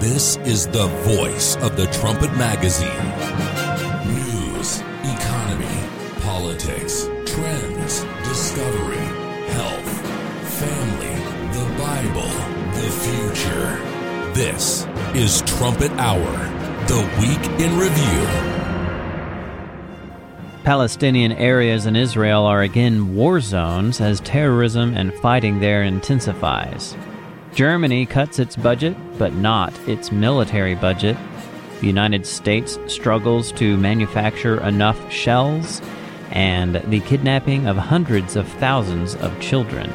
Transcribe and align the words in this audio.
This 0.00 0.36
is 0.44 0.68
the 0.68 0.86
voice 1.02 1.56
of 1.56 1.76
the 1.76 1.86
Trumpet 1.86 2.30
Magazine. 2.36 2.88
News, 4.06 4.78
economy, 5.02 5.82
politics, 6.20 7.10
trends, 7.26 8.04
discovery, 8.22 9.08
health, 9.50 9.90
family, 10.60 11.16
the 11.50 11.66
Bible, 11.76 12.30
the 12.76 12.88
future. 13.02 14.34
This 14.34 14.86
is 15.16 15.42
Trumpet 15.42 15.90
Hour, 15.94 16.30
the 16.86 17.02
week 17.18 17.60
in 17.60 17.76
review. 17.76 18.22
Palestinian 20.62 21.32
areas 21.32 21.86
in 21.86 21.96
Israel 21.96 22.44
are 22.44 22.62
again 22.62 23.16
war 23.16 23.40
zones 23.40 24.00
as 24.00 24.20
terrorism 24.20 24.94
and 24.94 25.12
fighting 25.14 25.58
there 25.58 25.82
intensifies. 25.82 26.94
Germany 27.58 28.06
cuts 28.06 28.38
its 28.38 28.54
budget, 28.54 28.96
but 29.18 29.34
not 29.34 29.76
its 29.88 30.12
military 30.12 30.76
budget. 30.76 31.16
The 31.80 31.88
United 31.88 32.24
States 32.24 32.78
struggles 32.86 33.50
to 33.50 33.76
manufacture 33.76 34.62
enough 34.62 35.10
shells, 35.10 35.82
and 36.30 36.76
the 36.76 37.00
kidnapping 37.00 37.66
of 37.66 37.76
hundreds 37.76 38.36
of 38.36 38.46
thousands 38.46 39.16
of 39.16 39.40
children. 39.40 39.92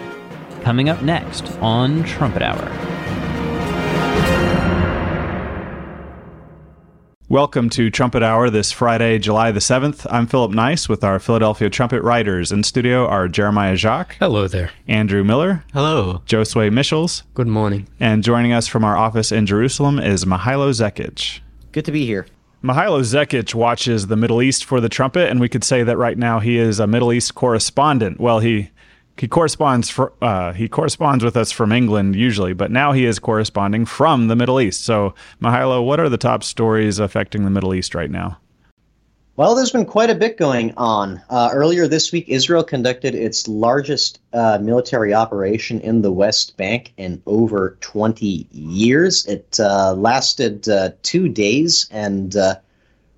Coming 0.64 0.90
up 0.90 1.02
next 1.04 1.54
on 1.60 2.04
Trumpet 2.04 2.42
Hour. 2.42 2.93
Welcome 7.34 7.72
to 7.72 7.90
Trumpet 7.90 8.22
Hour 8.22 8.52
this 8.52 8.72
Friday, 8.72 9.18
July 9.18 9.52
the 9.52 9.60
7th. 9.60 10.06
I'm 10.12 10.28
Philip 10.28 10.52
Nice 10.52 10.88
with 10.88 11.04
our 11.04 11.18
Philadelphia 11.18 11.68
Trumpet 11.68 12.04
Writers. 12.04 12.52
In 12.52 12.62
studio 12.62 13.08
are 13.08 13.28
Jeremiah 13.28 13.76
Jacques. 13.76 14.18
Hello 14.20 14.48
there. 14.48 14.70
Andrew 14.88 15.24
Miller. 15.24 15.64
Hello. 15.74 16.22
Josue 16.28 16.72
Michels. 16.72 17.24
Good 17.34 17.48
morning. 17.48 17.88
And 18.00 18.24
joining 18.24 18.54
us 18.54 18.68
from 18.68 18.84
our 18.84 18.96
office 18.96 19.32
in 19.32 19.48
Jerusalem 19.48 19.98
is 19.98 20.26
Mihailo 20.26 20.70
Zekic. 20.70 21.40
Good 21.72 21.86
to 21.86 21.92
be 21.92 22.06
here. 22.06 22.28
Mihailo 22.64 23.02
Zekic 23.02 23.56
watches 23.56 24.06
the 24.06 24.16
Middle 24.16 24.44
East 24.44 24.64
for 24.64 24.80
the 24.80 24.88
trumpet, 24.88 25.32
and 25.32 25.40
we 25.40 25.50
could 25.50 25.64
say 25.64 25.82
that 25.82 25.98
right 25.98 26.20
now 26.20 26.40
he 26.40 26.60
is 26.60 26.80
a 26.80 26.86
Middle 26.86 27.12
East 27.12 27.34
correspondent. 27.34 28.20
Well, 28.20 28.42
he 28.42 28.70
he 29.18 29.28
corresponds 29.28 29.90
for 29.90 30.14
uh, 30.22 30.54
he 30.54 30.68
corresponds 30.68 31.24
with 31.24 31.38
us 31.38 31.52
from 31.52 31.72
England 31.72 32.16
usually, 32.16 32.54
but 32.54 32.72
now 32.72 32.92
he 32.92 33.06
is 33.06 33.20
corresponding 33.20 33.86
from 33.86 34.28
the 34.28 34.36
Middle 34.36 34.60
East. 34.60 34.84
So, 34.84 35.14
Mihailo, 35.42 35.86
what 35.86 36.00
are 36.00 36.10
the 36.10 36.18
top 36.18 36.44
stories 36.44 37.00
affecting 37.00 37.44
the 37.44 37.52
Middle 37.52 37.74
East 37.74 37.94
right 37.94 38.10
now? 38.10 38.40
Well, 39.36 39.56
there's 39.56 39.72
been 39.72 39.86
quite 39.86 40.12
a 40.12 40.16
bit 40.16 40.38
going 40.38 40.76
on. 40.78 41.20
Uh, 41.28 41.50
earlier 41.52 41.88
this 41.88 42.12
week, 42.12 42.26
Israel 42.28 42.64
conducted 42.64 43.16
its 43.16 43.48
largest 43.48 44.20
uh, 44.32 44.60
military 44.62 45.12
operation 45.12 45.80
in 45.80 46.04
the 46.04 46.12
West 46.12 46.56
Bank 46.56 46.94
in 46.98 47.20
over 47.26 47.78
20 47.82 48.48
years. 48.52 49.26
It 49.26 49.60
uh, 49.60 49.94
lasted 49.94 50.70
uh, 50.70 50.92
two 51.02 51.30
days 51.30 51.88
and 51.90 52.36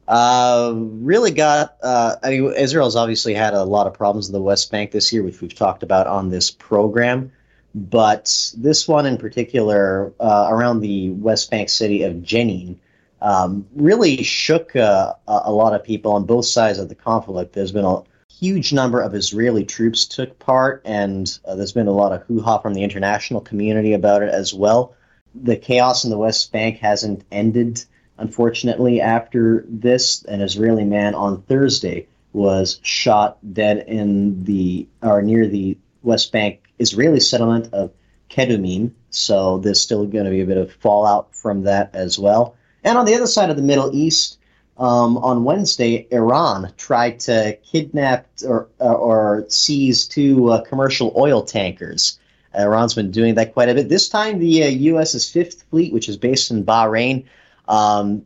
uh, 0.07 0.73
really 0.75 1.31
got. 1.31 1.77
Uh, 1.81 2.15
I 2.21 2.29
mean, 2.31 2.53
Israel's 2.53 2.95
obviously 2.95 3.33
had 3.33 3.53
a 3.53 3.63
lot 3.63 3.87
of 3.87 3.93
problems 3.93 4.27
in 4.27 4.33
the 4.33 4.41
West 4.41 4.71
Bank 4.71 4.91
this 4.91 5.11
year, 5.11 5.23
which 5.23 5.41
we've 5.41 5.55
talked 5.55 5.83
about 5.83 6.07
on 6.07 6.29
this 6.29 6.51
program. 6.51 7.31
But 7.73 8.53
this 8.55 8.87
one 8.87 9.05
in 9.05 9.17
particular, 9.17 10.13
uh, 10.19 10.47
around 10.49 10.79
the 10.79 11.09
West 11.09 11.51
Bank 11.51 11.69
city 11.69 12.03
of 12.03 12.13
Jenin, 12.15 12.77
um, 13.21 13.67
really 13.75 14.23
shook 14.23 14.75
uh, 14.75 15.13
a 15.27 15.51
lot 15.51 15.73
of 15.73 15.83
people 15.83 16.13
on 16.13 16.25
both 16.25 16.45
sides 16.45 16.79
of 16.79 16.89
the 16.89 16.95
conflict. 16.95 17.53
There's 17.53 17.71
been 17.71 17.85
a 17.85 18.03
huge 18.39 18.71
number 18.71 19.01
of 19.01 19.15
Israeli 19.15 19.65
troops 19.65 20.05
took 20.05 20.37
part, 20.39 20.83
and 20.85 21.37
uh, 21.45 21.55
there's 21.55 21.71
been 21.71 21.87
a 21.87 21.91
lot 21.91 22.11
of 22.11 22.21
hoo-ha 22.23 22.59
from 22.59 22.73
the 22.73 22.83
international 22.83 23.41
community 23.41 23.93
about 23.93 24.21
it 24.21 24.29
as 24.29 24.53
well. 24.53 24.95
The 25.33 25.55
chaos 25.57 26.03
in 26.03 26.11
the 26.11 26.17
West 26.17 26.51
Bank 26.51 26.77
hasn't 26.77 27.25
ended 27.31 27.83
Unfortunately, 28.17 29.01
after 29.01 29.65
this, 29.67 30.23
an 30.23 30.41
Israeli 30.41 30.85
man 30.85 31.15
on 31.15 31.41
Thursday 31.43 32.07
was 32.33 32.79
shot 32.81 33.37
dead 33.53 33.85
in 33.87 34.43
the 34.43 34.87
or 35.01 35.21
near 35.21 35.47
the 35.47 35.77
West 36.03 36.31
Bank 36.31 36.61
Israeli 36.79 37.19
settlement 37.19 37.73
of 37.73 37.91
Kedumim. 38.29 38.91
So 39.09 39.57
there's 39.59 39.81
still 39.81 40.05
going 40.05 40.25
to 40.25 40.31
be 40.31 40.41
a 40.41 40.45
bit 40.45 40.57
of 40.57 40.71
fallout 40.73 41.35
from 41.35 41.63
that 41.63 41.93
as 41.93 42.19
well. 42.19 42.55
And 42.83 42.97
on 42.97 43.05
the 43.05 43.15
other 43.15 43.27
side 43.27 43.49
of 43.49 43.55
the 43.55 43.61
Middle 43.61 43.95
East, 43.95 44.37
um, 44.77 45.17
on 45.17 45.45
Wednesday, 45.45 46.07
Iran 46.11 46.73
tried 46.77 47.21
to 47.21 47.57
kidnap 47.63 48.27
or, 48.45 48.67
or 48.79 49.45
seize 49.47 50.05
two 50.05 50.51
uh, 50.51 50.61
commercial 50.63 51.13
oil 51.15 51.43
tankers. 51.43 52.19
Iran's 52.53 52.93
been 52.93 53.11
doing 53.11 53.35
that 53.35 53.53
quite 53.53 53.69
a 53.69 53.73
bit. 53.73 53.89
This 53.89 54.09
time, 54.09 54.39
the 54.39 54.63
uh, 54.63 54.67
U.S.'s 54.67 55.29
Fifth 55.29 55.63
Fleet, 55.69 55.93
which 55.93 56.09
is 56.09 56.17
based 56.17 56.51
in 56.51 56.65
Bahrain, 56.65 57.25
um, 57.67 58.25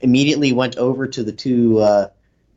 immediately 0.00 0.52
went 0.52 0.76
over 0.76 1.06
to 1.06 1.22
the 1.22 1.32
two 1.32 1.78
uh, 1.78 2.08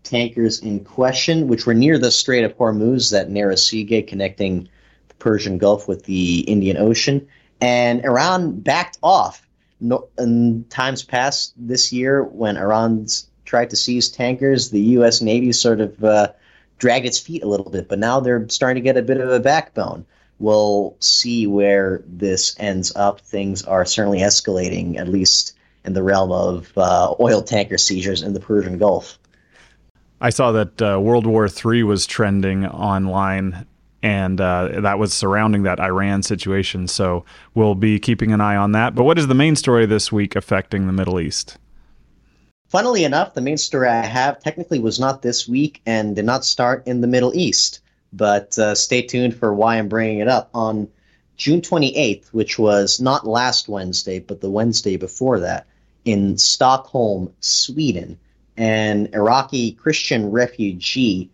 tankers 0.04 0.60
in 0.60 0.84
question, 0.84 1.48
which 1.48 1.66
were 1.66 1.74
near 1.74 1.98
the 1.98 2.12
Strait 2.12 2.44
of 2.44 2.58
Hormuz, 2.58 3.12
that 3.12 3.30
narrow 3.30 3.56
sea 3.56 3.84
gate 3.84 4.08
connecting 4.08 4.70
the 5.08 5.16
Persian 5.16 5.58
Gulf 5.58 5.88
with 5.88 6.06
the 6.06 6.40
Indian 6.42 6.78
Ocean. 6.78 7.28
And 7.62 8.04
Iran 8.04 8.60
backed 8.60 8.98
off. 9.02 9.48
No, 9.80 10.08
in 10.18 10.66
times 10.70 11.04
past 11.04 11.54
this 11.56 11.94
year, 11.94 12.24
when 12.24 12.58
Iran's 12.58 13.28
tried 13.46 13.70
to 13.70 13.76
seize 13.76 14.10
tankers, 14.10 14.72
the 14.72 14.82
U.S. 14.82 15.22
Navy 15.22 15.52
sort 15.52 15.82
of 15.82 16.04
uh, 16.04 16.32
dragged 16.80 17.06
its 17.06 17.20
feet 17.20 17.44
a 17.44 17.48
little 17.48 17.70
bit, 17.70 17.88
but 17.88 18.00
now 18.00 18.20
they're 18.20 18.48
starting 18.50 18.84
to 18.84 18.86
get 18.86 18.98
a 18.98 19.04
bit 19.04 19.20
of 19.20 19.30
a 19.30 19.40
backbone. 19.40 20.06
We'll 20.40 20.96
see 21.00 21.48
where 21.48 22.04
this 22.06 22.56
ends 22.60 22.96
up. 22.96 23.22
Things 23.22 23.64
are 23.64 23.86
certainly 23.86 24.20
escalating, 24.20 24.98
at 24.98 25.08
least 25.08 25.57
in 25.88 25.94
the 25.94 26.04
realm 26.04 26.32
of 26.32 26.78
uh, 26.78 27.16
oil 27.20 27.42
tanker 27.42 27.78
seizures 27.78 28.22
in 28.22 28.34
the 28.34 28.40
Persian 28.40 28.78
Gulf. 28.78 29.18
I 30.20 30.30
saw 30.30 30.52
that 30.52 30.82
uh, 30.82 31.00
World 31.00 31.26
War 31.26 31.48
III 31.48 31.84
was 31.84 32.06
trending 32.06 32.66
online, 32.66 33.66
and 34.04 34.42
uh, 34.42 34.82
that 34.82 35.00
was 35.00 35.14
surrounding 35.14 35.64
that 35.64 35.80
Iran 35.80 36.24
situation. 36.24 36.88
So 36.88 37.24
we'll 37.56 37.76
be 37.76 38.00
keeping 38.00 38.32
an 38.32 38.42
eye 38.42 38.56
on 38.56 38.74
that. 38.74 38.96
But 38.96 39.06
what 39.06 39.18
is 39.18 39.28
the 39.28 39.36
main 39.36 39.56
story 39.56 39.86
this 39.86 40.12
week 40.12 40.36
affecting 40.36 40.88
the 40.88 40.94
Middle 40.94 41.20
East? 41.20 41.58
Funnily 42.70 43.06
enough, 43.06 43.34
the 43.34 43.42
main 43.42 43.58
story 43.58 43.88
I 43.88 44.06
have 44.06 44.40
technically 44.42 44.80
was 44.80 45.00
not 45.00 45.22
this 45.22 45.48
week 45.48 45.82
and 45.86 46.16
did 46.16 46.26
not 46.26 46.44
start 46.44 46.86
in 46.86 47.00
the 47.00 47.08
Middle 47.08 47.34
East. 47.34 47.80
But 48.12 48.58
uh, 48.58 48.76
stay 48.76 49.04
tuned 49.04 49.36
for 49.36 49.54
why 49.54 49.78
I'm 49.78 49.88
bringing 49.88 50.20
it 50.20 50.28
up. 50.28 50.50
On 50.54 50.88
June 51.38 51.62
28th, 51.62 52.28
which 52.30 52.58
was 52.58 53.00
not 53.00 53.28
last 53.28 53.70
Wednesday, 53.70 54.20
but 54.20 54.42
the 54.42 54.50
Wednesday 54.50 54.98
before 54.98 55.40
that, 55.40 55.68
in 56.08 56.38
Stockholm, 56.38 57.34
Sweden, 57.42 58.18
an 58.56 59.10
Iraqi 59.14 59.74
Christian 59.74 60.32
refugee 60.32 61.30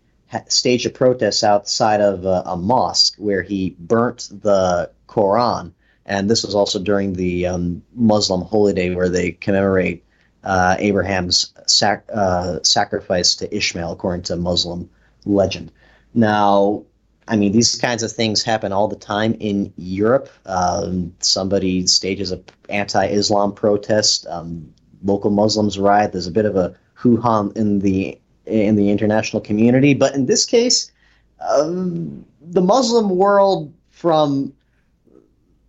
staged 0.48 0.84
a 0.84 0.90
protest 0.90 1.44
outside 1.44 2.00
of 2.00 2.24
a, 2.24 2.42
a, 2.44 2.56
mosque 2.56 3.14
where 3.18 3.40
he 3.40 3.76
burnt 3.78 4.28
the 4.42 4.90
Quran. 5.08 5.70
And 6.06 6.28
this 6.28 6.42
was 6.42 6.56
also 6.56 6.80
during 6.80 7.12
the 7.12 7.46
um, 7.46 7.82
Muslim 7.94 8.42
holiday 8.42 8.92
where 8.92 9.08
they 9.08 9.30
commemorate 9.30 10.04
uh, 10.42 10.74
Abraham's 10.80 11.54
sac- 11.66 12.10
uh, 12.12 12.58
sacrifice 12.64 13.36
to 13.36 13.56
Ishmael, 13.56 13.92
according 13.92 14.24
to 14.24 14.34
Muslim 14.34 14.90
legend. 15.24 15.70
Now, 16.14 16.82
I 17.28 17.36
mean, 17.36 17.52
these 17.52 17.76
kinds 17.76 18.02
of 18.02 18.12
things 18.12 18.42
happen 18.42 18.72
all 18.72 18.88
the 18.88 18.96
time 18.96 19.34
in 19.40 19.72
Europe. 19.76 20.28
Um, 20.46 21.14
somebody 21.20 21.86
stages 21.86 22.32
an 22.32 22.44
anti-Islam 22.68 23.54
protest. 23.54 24.26
Um, 24.28 24.72
local 25.04 25.30
Muslims 25.30 25.78
riot. 25.78 26.12
There's 26.12 26.26
a 26.26 26.32
bit 26.32 26.46
of 26.46 26.56
a 26.56 26.74
hoo-ha 26.94 27.48
in 27.54 27.80
the 27.80 28.18
in 28.46 28.76
the 28.76 28.90
international 28.90 29.40
community, 29.40 29.94
but 29.94 30.14
in 30.14 30.26
this 30.26 30.44
case, 30.44 30.92
um, 31.40 32.26
the 32.42 32.60
Muslim 32.60 33.10
world 33.10 33.72
from 33.90 34.52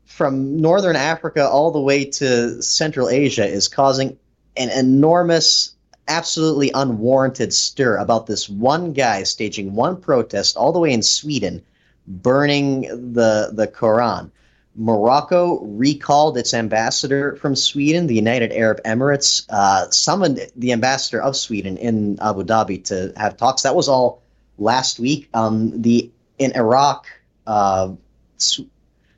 from 0.05 0.59
northern 0.59 0.95
Africa 0.95 1.47
all 1.47 1.71
the 1.71 1.79
way 1.79 2.05
to 2.05 2.61
Central 2.61 3.09
Asia 3.09 3.45
is 3.45 3.68
causing 3.68 4.18
an 4.57 4.69
enormous 4.69 5.75
absolutely 6.07 6.72
unwarranted 6.74 7.54
stir 7.54 7.98
about 7.98 8.28
this 8.28 8.50
one 8.50 8.94
guy 8.94 9.24
staging 9.24 9.74
one 9.74 10.00
protest 10.00 10.56
all 10.57 10.72
the 10.72 10.80
way 10.80 10.92
in 10.92 11.02
Sweden, 11.02 11.62
burning 12.07 12.81
the 13.13 13.52
the 13.54 13.68
Quran. 13.68 14.31
Morocco 14.78 15.62
recalled 15.62 16.38
its 16.38 16.54
ambassador 16.54 17.38
from 17.38 17.56
Sweden. 17.56 18.07
The 18.07 18.16
United 18.16 18.52
Arab 18.52 18.81
Emirates 18.84 19.46
uh, 19.50 19.90
summoned 19.90 20.52
the 20.56 20.74
ambassador 20.74 21.22
of 21.22 21.38
Sweden 21.38 21.78
in 21.78 22.19
Abu 22.22 22.44
Dhabi 22.44 22.84
to 22.86 23.13
have 23.16 23.38
talks. 23.38 23.62
That 23.62 23.75
was 23.75 23.88
all 23.88 24.22
last 24.57 25.00
week. 25.00 25.30
Um, 25.34 25.81
the 25.81 26.12
in 26.38 26.52
Iraq, 26.56 27.07
uh, 27.48 27.94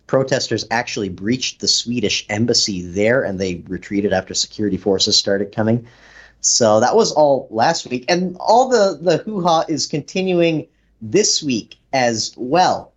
protesters 0.06 0.66
actually 0.72 1.10
breached 1.10 1.60
the 1.60 1.68
Swedish 1.68 2.26
embassy 2.30 2.82
there, 2.82 3.24
and 3.24 3.40
they 3.40 3.64
retreated 3.68 4.14
after 4.14 4.34
security 4.34 4.78
forces 4.78 5.18
started 5.18 5.52
coming. 5.52 5.88
So 6.42 6.80
that 6.80 6.96
was 6.96 7.12
all 7.12 7.48
last 7.52 7.88
week, 7.88 8.06
and 8.08 8.38
all 8.40 8.70
the 8.70 8.98
the 9.02 9.18
hoo 9.18 9.42
ha 9.42 9.66
is 9.68 9.88
continuing 9.88 10.68
this 11.02 11.44
week 11.44 11.76
as 11.94 12.34
well. 12.38 12.94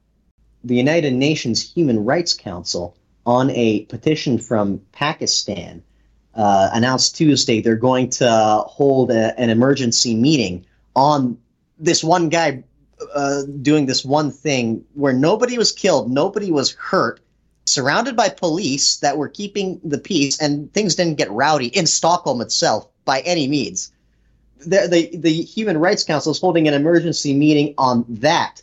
The 0.65 0.77
United 0.77 1.15
Nations 1.15 1.73
Human 1.73 2.05
Rights 2.05 2.35
Council 2.35 2.97
on 3.27 3.51
a 3.51 3.85
petition 3.87 4.39
from 4.39 4.81
Pakistan 4.93 5.83
uh, 6.35 6.71
announced 6.73 7.17
Tuesday 7.17 7.61
they're 7.61 7.77
going 7.77 8.09
to 8.11 8.65
hold 8.67 9.11
a, 9.11 9.39
an 9.39 9.51
emergency 9.51 10.15
meeting 10.15 10.65
on 10.95 11.39
this 11.79 12.05
one 12.05 12.29
guy 12.29 12.63
uh, 13.15 13.43
doing 13.63 13.87
this 13.87 14.05
one 14.05 14.31
thing 14.31 14.85
where 14.95 15.13
nobody 15.13 15.57
was 15.57 15.73
killed, 15.73 16.11
nobody 16.11 16.51
was 16.51 16.73
hurt, 16.75 17.21
surrounded 17.65 18.17
by 18.17 18.29
police 18.29 18.99
that 18.99 19.17
were 19.17 19.29
keeping 19.29 19.81
the 19.83 19.99
peace, 19.99 20.41
and 20.41 20.73
things 20.73 20.95
didn't 20.95 21.17
get 21.17 21.31
rowdy 21.31 21.69
in 21.69 21.87
Stockholm 21.87 22.41
itself 22.41 22.90
by 23.05 23.20
any 23.20 23.49
means. 23.49 23.93
The, 24.58 24.88
the, 24.91 25.17
the 25.17 25.32
Human 25.32 25.79
Rights 25.79 26.05
Council 26.05 26.32
is 26.32 26.41
holding 26.41 26.69
an 26.69 26.75
emergency 26.75 27.35
meeting 27.35 27.75
on 27.79 28.05
that. 28.08 28.62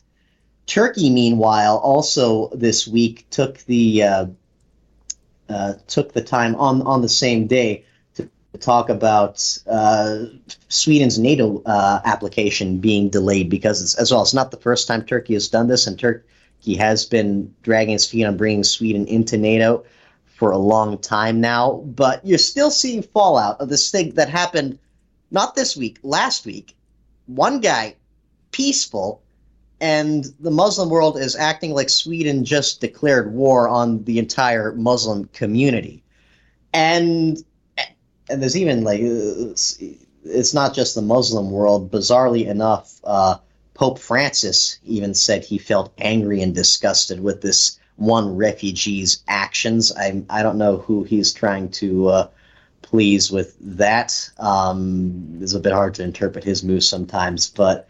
Turkey, 0.68 1.10
meanwhile, 1.10 1.78
also 1.78 2.50
this 2.50 2.88
week 2.88 3.26
took 3.30 3.60
the 3.60 4.04
uh, 4.04 4.26
uh, 5.50 5.74
took 5.88 6.12
the 6.12 6.22
time 6.22 6.56
on 6.56 6.82
on 6.82 7.02
the 7.02 7.10
same 7.10 7.48
day 7.48 7.86
to 8.16 8.30
talk 8.60 8.90
about 8.90 9.58
uh, 9.68 10.26
Sweden's 10.68 11.20
NATO 11.20 11.62
uh, 11.66 12.02
application 12.06 12.80
being 12.80 13.10
delayed 13.10 13.50
because 13.50 13.96
as 13.96 14.12
well, 14.12 14.22
it's 14.22 14.34
not 14.34 14.52
the 14.52 14.58
first 14.58 14.88
time 14.88 15.04
Turkey 15.04 15.34
has 15.34 15.48
done 15.48 15.68
this, 15.68 15.88
and 15.88 15.98
Turkey 15.98 16.76
has 16.78 17.06
been 17.06 17.54
dragging 17.64 17.96
its 17.96 18.06
feet 18.06 18.26
on 18.26 18.38
bringing 18.38 18.64
Sweden 18.64 19.06
into 19.08 19.38
NATO 19.38 19.86
for 20.38 20.52
a 20.52 20.58
long 20.58 20.98
time 21.00 21.42
now. 21.42 21.84
But 21.86 22.26
you're 22.26 22.38
still 22.38 22.72
seeing 22.72 23.02
fallout 23.02 23.60
of 23.60 23.70
this 23.70 23.90
thing 23.92 24.12
that 24.12 24.30
happened 24.30 24.78
not 25.32 25.56
this 25.56 25.76
week, 25.76 26.00
last 26.04 26.46
week. 26.46 26.76
One 27.26 27.60
guy, 27.60 27.96
peaceful 28.52 29.22
and 29.80 30.26
the 30.40 30.52
Muslim 30.52 30.90
world 30.90 31.18
is 31.18 31.36
acting 31.36 31.72
like 31.74 31.90
Sweden 31.90 32.44
just 32.44 32.82
declared 32.82 33.34
war 33.34 33.68
on 33.70 34.04
the 34.06 34.18
entire 34.20 34.74
Muslim 34.74 35.26
community, 35.34 36.04
and 36.74 37.44
and 38.30 38.42
there's 38.42 38.58
even 38.58 38.84
like 38.84 39.00
it's 39.02 40.54
not 40.54 40.74
just 40.74 40.96
the 40.96 41.02
Muslim 41.02 41.52
world. 41.52 41.92
Bizarrely 41.92 42.48
enough, 42.48 43.00
uh, 43.04 43.38
Pope 43.76 44.00
Francis 44.00 44.80
even 44.84 45.14
said 45.14 45.44
he 45.44 45.58
felt 45.60 45.94
angry 46.00 46.42
and 46.42 46.56
disgusted 46.56 47.20
with 47.20 47.42
this 47.42 47.80
one 47.98 48.36
refugee's 48.36 49.22
actions. 49.28 49.92
I 49.96 50.24
I 50.30 50.42
don't 50.42 50.58
know 50.58 50.78
who 50.78 51.04
he's 51.04 51.34
trying 51.34 51.70
to. 51.72 52.08
Uh, 52.08 52.28
please 52.88 53.32
with 53.32 53.56
that. 53.60 54.30
Um, 54.40 55.40
it's 55.42 55.54
a 55.54 55.60
bit 55.60 55.74
hard 55.74 55.94
to 55.96 56.04
interpret 56.04 56.44
his 56.44 56.64
moves 56.64 56.88
sometimes, 56.88 57.50
but 57.50 57.88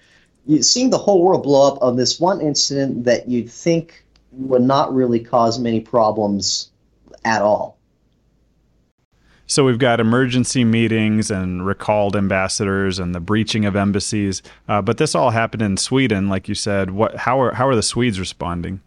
seeing 0.62 0.90
the 0.90 0.98
whole 0.98 1.24
world 1.24 1.44
blow 1.44 1.68
up 1.68 1.82
on 1.84 1.96
this 1.96 2.20
one 2.20 2.42
incident 2.42 3.04
that 3.04 3.28
you'd 3.28 3.50
think 3.50 4.04
would 4.32 4.62
not 4.62 4.94
really 4.94 5.20
cause 5.20 5.60
many 5.60 5.80
problems 5.80 6.72
at 7.26 7.42
all. 7.42 7.78
So 9.50 9.64
we've 9.64 9.80
got 9.80 10.02
emergency 10.02 10.66
meetings 10.66 11.32
and 11.32 11.66
recalled 11.66 12.18
ambassadors 12.18 13.00
and 13.00 13.16
the 13.16 13.22
breaching 13.22 13.66
of 13.66 13.78
embassies, 13.78 14.42
uh, 14.68 14.82
but 14.82 14.98
this 14.98 15.16
all 15.16 15.30
happened 15.30 15.62
in 15.62 15.78
Sweden, 15.78 16.28
like 16.28 16.50
you 16.50 16.56
said. 16.56 16.92
What? 16.92 17.16
How 17.16 17.40
are 17.40 17.54
how 17.54 17.68
are 17.68 17.76
the 17.76 17.84
Swedes 17.84 18.20
responding? 18.20 18.82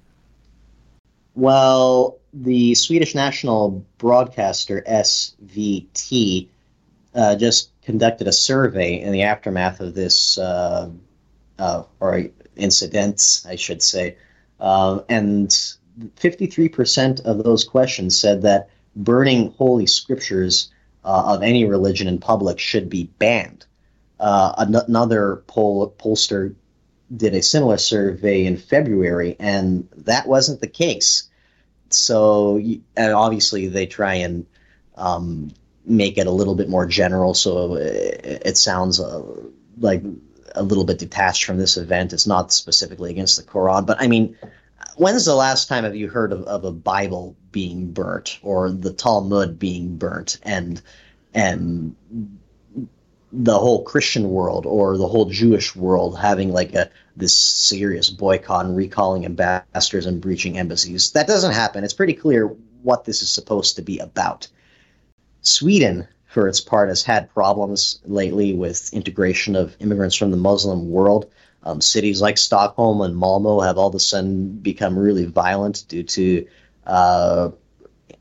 Well, 1.40 2.18
the 2.34 2.74
Swedish 2.74 3.14
national 3.14 3.86
broadcaster 3.96 4.84
SVT 4.86 6.48
uh, 7.14 7.36
just 7.36 7.70
conducted 7.80 8.28
a 8.28 8.32
survey 8.32 9.00
in 9.00 9.10
the 9.10 9.22
aftermath 9.22 9.80
of 9.80 9.94
this 9.94 10.36
uh, 10.36 10.90
uh, 11.58 11.84
or 11.98 12.26
incidents, 12.56 13.46
I 13.46 13.56
should 13.56 13.82
say. 13.82 14.18
Uh, 14.60 15.00
and 15.08 15.48
53% 15.48 17.24
of 17.24 17.42
those 17.42 17.64
questions 17.64 18.18
said 18.18 18.42
that 18.42 18.68
burning 18.94 19.52
holy 19.52 19.86
scriptures 19.86 20.70
uh, 21.06 21.36
of 21.36 21.42
any 21.42 21.64
religion 21.64 22.06
in 22.06 22.18
public 22.18 22.58
should 22.58 22.90
be 22.90 23.04
banned. 23.18 23.64
Uh, 24.18 24.52
an- 24.58 24.74
another 24.74 25.42
poll- 25.46 25.94
pollster 25.98 26.54
did 27.16 27.34
a 27.34 27.40
similar 27.40 27.78
survey 27.78 28.44
in 28.44 28.58
February, 28.58 29.36
and 29.40 29.88
that 29.96 30.26
wasn't 30.28 30.60
the 30.60 30.68
case. 30.68 31.28
So, 31.92 32.62
obviously, 32.96 33.68
they 33.68 33.86
try 33.86 34.14
and 34.14 34.46
um, 34.96 35.52
make 35.84 36.18
it 36.18 36.26
a 36.26 36.30
little 36.30 36.54
bit 36.54 36.68
more 36.68 36.86
general, 36.86 37.34
so 37.34 37.74
it, 37.74 38.42
it 38.44 38.56
sounds 38.56 39.00
uh, 39.00 39.22
like 39.78 40.02
a 40.54 40.62
little 40.62 40.84
bit 40.84 40.98
detached 40.98 41.44
from 41.44 41.58
this 41.58 41.76
event. 41.76 42.12
It's 42.12 42.26
not 42.26 42.52
specifically 42.52 43.10
against 43.10 43.36
the 43.36 43.50
Quran, 43.50 43.86
but 43.86 44.00
I 44.00 44.06
mean, 44.06 44.36
when's 44.96 45.24
the 45.24 45.34
last 45.34 45.68
time 45.68 45.84
have 45.84 45.96
you 45.96 46.08
heard 46.08 46.32
of, 46.32 46.42
of 46.44 46.64
a 46.64 46.72
Bible 46.72 47.36
being 47.52 47.92
burnt 47.92 48.38
or 48.42 48.70
the 48.70 48.92
Talmud 48.92 49.58
being 49.58 49.96
burnt 49.96 50.38
and 50.42 50.80
and 51.32 51.96
the 53.32 53.58
whole 53.58 53.84
Christian 53.84 54.30
world 54.30 54.66
or 54.66 54.96
the 54.96 55.06
whole 55.06 55.26
Jewish 55.26 55.76
world 55.76 56.18
having 56.18 56.52
like 56.52 56.74
a 56.74 56.90
this 57.20 57.36
serious 57.36 58.10
boycott 58.10 58.66
and 58.66 58.76
recalling 58.76 59.24
ambassadors 59.24 60.06
and 60.06 60.20
breaching 60.20 60.58
embassies? 60.58 61.12
That 61.12 61.26
doesn't 61.26 61.52
happen. 61.52 61.84
It's 61.84 61.94
pretty 61.94 62.14
clear 62.14 62.46
what 62.82 63.04
this 63.04 63.22
is 63.22 63.30
supposed 63.30 63.76
to 63.76 63.82
be 63.82 63.98
about. 63.98 64.48
Sweden 65.42 66.08
for 66.30 66.46
its 66.46 66.60
part, 66.60 66.88
has 66.88 67.02
had 67.02 67.28
problems 67.34 67.98
lately 68.04 68.54
with 68.54 68.92
integration 68.94 69.56
of 69.56 69.76
immigrants 69.80 70.14
from 70.14 70.30
the 70.30 70.36
Muslim 70.36 70.88
world. 70.88 71.28
Um, 71.64 71.80
cities 71.80 72.22
like 72.22 72.38
Stockholm 72.38 73.00
and 73.00 73.16
Malmo 73.16 73.58
have 73.58 73.76
all 73.76 73.88
of 73.88 73.96
a 73.96 74.00
sudden 74.00 74.52
become 74.58 74.96
really 74.96 75.24
violent 75.24 75.84
due 75.88 76.04
to 76.04 76.46
uh, 76.86 77.50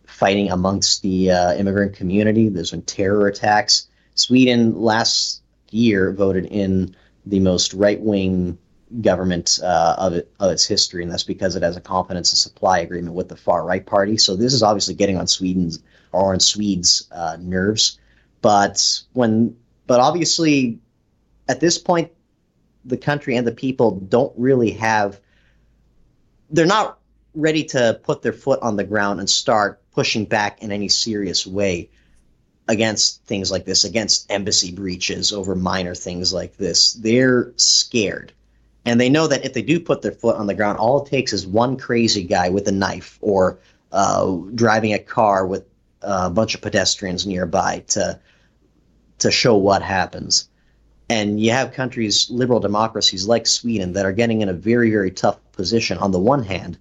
fighting 0.08 0.50
amongst 0.50 1.04
the 1.04 1.32
uh, 1.32 1.54
immigrant 1.54 1.94
community. 1.94 2.50
There's 2.50 2.72
been 2.72 2.82
terror 2.82 3.28
attacks. 3.28 3.88
Sweden 4.16 4.82
last 4.82 5.44
year 5.70 6.12
voted 6.12 6.46
in 6.48 6.96
the 7.28 7.40
most 7.40 7.76
right 7.76 8.02
wing 8.02 8.58
government 9.02 9.60
uh, 9.64 9.96
of, 9.98 10.14
it, 10.14 10.32
of 10.40 10.52
its 10.52 10.66
history, 10.66 11.04
and 11.04 11.12
that's 11.12 11.24
because 11.24 11.56
it 11.56 11.64
has 11.64 11.78
a 11.78 11.82
confidence 11.82 12.32
and 12.32 12.38
supply 12.38 12.80
agreement 12.80 13.16
with 13.16 13.30
the 13.30 13.36
far 13.36 13.66
right 13.66 13.86
party. 13.86 14.18
So 14.18 14.36
this 14.36 14.54
is 14.54 14.64
obviously 14.64 14.96
getting 14.96 15.18
on 15.18 15.28
Sweden's 15.28 15.82
or 16.12 16.34
on 16.34 16.40
Swedes' 16.40 17.08
uh, 17.12 17.38
nerves. 17.40 18.00
But 18.42 19.02
when, 19.14 19.56
but 19.86 20.00
obviously, 20.00 20.80
at 21.48 21.60
this 21.60 21.78
point, 21.78 22.12
the 22.86 22.98
country 22.98 23.36
and 23.36 23.46
the 23.46 23.52
people 23.52 23.92
don't 23.92 24.34
really 24.38 24.72
have. 24.72 25.20
They're 26.50 26.66
not 26.66 27.00
ready 27.36 27.64
to 27.64 28.00
put 28.04 28.22
their 28.22 28.34
foot 28.34 28.60
on 28.62 28.76
the 28.76 28.84
ground 28.84 29.20
and 29.20 29.30
start 29.30 29.82
pushing 29.92 30.26
back 30.26 30.64
in 30.64 30.72
any 30.72 30.90
serious 30.90 31.46
way 31.46 31.90
against 32.68 33.24
things 33.26 33.52
like 33.52 33.66
this, 33.66 33.84
against 33.84 34.32
embassy 34.32 34.72
breaches 34.72 35.32
over 35.34 35.56
minor 35.56 35.96
things 35.96 36.34
like 36.34 36.58
this. 36.58 36.94
They're 36.94 37.52
scared. 37.56 38.34
And 38.86 39.00
they 39.00 39.10
know 39.10 39.28
that 39.28 39.46
if 39.46 39.54
they 39.54 39.62
do 39.62 39.80
put 39.80 40.02
their 40.02 40.12
foot 40.12 40.38
on 40.38 40.48
the 40.48 40.54
ground, 40.54 40.80
all 40.80 41.04
it 41.04 41.10
takes 41.10 41.34
is 41.34 41.46
one 41.46 41.78
crazy 41.78 42.24
guy 42.24 42.50
with 42.50 42.68
a 42.68 42.72
knife 42.72 43.18
or 43.22 43.60
uh, 43.92 44.38
driving 44.56 44.94
a 44.94 45.00
car 45.00 45.46
with 45.46 45.66
a 46.02 46.30
bunch 46.30 46.56
of 46.56 46.62
pedestrians 46.62 47.28
nearby 47.28 47.84
to 47.88 48.20
to 49.20 49.32
show 49.32 49.56
what 49.58 49.82
happens. 49.82 50.50
And 51.10 51.42
you 51.42 51.52
have 51.52 51.74
countries, 51.74 52.30
liberal 52.30 52.60
democracies 52.60 53.28
like 53.28 53.48
Sweden, 53.48 53.94
that 53.94 54.06
are 54.06 54.14
getting 54.14 54.42
in 54.42 54.50
a 54.50 54.54
very, 54.54 54.92
very 54.92 55.12
tough 55.12 55.40
position. 55.52 55.98
On 55.98 56.12
the 56.12 56.20
one 56.20 56.44
hand, 56.44 56.78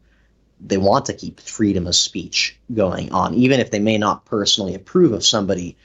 they 0.60 0.76
want 0.76 1.06
to 1.06 1.14
keep 1.14 1.40
freedom 1.40 1.86
of 1.86 1.96
speech 1.96 2.56
going 2.74 3.10
on, 3.10 3.34
even 3.34 3.58
if 3.58 3.70
they 3.70 3.78
may 3.78 3.98
not 3.98 4.24
personally 4.24 4.74
approve 4.74 5.12
of 5.12 5.24
somebody 5.24 5.76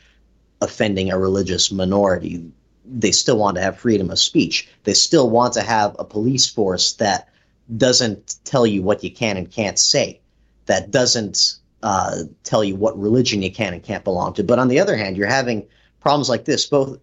offending 0.62 1.12
a 1.12 1.18
religious 1.18 1.72
minority. 1.72 2.52
They 2.86 3.12
still 3.12 3.38
want 3.38 3.56
to 3.56 3.62
have 3.62 3.78
freedom 3.78 4.10
of 4.10 4.20
speech. 4.20 4.68
They 4.84 4.94
still 4.94 5.30
want 5.30 5.54
to 5.54 5.62
have 5.62 5.96
a 6.00 6.04
police 6.04 6.50
force 6.50 6.94
that 6.94 7.30
doesn't 7.78 8.36
tell 8.44 8.68
you 8.68 8.82
what 8.82 9.04
you 9.04 9.12
can 9.12 9.38
and 9.38 9.50
can't 9.50 9.80
say, 9.80 10.20
that 10.66 10.92
doesn't 10.92 11.56
uh, 11.82 12.24
tell 12.44 12.64
you 12.64 12.76
what 12.76 13.00
religion 13.00 13.42
you 13.42 13.52
can 13.52 13.74
and 13.74 13.84
can't 13.84 14.04
belong 14.04 14.34
to. 14.34 14.44
But 14.44 14.60
on 14.60 14.68
the 14.68 14.80
other 14.80 14.96
hand, 14.96 15.18
you're 15.18 15.28
having 15.28 15.66
problems 16.00 16.30
like 16.30 16.46
this, 16.46 16.66
both 16.66 17.00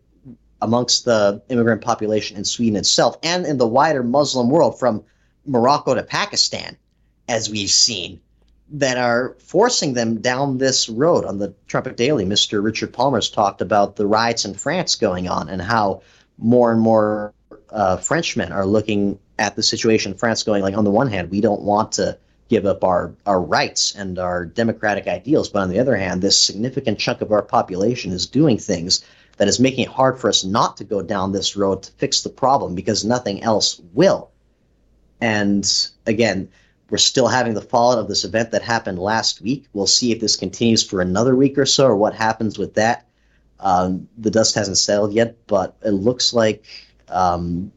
amongst 0.63 1.05
the 1.05 1.43
immigrant 1.49 1.83
population 1.83 2.37
in 2.37 2.45
Sweden 2.45 2.77
itself 2.77 3.17
and 3.23 3.47
in 3.47 3.59
the 3.59 3.67
wider 3.67 4.03
Muslim 4.03 4.51
world, 4.51 4.79
from 4.79 5.03
Morocco 5.47 5.95
to 5.95 6.03
Pakistan, 6.03 6.77
as 7.29 7.49
we've 7.49 7.71
seen, 7.71 8.21
that 8.73 8.97
are 8.97 9.37
forcing 9.39 9.95
them 9.95 10.21
down 10.21 10.59
this 10.59 10.89
road. 10.89 11.25
On 11.25 11.39
the 11.39 11.55
Trumpet 11.67 11.97
Daily, 11.97 12.25
Mr. 12.25 12.63
Richard 12.63 12.93
Palmer's 12.93 13.29
talked 13.29 13.61
about 13.61 13.97
the 13.97 14.07
riots 14.07 14.45
in 14.45 14.55
France 14.55 14.95
going 14.95 15.29
on 15.29 15.49
and 15.49 15.61
how 15.61 16.03
more 16.39 16.71
and 16.71 16.81
more 16.81 17.35
uh, 17.71 17.97
Frenchmen 17.97 18.53
are 18.53 18.67
looking 18.67 19.19
at 19.39 19.57
the 19.57 19.63
situation 19.63 20.13
in 20.13 20.19
France, 20.19 20.43
going 20.43 20.63
like, 20.63 20.77
on 20.77 20.85
the 20.85 20.91
one 20.91 21.09
hand, 21.09 21.31
we 21.31 21.41
don't 21.41 21.63
want 21.63 21.93
to 21.93 22.17
give 22.49 22.67
up 22.67 22.85
our, 22.85 23.15
our 23.27 23.41
rights 23.41 23.95
and 23.95 24.19
our 24.19 24.45
democratic 24.45 25.07
ideals. 25.07 25.49
But 25.49 25.63
on 25.63 25.71
the 25.71 25.79
other 25.79 25.97
hand, 25.97 26.21
this 26.21 26.41
significant 26.41 26.99
chunk 26.99 27.23
of 27.23 27.33
our 27.33 27.43
population 27.43 28.13
is 28.13 28.27
doing 28.27 28.59
things 28.59 29.05
that 29.37 29.49
is 29.49 29.59
making 29.59 29.85
it 29.85 29.91
hard 29.91 30.19
for 30.19 30.29
us 30.29 30.45
not 30.45 30.77
to 30.77 30.85
go 30.85 31.01
down 31.01 31.33
this 31.33 31.57
road 31.57 31.85
to 31.85 31.93
fix 31.93 32.23
the 32.23 32.29
problem 32.29 32.75
because 32.75 33.05
nothing 33.05 33.43
else 33.43 33.81
will. 33.95 34.31
And 35.21 35.67
again, 36.07 36.49
we're 36.91 36.99
still 36.99 37.29
having 37.29 37.55
the 37.55 37.63
fallout 37.63 37.99
of 37.99 38.09
this 38.09 38.25
event 38.25 38.51
that 38.51 38.63
happened 38.63 38.99
last 38.99 39.41
week. 39.41 39.67
We'll 39.73 39.87
see 39.87 40.13
if 40.13 40.21
this 40.21 40.37
continues 40.37 40.83
for 40.83 41.01
another 41.01 41.37
week 41.37 41.57
or 41.57 41.67
so, 41.67 41.87
or 41.87 41.97
what 41.97 42.15
happens 42.15 42.59
with 42.59 42.75
that. 42.75 43.07
Um, 43.61 44.09
the 44.19 44.31
dust 44.31 44.55
hasn't 44.55 44.79
settled 44.79 45.13
yet, 45.13 45.37
but 45.47 45.77
it 45.85 45.91
looks 45.91 46.33
like, 46.33 46.65
um, 47.09 47.71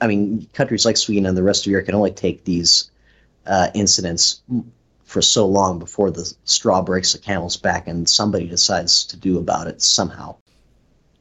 I 0.00 0.06
mean, 0.06 0.48
countries 0.52 0.84
like 0.84 0.96
Sweden 0.96 1.26
and 1.26 1.36
the 1.36 1.42
rest 1.42 1.64
of 1.64 1.70
Europe 1.70 1.86
can 1.86 1.94
only 1.94 2.10
take 2.10 2.44
these 2.44 2.90
uh, 3.46 3.68
incidents 3.74 4.42
for 5.04 5.22
so 5.22 5.46
long 5.46 5.78
before 5.78 6.10
the 6.10 6.32
straw 6.44 6.82
breaks 6.82 7.12
the 7.12 7.18
camel's 7.18 7.56
back 7.56 7.86
and 7.86 8.08
somebody 8.08 8.46
decides 8.46 9.04
to 9.04 9.16
do 9.16 9.38
about 9.38 9.66
it 9.66 9.80
somehow. 9.80 10.34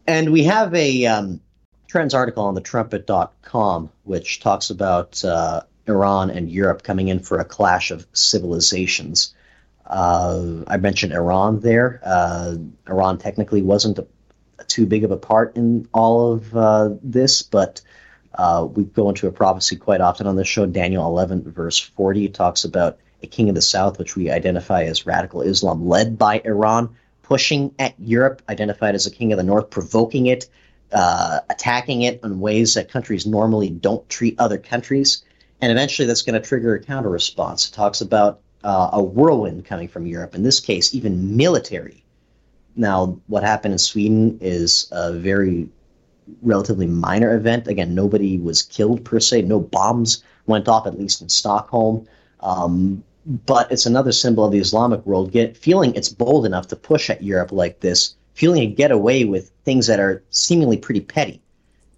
And 0.08 0.32
we 0.32 0.44
have 0.46 0.74
a 0.74 1.06
um, 1.06 1.42
trends 1.88 2.14
article 2.14 2.44
on 2.44 2.56
the 2.56 2.62
trumpet.com 2.62 3.92
which 4.04 4.40
talks 4.40 4.70
about 4.70 5.24
uh, 5.24 5.62
Iran 5.88 6.30
and 6.30 6.50
Europe 6.50 6.84
coming 6.84 7.08
in 7.08 7.20
for 7.20 7.40
a 7.40 7.46
clash 7.46 7.92
of 7.92 8.06
civilizations. 8.14 9.34
Uh, 9.86 10.64
I 10.68 10.78
mentioned 10.78 11.14
Iran 11.14 11.60
there. 11.60 12.00
Uh, 12.04 12.56
Iran 12.88 13.18
technically 13.18 13.62
wasn't 13.62 14.00
a, 14.00 14.08
too 14.68 14.86
big 14.86 15.04
of 15.04 15.12
a 15.12 15.18
part 15.18 15.58
in 15.58 15.88
all 15.94 16.34
of 16.34 16.56
uh, 16.56 16.90
this, 17.02 17.42
but 17.42 17.82
uh, 18.36 18.68
we 18.72 18.86
go 18.86 19.10
into 19.10 19.28
a 19.28 19.32
prophecy 19.32 19.76
quite 19.76 20.02
often 20.02 20.28
on 20.28 20.36
this 20.36 20.48
show. 20.48 20.66
Daniel 20.66 21.06
11, 21.08 21.52
verse 21.52 21.80
40, 21.80 22.30
talks 22.30 22.64
about 22.64 23.00
a 23.22 23.28
king 23.28 23.50
of 23.50 23.56
the 23.56 23.62
south, 23.62 24.00
which 24.00 24.16
we 24.16 24.30
identify 24.30 24.84
as 24.84 25.06
radical 25.06 25.42
Islam, 25.42 25.88
led 25.88 26.18
by 26.18 26.42
Iran, 26.46 26.96
pushing 27.24 27.74
at 27.78 27.94
Europe, 28.00 28.42
identified 28.50 28.96
as 28.96 29.06
a 29.06 29.12
king 29.12 29.32
of 29.34 29.38
the 29.38 29.44
north, 29.44 29.70
provoking 29.70 30.28
it, 30.28 30.48
uh, 30.92 31.40
attacking 31.50 32.02
it 32.02 32.22
in 32.24 32.40
ways 32.40 32.74
that 32.76 32.90
countries 32.90 33.26
normally 33.26 33.70
don't 33.70 34.08
treat 34.10 34.40
other 34.40 34.58
countries. 34.58 35.24
And 35.62 35.72
eventually 35.72 36.08
that's 36.08 36.24
going 36.24 36.42
to 36.42 36.48
trigger 36.48 36.76
a 36.76 36.84
counter 36.84 37.10
response. 37.10 37.68
It 37.68 37.74
talks 37.74 38.02
about 38.02 38.42
uh, 38.64 38.90
a 38.94 39.04
whirlwind 39.04 39.66
coming 39.66 39.88
from 39.88 40.08
Europe, 40.08 40.36
in 40.36 40.44
this 40.44 40.60
case, 40.60 40.94
even 40.96 41.38
military. 41.38 42.04
Now, 42.76 43.20
what 43.28 43.44
happened 43.44 43.74
in 43.74 43.78
Sweden 43.78 44.40
is 44.42 44.88
a 44.92 45.14
very 45.14 45.70
relatively 46.42 46.88
minor 46.88 47.36
event. 47.36 47.68
Again, 47.68 47.94
nobody 47.94 48.40
was 48.40 48.64
killed 48.64 49.04
per 49.04 49.20
se, 49.20 49.44
no 49.44 49.60
bombs 49.60 50.24
went 50.48 50.68
off, 50.68 50.88
at 50.88 50.98
least 50.98 51.22
in 51.22 51.30
Stockholm. 51.30 52.08
Um, 52.40 53.04
but 53.46 53.72
it's 53.72 53.86
another 53.86 54.12
symbol 54.12 54.46
of 54.46 54.52
the 54.52 54.60
Islamic 54.60 55.06
world 55.06 55.32
get, 55.32 55.56
feeling 55.56 55.94
it's 55.94 56.10
bold 56.10 56.46
enough 56.46 56.68
to 56.68 56.76
push 56.76 57.10
at 57.10 57.24
Europe 57.24 57.52
like 57.52 57.82
this, 57.82 58.16
feeling 58.34 58.64
it 58.64 58.78
get 58.78 58.92
away 58.92 59.26
with 59.26 59.52
things 59.64 59.86
that 59.88 60.00
are 60.00 60.24
seemingly 60.32 60.78
pretty 60.78 61.02
petty. 61.02 61.40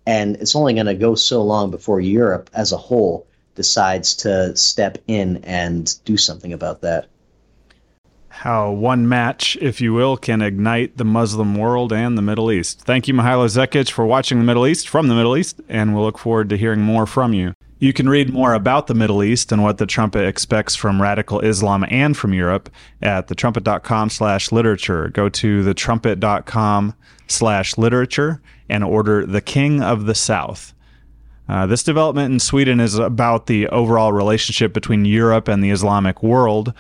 And 0.05 0.36
it's 0.38 0.55
only 0.55 0.74
going 0.74 0.88
to 0.88 0.93
go 0.93 1.15
so 1.15 1.41
long 1.41 1.72
before 1.72 2.01
Europe 2.01 2.50
as 2.53 2.74
a 2.74 2.77
whole 2.77 3.25
decides 3.55 4.15
to 4.17 4.55
step 4.55 4.98
in 5.07 5.38
and 5.43 5.95
do 6.05 6.17
something 6.17 6.53
about 6.53 6.81
that. 6.81 7.07
How 8.29 8.72
one 8.72 9.07
match, 9.07 9.57
if 9.62 9.79
you 9.79 9.93
will, 9.93 10.17
can 10.17 10.41
ignite 10.41 10.98
the 10.98 11.05
Muslim 11.05 11.55
world 11.55 11.93
and 11.93 12.17
the 12.17 12.22
Middle 12.24 12.51
East. 12.51 12.81
Thank 12.81 13.07
you, 13.07 13.13
Mihailo 13.13 13.48
Zekic, 13.48 13.91
for 13.91 14.05
watching 14.05 14.39
the 14.39 14.43
Middle 14.43 14.65
East 14.65 14.89
from 14.89 15.07
the 15.07 15.13
Middle 15.13 15.38
East, 15.38 15.62
and 15.69 15.93
we'll 15.93 16.03
look 16.03 16.17
forward 16.17 16.50
to 16.50 16.57
hearing 16.57 16.81
more 16.81 17.05
from 17.05 17.33
you. 17.33 17.53
You 17.77 17.93
can 17.93 18.10
read 18.10 18.33
more 18.33 18.53
about 18.53 18.88
the 18.88 18.95
Middle 18.95 19.24
East 19.24 19.51
and 19.51 19.62
what 19.62 19.77
the 19.77 19.86
trumpet 19.86 20.25
expects 20.25 20.74
from 20.74 21.01
radical 21.01 21.41
Islam 21.41 21.86
and 21.89 22.17
from 22.17 22.33
Europe 22.33 22.69
at 23.01 23.27
thetrumpet.com 23.27 24.10
slash 24.10 24.51
literature. 24.51 25.10
Go 25.10 25.29
to 25.29 25.63
thetrumpet.com 25.63 26.95
slash 27.27 27.77
literature 27.77 28.41
and 28.69 28.83
order 28.83 29.25
The 29.25 29.41
King 29.41 29.83
of 29.83 30.05
the 30.05 30.15
South. 30.15 30.72
Uh, 31.47 31.65
this 31.65 31.83
development 31.83 32.33
in 32.33 32.39
Sweden 32.39 32.79
is 32.79 32.95
about 32.95 33.47
the 33.47 33.67
overall 33.67 34.13
relationship 34.13 34.73
between 34.73 35.05
Europe 35.05 35.47
and 35.47 35.63
the 35.63 35.71
Islamic 35.71 36.23
world. 36.23 36.73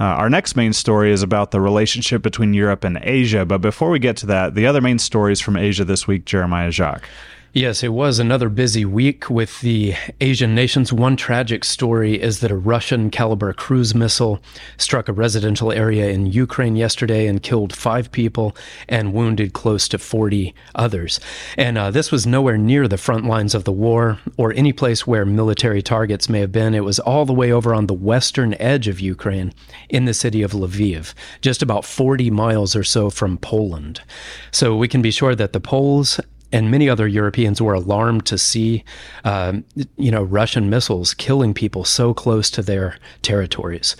Uh, 0.00 0.04
our 0.04 0.30
next 0.30 0.54
main 0.54 0.72
story 0.72 1.10
is 1.10 1.22
about 1.22 1.50
the 1.50 1.60
relationship 1.60 2.22
between 2.22 2.54
Europe 2.54 2.84
and 2.84 2.98
Asia. 3.02 3.44
But 3.44 3.58
before 3.58 3.90
we 3.90 3.98
get 3.98 4.16
to 4.18 4.26
that, 4.26 4.54
the 4.54 4.66
other 4.66 4.80
main 4.80 4.98
stories 4.98 5.40
from 5.40 5.56
Asia 5.56 5.84
this 5.84 6.06
week, 6.06 6.24
Jeremiah 6.24 6.70
Jacques. 6.70 7.08
Yes, 7.54 7.82
it 7.82 7.94
was 7.94 8.18
another 8.18 8.50
busy 8.50 8.84
week 8.84 9.30
with 9.30 9.62
the 9.62 9.94
Asian 10.20 10.54
nations. 10.54 10.92
One 10.92 11.16
tragic 11.16 11.64
story 11.64 12.20
is 12.20 12.40
that 12.40 12.50
a 12.50 12.56
Russian 12.56 13.10
Kalibr 13.10 13.56
cruise 13.56 13.94
missile 13.94 14.38
struck 14.76 15.08
a 15.08 15.14
residential 15.14 15.72
area 15.72 16.10
in 16.10 16.26
Ukraine 16.26 16.76
yesterday 16.76 17.26
and 17.26 17.42
killed 17.42 17.74
five 17.74 18.12
people 18.12 18.54
and 18.86 19.14
wounded 19.14 19.54
close 19.54 19.88
to 19.88 19.98
40 19.98 20.54
others. 20.74 21.20
And 21.56 21.78
uh, 21.78 21.90
this 21.90 22.12
was 22.12 22.26
nowhere 22.26 22.58
near 22.58 22.86
the 22.86 22.98
front 22.98 23.24
lines 23.24 23.54
of 23.54 23.64
the 23.64 23.72
war 23.72 24.18
or 24.36 24.52
any 24.52 24.74
place 24.74 25.06
where 25.06 25.24
military 25.24 25.80
targets 25.80 26.28
may 26.28 26.40
have 26.40 26.52
been. 26.52 26.74
It 26.74 26.84
was 26.84 26.98
all 26.98 27.24
the 27.24 27.32
way 27.32 27.50
over 27.50 27.74
on 27.74 27.86
the 27.86 27.94
western 27.94 28.52
edge 28.60 28.88
of 28.88 29.00
Ukraine 29.00 29.54
in 29.88 30.04
the 30.04 30.12
city 30.12 30.42
of 30.42 30.52
Lviv, 30.52 31.14
just 31.40 31.62
about 31.62 31.86
40 31.86 32.30
miles 32.30 32.76
or 32.76 32.84
so 32.84 33.08
from 33.08 33.38
Poland. 33.38 34.02
So 34.50 34.76
we 34.76 34.86
can 34.86 35.00
be 35.00 35.10
sure 35.10 35.34
that 35.34 35.54
the 35.54 35.60
Poles 35.60 36.20
and 36.52 36.70
many 36.70 36.88
other 36.88 37.06
Europeans 37.06 37.60
were 37.60 37.74
alarmed 37.74 38.24
to 38.26 38.38
see, 38.38 38.84
um, 39.24 39.64
you 39.96 40.10
know, 40.10 40.22
Russian 40.22 40.70
missiles 40.70 41.14
killing 41.14 41.52
people 41.54 41.84
so 41.84 42.14
close 42.14 42.50
to 42.50 42.62
their 42.62 42.96
territories. 43.22 43.96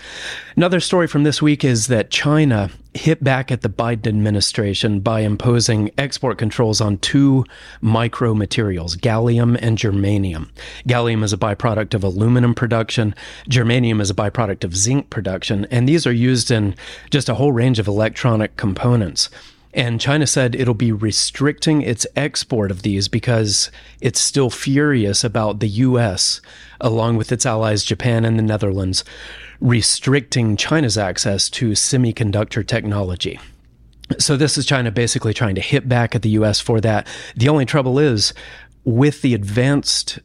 Another 0.55 0.79
story 0.79 1.07
from 1.07 1.23
this 1.23 1.41
week 1.41 1.63
is 1.63 1.87
that 1.87 2.09
China 2.09 2.71
hit 2.95 3.23
back 3.23 3.51
at 3.51 3.61
the 3.61 3.69
Biden 3.69 4.07
administration 4.07 4.99
by 4.99 5.21
imposing 5.21 5.91
export 5.97 6.37
controls 6.37 6.81
on 6.81 6.97
two 6.97 7.45
micro 7.81 8.33
materials, 8.33 8.95
gallium 8.95 9.57
and 9.61 9.77
germanium. 9.77 10.49
Gallium 10.87 11.23
is 11.23 11.31
a 11.31 11.37
byproduct 11.37 11.93
of 11.93 12.03
aluminum 12.03 12.55
production, 12.55 13.13
germanium 13.47 14.01
is 14.01 14.09
a 14.09 14.15
byproduct 14.15 14.63
of 14.63 14.75
zinc 14.75 15.09
production, 15.11 15.65
and 15.69 15.87
these 15.87 16.07
are 16.07 16.11
used 16.11 16.49
in 16.49 16.75
just 17.11 17.29
a 17.29 17.35
whole 17.35 17.51
range 17.51 17.77
of 17.77 17.87
electronic 17.87 18.57
components. 18.57 19.29
And 19.73 20.01
China 20.01 20.25
said 20.25 20.55
it'll 20.55 20.73
be 20.73 20.91
restricting 20.91 21.81
its 21.81 22.07
export 22.15 22.71
of 22.71 22.81
these 22.81 23.07
because 23.07 23.69
it's 24.01 24.19
still 24.19 24.49
furious 24.49 25.23
about 25.23 25.59
the 25.59 25.67
US, 25.67 26.41
along 26.81 27.17
with 27.17 27.31
its 27.31 27.45
allies 27.45 27.83
Japan 27.83 28.25
and 28.25 28.37
the 28.37 28.43
Netherlands, 28.43 29.03
restricting 29.61 30.57
China's 30.57 30.97
access 30.97 31.49
to 31.51 31.71
semiconductor 31.71 32.65
technology. 32.65 33.39
So, 34.17 34.35
this 34.35 34.57
is 34.57 34.65
China 34.65 34.89
basically 34.89 35.35
trying 35.35 35.53
to 35.53 35.61
hit 35.61 35.87
back 35.87 36.15
at 36.15 36.23
the 36.23 36.31
US 36.31 36.59
for 36.59 36.81
that. 36.81 37.05
The 37.35 37.49
only 37.49 37.65
trouble 37.65 37.99
is, 37.99 38.33
with 38.83 39.21
the 39.21 39.35
advanced 39.35 40.17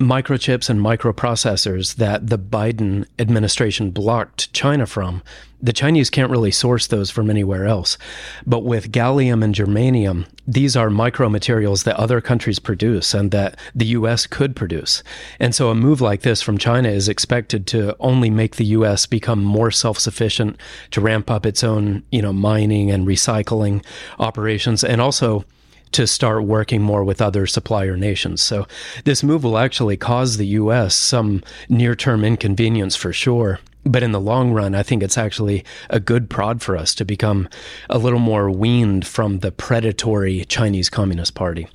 microchips 0.00 0.70
and 0.70 0.80
microprocessors 0.80 1.96
that 1.96 2.28
the 2.28 2.38
Biden 2.38 3.06
administration 3.18 3.90
blocked 3.90 4.50
China 4.54 4.86
from, 4.86 5.22
the 5.62 5.74
Chinese 5.74 6.08
can't 6.08 6.30
really 6.30 6.50
source 6.50 6.86
those 6.86 7.10
from 7.10 7.28
anywhere 7.28 7.66
else. 7.66 7.98
But 8.46 8.60
with 8.60 8.92
gallium 8.92 9.44
and 9.44 9.54
germanium, 9.54 10.26
these 10.46 10.74
are 10.74 10.88
micromaterials 10.88 11.84
that 11.84 11.96
other 11.96 12.22
countries 12.22 12.58
produce 12.58 13.12
and 13.12 13.30
that 13.32 13.58
the 13.74 13.86
US 13.88 14.26
could 14.26 14.56
produce. 14.56 15.02
And 15.38 15.54
so 15.54 15.68
a 15.68 15.74
move 15.74 16.00
like 16.00 16.22
this 16.22 16.40
from 16.40 16.56
China 16.56 16.88
is 16.88 17.06
expected 17.06 17.66
to 17.68 17.94
only 18.00 18.30
make 18.30 18.56
the 18.56 18.64
US 18.66 19.04
become 19.04 19.44
more 19.44 19.70
self-sufficient 19.70 20.58
to 20.92 21.00
ramp 21.02 21.30
up 21.30 21.44
its 21.44 21.62
own, 21.62 22.04
you 22.10 22.22
know, 22.22 22.32
mining 22.32 22.90
and 22.90 23.06
recycling 23.06 23.84
operations 24.18 24.82
and 24.82 25.02
also 25.02 25.44
to 25.92 26.06
start 26.06 26.44
working 26.44 26.82
more 26.82 27.04
with 27.04 27.20
other 27.20 27.46
supplier 27.46 27.96
nations. 27.96 28.42
So 28.42 28.66
this 29.04 29.22
move 29.22 29.44
will 29.44 29.58
actually 29.58 29.96
cause 29.96 30.36
the 30.36 30.46
US 30.46 30.94
some 30.94 31.42
near-term 31.68 32.24
inconvenience 32.24 32.96
for 32.96 33.12
sure. 33.12 33.60
But 33.84 34.02
in 34.02 34.12
the 34.12 34.20
long 34.20 34.52
run, 34.52 34.74
I 34.74 34.82
think 34.82 35.02
it's 35.02 35.16
actually 35.16 35.64
a 35.88 36.00
good 36.00 36.28
prod 36.28 36.60
for 36.60 36.76
us 36.76 36.94
to 36.96 37.04
become 37.04 37.48
a 37.88 37.98
little 37.98 38.18
more 38.18 38.50
weaned 38.50 39.06
from 39.06 39.38
the 39.38 39.50
predatory 39.50 40.44
Chinese 40.44 40.90
Communist 40.90 41.34
Party. 41.34 41.66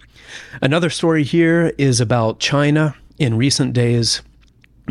Another 0.61 0.89
story 0.89 1.23
here 1.23 1.73
is 1.77 1.99
about 1.99 2.39
China 2.39 2.95
in 3.17 3.37
recent 3.37 3.73
days 3.73 4.21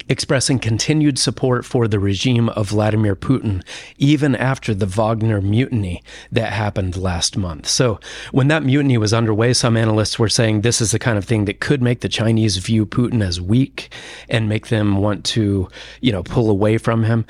expressing 0.09 0.59
continued 0.59 1.19
support 1.19 1.65
for 1.65 1.87
the 1.87 1.99
regime 1.99 2.49
of 2.51 2.71
Vladimir 2.71 3.15
Putin, 3.15 3.63
even 3.99 4.35
after 4.35 4.75
the 4.75 4.87
Wagner 4.87 5.41
mutiny 5.41 6.03
that 6.33 6.53
happened 6.53 6.97
last 6.97 7.37
month. 7.37 7.69
So, 7.69 8.01
when 8.33 8.49
that 8.49 8.65
mutiny 8.65 8.99
was 8.99 9.15
underway, 9.15 9.53
some 9.53 9.77
analysts 9.77 10.19
were 10.19 10.29
saying 10.29 10.61
this 10.61 10.81
is 10.81 10.91
the 10.91 10.99
kind 10.99 11.19
of 11.19 11.25
thing 11.25 11.45
that 11.45 11.61
could 11.61 11.83
make 11.83 12.01
the 12.01 12.09
Chinese 12.09 12.57
view 12.57 12.87
Putin 12.87 13.23
as 13.23 13.41
weak 13.41 13.93
and 14.29 14.49
make 14.49 14.69
them 14.69 14.97
want 14.97 15.25
to, 15.27 15.69
you 16.01 16.13
know, 16.13 16.23
pull 16.23 16.51
away 16.51 16.79
from 16.79 17.05
him. 17.05 17.25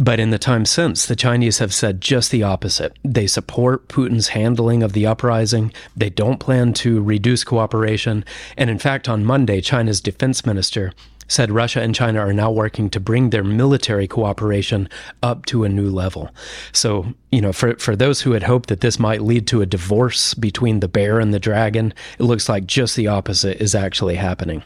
But 0.00 0.20
in 0.20 0.30
the 0.30 0.38
time 0.38 0.64
since, 0.64 1.06
the 1.06 1.16
Chinese 1.16 1.58
have 1.58 1.74
said 1.74 2.00
just 2.00 2.30
the 2.30 2.44
opposite. 2.44 2.96
They 3.02 3.26
support 3.26 3.88
Putin's 3.88 4.28
handling 4.28 4.84
of 4.84 4.92
the 4.92 5.06
uprising. 5.06 5.72
They 5.96 6.08
don't 6.08 6.38
plan 6.38 6.72
to 6.74 7.02
reduce 7.02 7.42
cooperation. 7.42 8.24
And 8.56 8.70
in 8.70 8.78
fact, 8.78 9.08
on 9.08 9.24
Monday, 9.24 9.60
China's 9.60 10.00
defense 10.00 10.46
minister 10.46 10.92
said 11.28 11.50
Russia 11.50 11.80
and 11.80 11.94
China 11.94 12.18
are 12.18 12.32
now 12.32 12.50
working 12.50 12.90
to 12.90 13.00
bring 13.00 13.30
their 13.30 13.44
military 13.44 14.08
cooperation 14.08 14.88
up 15.22 15.46
to 15.46 15.64
a 15.64 15.68
new 15.68 15.88
level. 15.90 16.30
So, 16.72 17.14
you 17.30 17.40
know, 17.40 17.52
for, 17.52 17.76
for 17.76 17.94
those 17.94 18.22
who 18.22 18.32
had 18.32 18.42
hoped 18.42 18.68
that 18.70 18.80
this 18.80 18.98
might 18.98 19.22
lead 19.22 19.46
to 19.48 19.62
a 19.62 19.66
divorce 19.66 20.34
between 20.34 20.80
the 20.80 20.88
bear 20.88 21.20
and 21.20 21.32
the 21.32 21.38
dragon, 21.38 21.94
it 22.18 22.24
looks 22.24 22.48
like 22.48 22.66
just 22.66 22.96
the 22.96 23.06
opposite 23.06 23.62
is 23.62 23.74
actually 23.74 24.16
happening. 24.16 24.64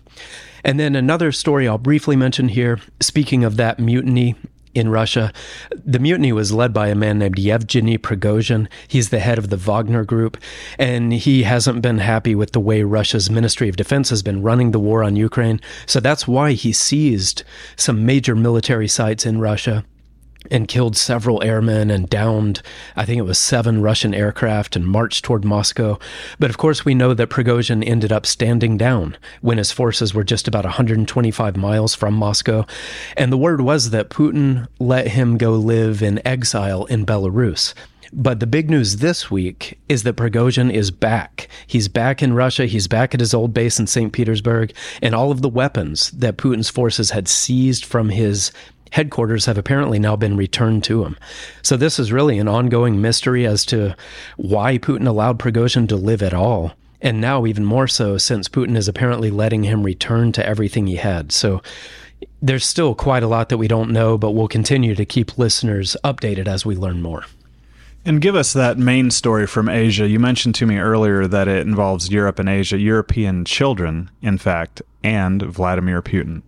And 0.65 0.79
then 0.79 0.95
another 0.95 1.33
story 1.33 1.67
I'll 1.67 1.79
briefly 1.79 2.15
mention 2.15 2.49
here, 2.49 2.79
speaking 3.01 3.43
of 3.45 3.57
that 3.57 3.81
mutiny 3.81 4.37
in 4.75 4.89
Russia. 4.89 5.33
The 5.85 5.99
mutiny 5.99 6.33
was 6.33 6.53
led 6.53 6.73
by 6.73 6.89
a 6.89 6.95
man 6.95 7.19
named 7.19 7.39
Yevgeny 7.39 7.99
Prigozhin. 7.99 8.69
He's 8.89 9.11
the 9.11 9.21
head 9.21 9.39
of 9.39 9.51
the 9.51 9.57
Wagner 9.57 10.05
Group, 10.05 10.37
and 10.79 11.13
he 11.13 11.43
hasn't 11.43 11.83
been 11.83 11.99
happy 11.99 12.35
with 12.35 12.53
the 12.53 12.61
way 12.61 12.83
Russia's 12.83 13.31
Ministry 13.31 13.69
of 13.69 13.77
Defense 13.77 14.11
has 14.11 14.23
been 14.23 14.43
running 14.43 14.71
the 14.71 14.81
war 14.81 15.03
on 15.03 15.17
Ukraine. 15.17 15.61
So 15.87 16.01
that's 16.01 16.27
why 16.27 16.53
he 16.53 16.73
seized 16.73 17.45
some 17.77 18.07
major 18.07 18.35
military 18.35 18.89
sites 18.89 19.27
in 19.27 19.41
Russia 19.41 19.85
and 20.51 20.69
killed 20.69 20.97
several 20.97 21.43
airmen 21.43 21.91
and 21.91 22.09
downed, 22.09 22.63
I 22.97 23.05
think 23.05 23.19
it 23.19 23.23
was 23.23 23.39
seven 23.39 23.83
Russian 23.83 24.15
aircraft 24.15 24.77
and 24.77 24.87
marched 24.87 25.25
toward 25.25 25.45
Moscow. 25.45 25.99
But 26.39 26.51
of 26.51 26.59
course, 26.59 26.85
we 26.85 26.95
know 26.95 27.15
that 27.15 27.31
Prigozhin 27.31 27.87
ended 27.87 28.13
up 28.13 28.27
standing 28.27 28.77
down 28.77 29.17
when 29.41 29.59
his 29.59 29.73
forces 29.73 30.15
were 30.15 30.25
just 30.25 30.49
about 30.49 30.65
125 30.65 31.57
miles 31.57 31.95
from 31.95 32.15
Moscow. 32.15 32.67
And 33.17 33.33
the 33.33 33.39
word 33.39 33.61
was 33.61 33.91
that 33.91 34.11
Putin 34.11 34.67
let 34.79 35.09
him 35.09 35.39
go 35.39 35.53
live 35.53 36.03
in 36.03 36.27
exile 36.27 36.85
in 36.87 37.07
Belarus. 37.07 37.75
But 38.15 38.41
the 38.41 38.47
big 38.47 38.69
news 38.69 38.99
this 38.99 39.31
week 39.31 39.79
is 39.89 40.03
that 40.03 40.17
Prigozhin 40.17 40.71
is 40.71 40.91
back. 40.91 41.49
He's 41.67 41.89
back 41.89 42.23
in 42.23 42.35
Russia. 42.35 42.67
He's 42.67 42.87
back 42.87 43.15
at 43.15 43.21
his 43.21 43.33
old 43.33 43.55
base 43.55 43.79
in 43.79 43.87
St. 43.87 44.13
Petersburg. 44.13 44.75
And 45.01 45.15
all 45.15 45.31
of 45.31 45.41
the 45.41 45.49
weapons 45.49 46.11
that 46.11 46.37
Putin's 46.37 46.69
forces 46.69 47.11
had 47.13 47.27
seized 47.27 47.87
from 47.87 48.11
his 48.11 48.53
headquarters 48.93 49.47
have 49.47 49.59
apparently 49.59 49.99
now 49.99 50.15
been 50.17 50.37
returned 50.37 50.85
to 50.85 51.05
him. 51.05 51.17
So 51.63 51.77
this 51.77 51.99
is 51.99 52.13
really 52.13 52.39
an 52.39 52.47
ongoing 52.47 53.01
mystery 53.01 53.47
as 53.47 53.65
to 53.67 53.97
why 54.37 54.79
Putin 54.79 55.09
allowed 55.09 55.39
Prigozhin 55.39 55.89
to 55.89 55.97
live 55.97 56.23
at 56.23 56.35
all. 56.35 56.73
And 57.01 57.21
now, 57.21 57.47
even 57.47 57.65
more 57.65 57.89
so, 57.89 58.17
since 58.17 58.49
Putin 58.49 58.77
is 58.77 58.87
apparently 58.87 59.31
letting 59.31 59.65
him 59.65 59.83
return 59.83 60.31
to 60.33 60.47
everything 60.47 60.87
he 60.87 60.97
had. 60.97 61.33
So 61.33 61.61
there's 62.41 62.65
still 62.65 62.95
quite 62.95 63.25
a 63.25 63.29
lot 63.29 63.49
that 63.49 63.59
we 63.59 63.67
don't 63.67 63.91
know, 63.91 64.17
but 64.17 64.33
we'll 64.33 64.47
continue 64.47 64.95
to 64.95 65.05
keep 65.05 65.37
listeners 65.37 65.97
updated 66.05 66.47
as 66.47 66.65
we 66.65 66.77
learn 66.77 67.03
more. 67.03 67.25
And 68.05 68.21
give 68.21 68.37
us 68.37 68.53
that 68.53 68.79
main 68.79 69.11
story 69.11 69.47
from 69.47 69.69
Asia. 69.69 70.09
You 70.09 70.19
mentioned 70.19 70.55
to 70.57 70.67
me 70.67 70.77
earlier 70.77 71.27
that 71.27 71.49
it 71.49 71.67
involves 71.67 72.11
Europe 72.11 72.39
and 72.39 72.49
Asia, 72.49 72.79
European 72.79 73.45
children, 73.45 74.11
in 74.21 74.39
fact, 74.39 74.83
and 75.05 75.43
Vladimir 75.43 76.03
Putin. 76.03 76.43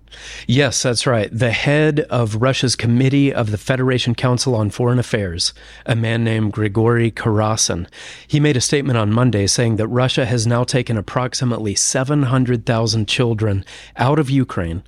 Yes, 0.47 0.83
that's 0.83 1.07
right. 1.07 1.29
The 1.33 1.51
head 1.51 2.01
of 2.11 2.37
Russia's 2.37 2.77
Committee 2.77 3.33
of 3.33 3.51
the 3.51 3.59
Federation 3.59 4.15
Council 4.15 4.55
on 4.55 4.71
Foreign 4.71 4.99
Affairs, 4.99 5.53
a 5.87 5.97
man 5.97 6.23
named 6.23 6.53
Grigory 6.53 7.11
Karasin, 7.11 7.89
he 8.27 8.39
made 8.39 8.57
a 8.57 8.61
statement 8.61 8.99
on 8.99 9.13
Monday 9.13 9.47
saying 9.47 9.77
that 9.77 9.89
Russia 9.89 10.27
has 10.27 10.47
now 10.47 10.65
taken 10.65 10.97
approximately 10.97 11.75
700,000 11.75 13.09
children 13.09 13.65
out 13.97 14.19
of 14.19 14.31
Ukraine, 14.31 14.83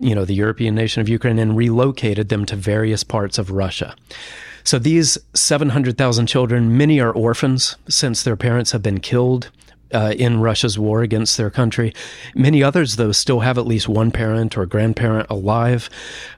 you 0.00 0.14
know, 0.14 0.24
the 0.24 0.34
European 0.34 0.74
nation 0.74 1.00
of 1.00 1.08
Ukraine, 1.08 1.38
and 1.38 1.56
relocated 1.56 2.28
them 2.28 2.44
to 2.46 2.56
various 2.56 3.04
parts 3.04 3.38
of 3.38 3.50
Russia. 3.50 3.96
So 4.64 4.78
these 4.78 5.16
700,000 5.32 6.26
children, 6.26 6.76
many 6.76 7.00
are 7.00 7.12
orphans 7.12 7.76
since 7.88 8.22
their 8.22 8.36
parents 8.36 8.72
have 8.72 8.82
been 8.82 9.00
killed 9.00 9.50
uh, 9.92 10.14
in 10.16 10.40
Russia's 10.40 10.78
war 10.78 11.02
against 11.02 11.36
their 11.36 11.50
country. 11.50 11.94
Many 12.34 12.62
others, 12.62 12.96
though, 12.96 13.12
still 13.12 13.40
have 13.40 13.58
at 13.58 13.66
least 13.66 13.88
one 13.88 14.10
parent 14.10 14.56
or 14.56 14.66
grandparent 14.66 15.28
alive. 15.30 15.88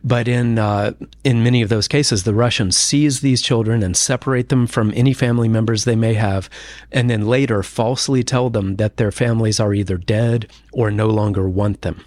But 0.04 0.28
in 0.28 0.58
uh, 0.58 0.92
in 1.24 1.42
many 1.42 1.62
of 1.62 1.68
those 1.68 1.88
cases, 1.88 2.24
the 2.24 2.34
Russians 2.34 2.76
seize 2.76 3.20
these 3.20 3.42
children 3.42 3.82
and 3.82 3.96
separate 3.96 4.48
them 4.48 4.66
from 4.66 4.92
any 4.94 5.12
family 5.12 5.48
members 5.48 5.84
they 5.84 5.96
may 5.96 6.14
have, 6.14 6.48
and 6.92 7.10
then 7.10 7.26
later 7.26 7.62
falsely 7.62 8.22
tell 8.22 8.50
them 8.50 8.76
that 8.76 8.96
their 8.96 9.12
families 9.12 9.60
are 9.60 9.74
either 9.74 9.96
dead 9.96 10.50
or 10.72 10.90
no 10.90 11.08
longer 11.08 11.48
want 11.48 11.82
them 11.82 12.04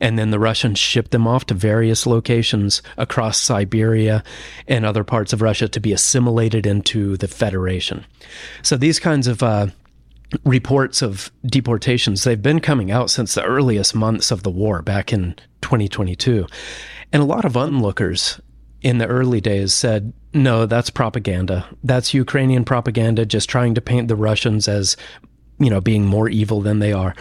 and 0.00 0.18
then 0.18 0.30
the 0.30 0.38
Russians 0.38 0.78
ship 0.78 1.10
them 1.10 1.26
off 1.26 1.46
to 1.46 1.54
various 1.54 2.06
locations 2.06 2.82
across 2.96 3.40
Siberia 3.40 4.22
and 4.66 4.84
other 4.84 5.04
parts 5.04 5.32
of 5.32 5.42
Russia 5.42 5.68
to 5.68 5.80
be 5.80 5.92
assimilated 5.92 6.66
into 6.66 7.16
the 7.16 7.28
Federation. 7.28 8.04
So 8.62 8.76
these 8.76 9.00
kinds 9.00 9.26
of 9.26 9.42
uh, 9.42 9.68
reports 10.44 11.02
of 11.02 11.30
deportations 11.46 12.24
they've 12.24 12.42
been 12.42 12.60
coming 12.60 12.90
out 12.90 13.10
since 13.10 13.34
the 13.34 13.44
earliest 13.44 13.94
months 13.94 14.30
of 14.30 14.42
the 14.42 14.50
war 14.50 14.82
back 14.82 15.12
in 15.12 15.34
2022 15.62 16.46
and 17.12 17.22
a 17.22 17.26
lot 17.26 17.44
of 17.44 17.56
onlookers 17.56 18.40
in 18.82 18.98
the 18.98 19.06
early 19.06 19.40
days 19.40 19.72
said 19.72 20.12
no 20.34 20.66
that's 20.66 20.90
propaganda 20.90 21.66
that's 21.82 22.12
ukrainian 22.12 22.64
propaganda 22.64 23.24
just 23.24 23.48
trying 23.48 23.74
to 23.74 23.80
paint 23.80 24.08
the 24.08 24.16
russians 24.16 24.68
as 24.68 24.96
you 25.58 25.70
know, 25.70 25.80
being 25.80 26.06
more 26.06 26.28
evil 26.28 26.60
than 26.60 26.78
they 26.78 26.92
are. 26.92 27.14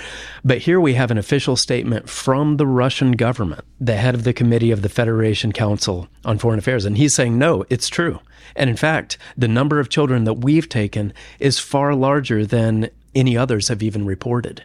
But 0.44 0.60
here 0.60 0.80
we 0.80 0.94
have 0.94 1.12
an 1.12 1.18
official 1.18 1.56
statement 1.56 2.08
from 2.08 2.58
the 2.58 2.68
Russian 2.68 3.14
government, 3.14 3.66
the 3.80 3.96
head 3.96 4.14
of 4.14 4.24
the 4.24 4.34
committee 4.34 4.72
of 4.72 4.84
the 4.84 4.90
Federation 4.90 5.52
Council 5.52 6.08
on 6.24 6.38
Foreign 6.38 6.60
Affairs, 6.60 6.86
and 6.86 6.98
he's 6.98 7.16
saying, 7.16 7.38
no, 7.38 7.66
it's 7.70 7.90
true. 7.90 8.20
And 8.56 8.70
in 8.70 8.76
fact, 8.76 9.18
the 9.36 9.48
number 9.48 9.80
of 9.80 9.90
children 9.90 10.24
that 10.26 10.36
we've 10.36 10.70
taken 10.70 11.14
is 11.40 11.60
far 11.60 11.96
larger 11.96 12.46
than 12.46 12.90
any 13.16 13.38
others 13.38 13.68
have 13.68 13.84
even 13.84 14.06
reported. 14.06 14.64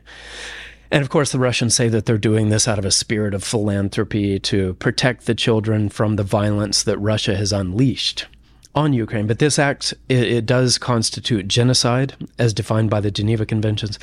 And 0.90 1.02
of 1.02 1.08
course, 1.08 1.32
the 1.32 1.38
Russians 1.38 1.74
say 1.74 1.88
that 1.88 2.04
they're 2.04 2.18
doing 2.18 2.50
this 2.50 2.68
out 2.68 2.78
of 2.78 2.84
a 2.84 2.90
spirit 2.90 3.32
of 3.32 3.42
philanthropy 3.42 4.38
to 4.40 4.74
protect 4.74 5.24
the 5.24 5.34
children 5.34 5.88
from 5.88 6.16
the 6.16 6.22
violence 6.22 6.82
that 6.82 6.98
Russia 6.98 7.34
has 7.34 7.50
unleashed 7.50 8.26
on 8.74 8.92
Ukraine. 8.92 9.26
But 9.26 9.38
this 9.38 9.58
act, 9.58 9.92
it, 10.08 10.22
it, 10.22 10.46
does 10.46 10.78
constitute 10.78 11.48
genocide 11.48 12.14
as 12.38 12.54
defined 12.54 12.90
by 12.90 13.00
the 13.00 13.10
Geneva 13.10 13.44
Conventions, 13.44 13.98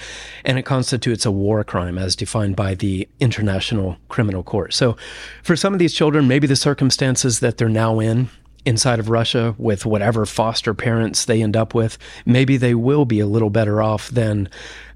and 0.45 0.59
it 0.59 0.63
constitutes 0.63 1.25
a 1.25 1.31
war 1.31 1.63
crime 1.63 1.97
as 1.97 2.15
defined 2.15 2.55
by 2.55 2.75
the 2.75 3.07
International 3.19 3.97
Criminal 4.09 4.43
Court. 4.43 4.73
So 4.73 4.95
for 5.43 5.55
some 5.55 5.73
of 5.73 5.79
these 5.79 5.93
children, 5.93 6.27
maybe 6.27 6.47
the 6.47 6.55
circumstances 6.55 7.39
that 7.39 7.57
they're 7.57 7.69
now 7.69 7.99
in 7.99 8.29
inside 8.65 8.99
of 8.99 9.09
Russia 9.09 9.55
with 9.57 9.85
whatever 9.85 10.25
foster 10.25 10.73
parents 10.73 11.25
they 11.25 11.41
end 11.41 11.55
up 11.55 11.73
with, 11.73 11.97
maybe 12.25 12.57
they 12.57 12.75
will 12.75 13.05
be 13.05 13.19
a 13.19 13.25
little 13.25 13.49
better 13.49 13.81
off 13.81 14.09
than 14.09 14.49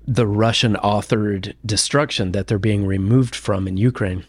the 0.05 0.27
Russian 0.27 0.75
authored 0.75 1.55
destruction 1.65 2.33
that 2.33 2.47
they're 2.47 2.59
being 2.59 2.85
removed 2.85 3.35
from 3.35 3.67
in 3.67 3.77
Ukraine. 3.77 4.25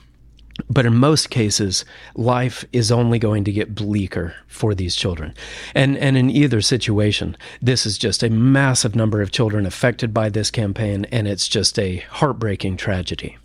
But 0.70 0.86
in 0.86 0.96
most 0.96 1.30
cases, 1.30 1.84
life 2.14 2.64
is 2.72 2.92
only 2.92 3.18
going 3.18 3.42
to 3.44 3.52
get 3.52 3.74
bleaker 3.74 4.34
for 4.46 4.72
these 4.74 4.94
children. 4.94 5.34
And, 5.74 5.96
and 5.98 6.16
in 6.16 6.30
either 6.30 6.60
situation, 6.60 7.36
this 7.60 7.84
is 7.84 7.98
just 7.98 8.22
a 8.22 8.30
massive 8.30 8.94
number 8.94 9.20
of 9.20 9.32
children 9.32 9.66
affected 9.66 10.14
by 10.14 10.28
this 10.28 10.52
campaign, 10.52 11.06
and 11.06 11.26
it's 11.26 11.48
just 11.48 11.76
a 11.78 11.98
heartbreaking 12.08 12.76
tragedy. 12.76 13.36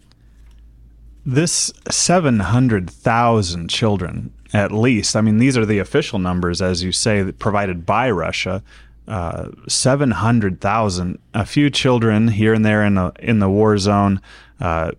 This 1.25 1.73
700,000 1.89 3.69
children, 3.69 4.31
at 4.53 4.71
least, 4.71 5.15
I 5.15 5.21
mean, 5.21 5.37
these 5.37 5.57
are 5.57 5.65
the 5.65 5.79
official 5.79 6.19
numbers, 6.19 6.61
as 6.61 6.83
you 6.83 6.91
say, 6.91 7.31
provided 7.31 7.85
by 7.85 8.09
Russia. 8.09 8.63
Uh, 9.07 9.49
700,000, 9.67 11.19
a 11.33 11.45
few 11.45 11.69
children 11.69 12.27
here 12.27 12.53
and 12.53 12.63
there 12.63 12.83
in 12.85 12.95
the, 12.95 13.11
in 13.19 13.39
the 13.39 13.49
war 13.49 13.77
zone. 13.77 14.21
Uh, 14.59 14.91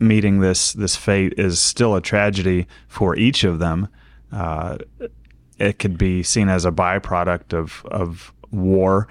meeting 0.00 0.40
this 0.40 0.72
this 0.74 0.96
fate 0.96 1.34
is 1.36 1.60
still 1.60 1.94
a 1.94 2.00
tragedy 2.00 2.66
for 2.88 3.16
each 3.16 3.44
of 3.44 3.58
them. 3.58 3.88
Uh, 4.32 4.78
it 5.58 5.78
could 5.78 5.98
be 5.98 6.22
seen 6.22 6.48
as 6.48 6.64
a 6.64 6.70
byproduct 6.70 7.52
of 7.52 7.84
of 7.86 8.32
war, 8.50 9.08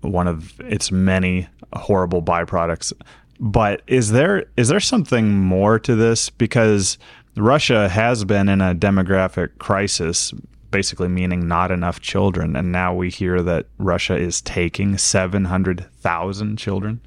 one 0.00 0.26
of 0.26 0.58
its 0.60 0.90
many 0.90 1.48
horrible 1.72 2.22
byproducts. 2.22 2.92
But 3.38 3.82
is 3.86 4.10
there 4.10 4.46
is 4.56 4.68
there 4.68 4.80
something 4.80 5.38
more 5.38 5.78
to 5.80 5.94
this? 5.94 6.28
Because 6.28 6.98
Russia 7.36 7.88
has 7.88 8.24
been 8.24 8.48
in 8.48 8.60
a 8.60 8.74
demographic 8.74 9.58
crisis, 9.58 10.32
basically 10.70 11.08
meaning 11.08 11.46
not 11.46 11.70
enough 11.70 12.00
children, 12.00 12.56
and 12.56 12.72
now 12.72 12.94
we 12.94 13.08
hear 13.08 13.42
that 13.42 13.66
Russia 13.78 14.16
is 14.16 14.40
taking 14.40 14.98
seven 14.98 15.44
hundred 15.46 15.86
thousand 16.00 16.56
children. 16.56 17.00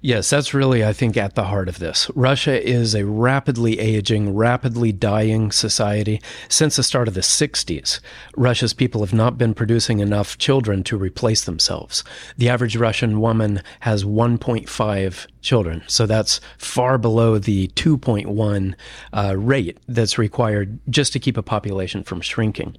Yes, 0.00 0.30
that's 0.30 0.54
really, 0.54 0.84
I 0.84 0.92
think, 0.92 1.16
at 1.16 1.34
the 1.34 1.44
heart 1.44 1.68
of 1.68 1.80
this. 1.80 2.10
Russia 2.14 2.64
is 2.66 2.94
a 2.94 3.04
rapidly 3.04 3.80
aging, 3.80 4.34
rapidly 4.34 4.92
dying 4.92 5.50
society. 5.50 6.20
Since 6.48 6.76
the 6.76 6.84
start 6.84 7.08
of 7.08 7.14
the 7.14 7.20
60s, 7.20 7.98
Russia's 8.36 8.74
people 8.74 9.00
have 9.00 9.12
not 9.12 9.38
been 9.38 9.54
producing 9.54 9.98
enough 9.98 10.38
children 10.38 10.84
to 10.84 10.96
replace 10.96 11.44
themselves. 11.44 12.04
The 12.36 12.48
average 12.48 12.76
Russian 12.76 13.20
woman 13.20 13.60
has 13.80 14.04
1.5 14.04 15.26
children. 15.40 15.82
So 15.86 16.06
that's 16.06 16.40
far 16.58 16.98
below 16.98 17.38
the 17.38 17.68
2.1 17.68 18.74
uh, 19.12 19.36
rate 19.36 19.78
that's 19.88 20.18
required 20.18 20.78
just 20.88 21.12
to 21.12 21.18
keep 21.18 21.36
a 21.36 21.42
population 21.42 22.02
from 22.04 22.20
shrinking. 22.20 22.76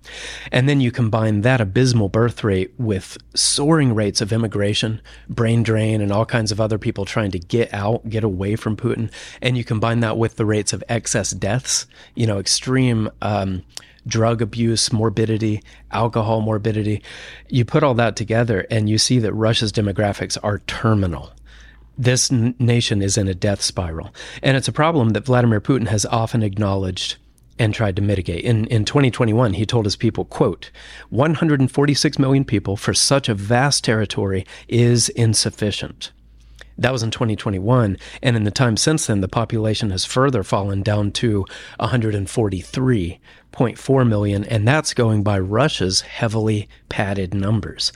And 0.51 0.69
then 0.69 0.79
you 0.81 0.91
combine 0.91 1.41
that 1.41 1.61
abysmal 1.61 2.09
birth 2.09 2.43
rate 2.43 2.73
with 2.77 3.17
soaring 3.33 3.95
rates 3.95 4.21
of 4.21 4.31
immigration, 4.31 5.01
brain 5.27 5.63
drain, 5.63 6.01
and 6.01 6.11
all 6.11 6.25
kinds 6.25 6.51
of 6.51 6.61
other 6.61 6.77
people 6.77 7.05
trying 7.09 7.31
to 7.31 7.39
get 7.39 7.73
out, 7.73 8.07
get 8.09 8.23
away 8.23 8.55
from 8.55 8.77
Putin. 8.77 9.11
And 9.41 9.57
you 9.57 9.63
combine 9.63 9.99
that 10.01 10.17
with 10.17 10.35
the 10.35 10.45
rates 10.45 10.73
of 10.73 10.83
excess 10.87 11.31
deaths, 11.31 11.85
you 12.15 12.27
know, 12.27 12.39
extreme. 12.39 13.09
Um, 13.21 13.63
drug 14.07 14.41
abuse, 14.41 14.91
morbidity, 14.91 15.61
alcohol 15.91 16.41
morbidity. 16.41 17.03
You 17.47 17.63
put 17.63 17.83
all 17.83 17.93
that 17.95 18.15
together 18.15 18.65
and 18.71 18.89
you 18.89 18.97
see 18.97 19.19
that 19.19 19.33
Russia's 19.33 19.71
demographics 19.71 20.35
are 20.41 20.59
terminal 20.59 21.31
this 21.99 22.31
n- 22.31 22.55
nation 22.57 23.01
is 23.01 23.17
in 23.17 23.27
a 23.27 23.35
death 23.35 23.61
spiral. 23.61 24.15
And 24.41 24.55
it's 24.55 24.69
a 24.69 24.71
problem 24.71 25.09
that 25.09 25.25
Vladimir 25.25 25.59
Putin 25.59 25.89
has 25.89 26.05
often 26.05 26.41
acknowledged 26.41 27.17
and 27.59 27.73
tried 27.73 27.97
to 27.97 28.01
mitigate. 28.01 28.45
In, 28.45 28.65
in 28.67 28.85
2021, 28.85 29.53
he 29.53 29.65
told 29.65 29.85
his 29.85 29.97
people, 29.97 30.23
quote, 30.23 30.71
146 31.09 32.17
million 32.17 32.45
people 32.45 32.77
for 32.77 32.93
such 32.93 33.27
a 33.27 33.33
vast 33.33 33.83
territory 33.83 34.45
is 34.69 35.09
insufficient. 35.09 36.11
That 36.79 36.91
was 36.91 37.03
in 37.03 37.11
2021. 37.11 37.97
And 38.23 38.35
in 38.35 38.45
the 38.45 38.51
time 38.51 38.77
since 38.77 39.05
then, 39.07 39.21
the 39.21 39.27
population 39.27 39.91
has 39.91 40.05
further 40.05 40.43
fallen 40.43 40.81
down 40.81 41.11
to 41.13 41.45
143.4 41.79 44.07
million. 44.07 44.43
And 44.45 44.67
that's 44.67 44.93
going 44.93 45.23
by 45.23 45.39
Russia's 45.39 46.01
heavily 46.01 46.69
padded 46.87 47.33
numbers. 47.33 47.91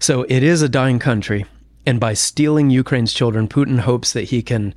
So 0.00 0.24
it 0.28 0.42
is 0.42 0.62
a 0.62 0.68
dying 0.68 0.98
country. 0.98 1.46
And 1.86 2.00
by 2.00 2.14
stealing 2.14 2.70
Ukraine's 2.70 3.12
children, 3.12 3.46
Putin 3.46 3.80
hopes 3.80 4.12
that 4.12 4.24
he 4.24 4.42
can 4.42 4.74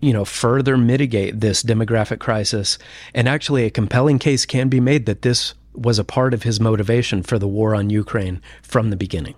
you 0.00 0.12
know 0.12 0.24
further 0.24 0.76
mitigate 0.76 1.40
this 1.40 1.62
demographic 1.62 2.18
crisis 2.18 2.78
and 3.12 3.28
actually 3.28 3.64
a 3.64 3.70
compelling 3.70 4.18
case 4.18 4.46
can 4.46 4.68
be 4.68 4.80
made 4.80 5.04
that 5.04 5.22
this 5.22 5.54
was 5.74 5.98
a 5.98 6.04
part 6.04 6.32
of 6.32 6.44
his 6.44 6.60
motivation 6.60 7.22
for 7.22 7.38
the 7.38 7.48
war 7.48 7.74
on 7.74 7.90
Ukraine 7.90 8.40
from 8.62 8.90
the 8.90 8.96
beginning. 8.96 9.34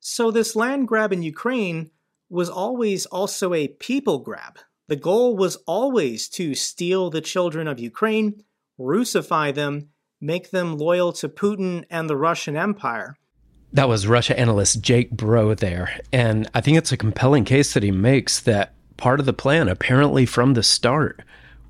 So 0.00 0.30
this 0.30 0.56
land 0.56 0.88
grab 0.88 1.12
in 1.12 1.22
Ukraine 1.22 1.90
was 2.28 2.48
always 2.48 3.06
also 3.06 3.54
a 3.54 3.68
people 3.68 4.18
grab. 4.18 4.58
The 4.88 4.96
goal 4.96 5.36
was 5.36 5.56
always 5.66 6.28
to 6.30 6.54
steal 6.54 7.10
the 7.10 7.20
children 7.20 7.66
of 7.66 7.80
Ukraine, 7.80 8.42
Russify 8.78 9.54
them, 9.54 9.88
make 10.20 10.50
them 10.50 10.76
loyal 10.76 11.12
to 11.14 11.28
Putin 11.28 11.84
and 11.90 12.08
the 12.08 12.16
Russian 12.16 12.56
Empire. 12.56 13.16
That 13.72 13.88
was 13.88 14.06
Russia 14.06 14.38
analyst 14.38 14.80
Jake 14.80 15.10
Bro 15.10 15.54
there. 15.54 16.00
And 16.12 16.48
I 16.54 16.60
think 16.60 16.78
it's 16.78 16.92
a 16.92 16.96
compelling 16.96 17.44
case 17.44 17.74
that 17.74 17.82
he 17.82 17.90
makes 17.90 18.40
that 18.40 18.74
part 18.96 19.20
of 19.20 19.26
the 19.26 19.32
plan, 19.32 19.68
apparently 19.68 20.24
from 20.24 20.54
the 20.54 20.62
start, 20.62 21.22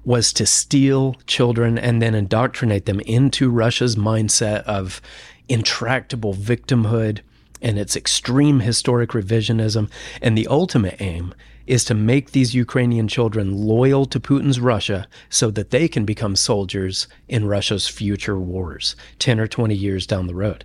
was 0.04 0.32
to 0.34 0.46
steal 0.46 1.16
children 1.26 1.78
and 1.78 2.00
then 2.00 2.14
indoctrinate 2.14 2.86
them 2.86 3.00
into 3.00 3.50
Russia's 3.50 3.96
mindset 3.96 4.62
of 4.62 5.00
intractable 5.48 6.34
victimhood 6.34 7.20
and 7.66 7.80
its 7.80 7.96
extreme 7.96 8.60
historic 8.60 9.10
revisionism. 9.10 9.90
And 10.22 10.38
the 10.38 10.46
ultimate 10.46 11.00
aim 11.00 11.34
is 11.66 11.84
to 11.86 11.94
make 11.94 12.30
these 12.30 12.54
Ukrainian 12.54 13.08
children 13.08 13.56
loyal 13.56 14.06
to 14.06 14.20
Putin's 14.20 14.60
Russia 14.60 15.08
so 15.30 15.50
that 15.50 15.70
they 15.70 15.88
can 15.88 16.04
become 16.04 16.36
soldiers 16.36 17.08
in 17.26 17.48
Russia's 17.48 17.88
future 17.88 18.38
wars 18.38 18.94
10 19.18 19.40
or 19.40 19.48
20 19.48 19.74
years 19.74 20.06
down 20.06 20.28
the 20.28 20.34
road. 20.34 20.64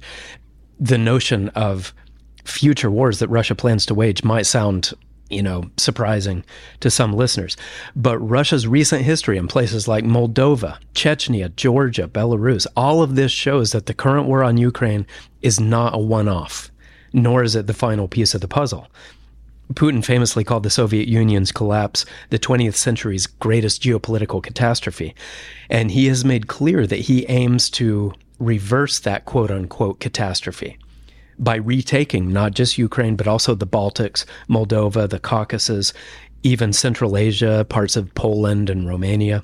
The 0.79 0.99
notion 0.99 1.49
of 1.49 1.91
future 2.45 2.91
wars 2.91 3.17
that 3.17 3.29
Russia 3.29 3.55
plans 3.55 3.87
to 3.87 3.95
wage 3.95 4.23
might 4.23 4.45
sound 4.45 4.93
you 5.31 5.41
know, 5.41 5.71
surprising 5.77 6.43
to 6.81 6.91
some 6.91 7.13
listeners. 7.13 7.55
But 7.95 8.19
Russia's 8.19 8.67
recent 8.67 9.03
history 9.03 9.37
in 9.37 9.47
places 9.47 9.87
like 9.87 10.03
Moldova, 10.03 10.77
Chechnya, 10.93 11.55
Georgia, 11.55 12.09
Belarus, 12.09 12.67
all 12.75 13.01
of 13.01 13.15
this 13.15 13.31
shows 13.31 13.71
that 13.71 13.85
the 13.85 13.93
current 13.93 14.27
war 14.27 14.43
on 14.43 14.57
Ukraine 14.57 15.07
is 15.41 15.57
not 15.57 15.95
a 15.95 15.97
one 15.97 16.27
off 16.27 16.70
nor 17.13 17.43
is 17.43 17.55
it 17.55 17.67
the 17.67 17.73
final 17.73 18.07
piece 18.07 18.33
of 18.33 18.41
the 18.41 18.47
puzzle. 18.47 18.87
Putin 19.73 20.03
famously 20.03 20.43
called 20.43 20.63
the 20.63 20.69
Soviet 20.69 21.07
Union's 21.07 21.51
collapse 21.51 22.05
the 22.29 22.39
20th 22.39 22.75
century's 22.75 23.27
greatest 23.27 23.81
geopolitical 23.81 24.43
catastrophe. 24.43 25.15
And 25.69 25.91
he 25.91 26.07
has 26.07 26.25
made 26.25 26.47
clear 26.47 26.85
that 26.85 26.99
he 26.99 27.25
aims 27.29 27.69
to 27.71 28.13
reverse 28.39 28.99
that 28.99 29.25
quote 29.25 29.51
unquote 29.51 29.99
catastrophe 29.99 30.77
by 31.39 31.55
retaking 31.55 32.31
not 32.31 32.53
just 32.53 32.77
Ukraine, 32.77 33.15
but 33.15 33.27
also 33.27 33.55
the 33.55 33.67
Baltics, 33.67 34.25
Moldova, 34.47 35.09
the 35.09 35.19
Caucasus, 35.19 35.93
even 36.43 36.73
Central 36.73 37.17
Asia, 37.17 37.65
parts 37.67 37.95
of 37.95 38.13
Poland 38.13 38.69
and 38.69 38.87
Romania. 38.87 39.43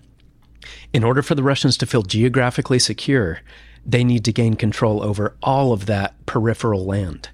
In 0.94 1.04
order 1.04 1.22
for 1.22 1.36
the 1.36 1.44
Russians 1.44 1.78
to 1.78 1.86
feel 1.86 2.04
geographically 2.04 2.80
secure, 2.80 3.40
they 3.88 4.04
need 4.04 4.26
to 4.26 4.34
gain 4.34 4.56
control 4.56 5.02
over 5.02 5.34
all 5.42 5.72
of 5.72 5.86
that 5.86 6.14
peripheral 6.26 6.86
land. 6.86 7.30